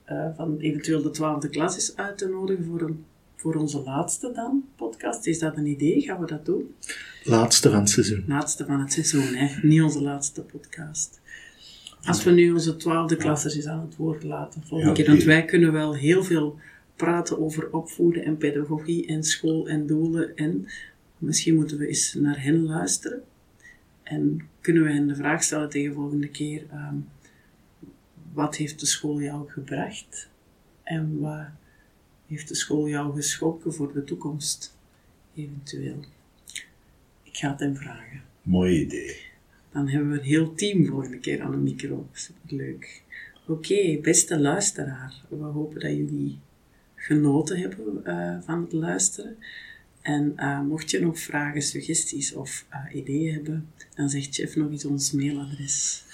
eh, 0.04 0.26
van 0.36 0.58
eventueel 0.58 1.02
de 1.02 1.10
twaalfde 1.10 1.48
klas 1.48 1.76
is 1.76 1.96
uit 1.96 2.18
te 2.18 2.28
nodigen 2.28 2.64
voor, 2.64 2.80
een, 2.80 3.04
voor 3.36 3.54
onze 3.54 3.82
laatste 3.82 4.32
dan 4.34 4.64
podcast. 4.76 5.26
Is 5.26 5.38
dat 5.38 5.56
een 5.56 5.66
idee? 5.66 6.00
Gaan 6.00 6.20
we 6.20 6.26
dat 6.26 6.46
doen? 6.46 6.74
Laatste 7.24 7.70
van 7.70 7.78
het 7.78 7.90
seizoen. 7.90 8.24
Laatste 8.26 8.64
van 8.64 8.80
het 8.80 8.92
seizoen, 8.92 9.34
hè? 9.34 9.68
niet 9.68 9.82
onze 9.82 10.02
laatste 10.02 10.42
podcast. 10.42 11.20
Als 12.04 12.24
we 12.24 12.30
nu 12.30 12.52
onze 12.52 12.76
twaalfde 12.76 13.16
klassers 13.16 13.54
eens 13.54 13.66
aan 13.66 13.80
het 13.80 13.96
woord 13.96 14.22
laten 14.22 14.62
volgende 14.66 14.86
Ja, 14.86 14.96
keer, 14.96 15.06
want 15.06 15.22
wij 15.22 15.44
kunnen 15.44 15.72
wel 15.72 15.94
heel 15.94 16.24
veel 16.24 16.58
praten 17.02 17.38
over 17.40 17.72
opvoeden 17.72 18.24
en 18.24 18.36
pedagogie 18.36 19.06
en 19.06 19.22
school 19.22 19.68
en 19.68 19.86
doelen 19.86 20.36
en 20.36 20.66
misschien 21.18 21.54
moeten 21.54 21.78
we 21.78 21.86
eens 21.86 22.14
naar 22.14 22.42
hen 22.42 22.62
luisteren 22.62 23.22
en 24.02 24.48
kunnen 24.60 24.82
we 24.82 24.92
hen 24.92 25.08
de 25.08 25.14
vraag 25.14 25.42
stellen 25.42 25.68
tegen 25.68 25.94
volgende 25.94 26.28
keer 26.28 26.66
ehm, 26.70 26.96
wat 28.32 28.56
heeft 28.56 28.80
de 28.80 28.86
school 28.86 29.20
jou 29.20 29.50
gebracht 29.50 30.28
en 30.82 31.20
wat 31.20 31.46
heeft 32.26 32.48
de 32.48 32.54
school 32.54 32.88
jou 32.88 33.14
geschonken 33.14 33.74
voor 33.74 33.92
de 33.92 34.04
toekomst 34.04 34.76
eventueel. 35.34 36.04
Ik 37.22 37.36
ga 37.36 37.50
het 37.50 37.60
hen 37.60 37.76
vragen. 37.76 38.22
Mooi 38.42 38.80
idee. 38.80 39.16
Dan 39.72 39.88
hebben 39.88 40.10
we 40.10 40.18
een 40.18 40.24
heel 40.24 40.54
team 40.54 40.86
volgende 40.86 41.18
keer 41.18 41.42
aan 41.42 41.52
een 41.52 41.62
micro. 41.62 42.08
Superleuk. 42.12 43.02
Oké, 43.46 43.98
beste 44.02 44.38
luisteraar. 44.38 45.24
We 45.28 45.36
hopen 45.36 45.80
dat 45.80 45.90
jullie 45.90 46.38
genoten 47.02 47.58
hebben 47.58 48.04
eh, 48.04 48.36
van 48.44 48.62
het 48.62 48.72
luisteren. 48.72 49.36
En 50.02 50.32
eh, 50.36 50.60
mocht 50.60 50.90
je 50.90 51.00
nog 51.00 51.18
vragen, 51.18 51.62
suggesties 51.62 52.34
of 52.34 52.66
eh, 52.68 52.94
ideeën 52.94 53.34
hebben, 53.34 53.68
dan 53.94 54.08
zegt 54.08 54.36
Jeff 54.36 54.56
nog 54.56 54.70
eens 54.70 54.84
ons 54.84 55.12
mailadres. 55.12 56.04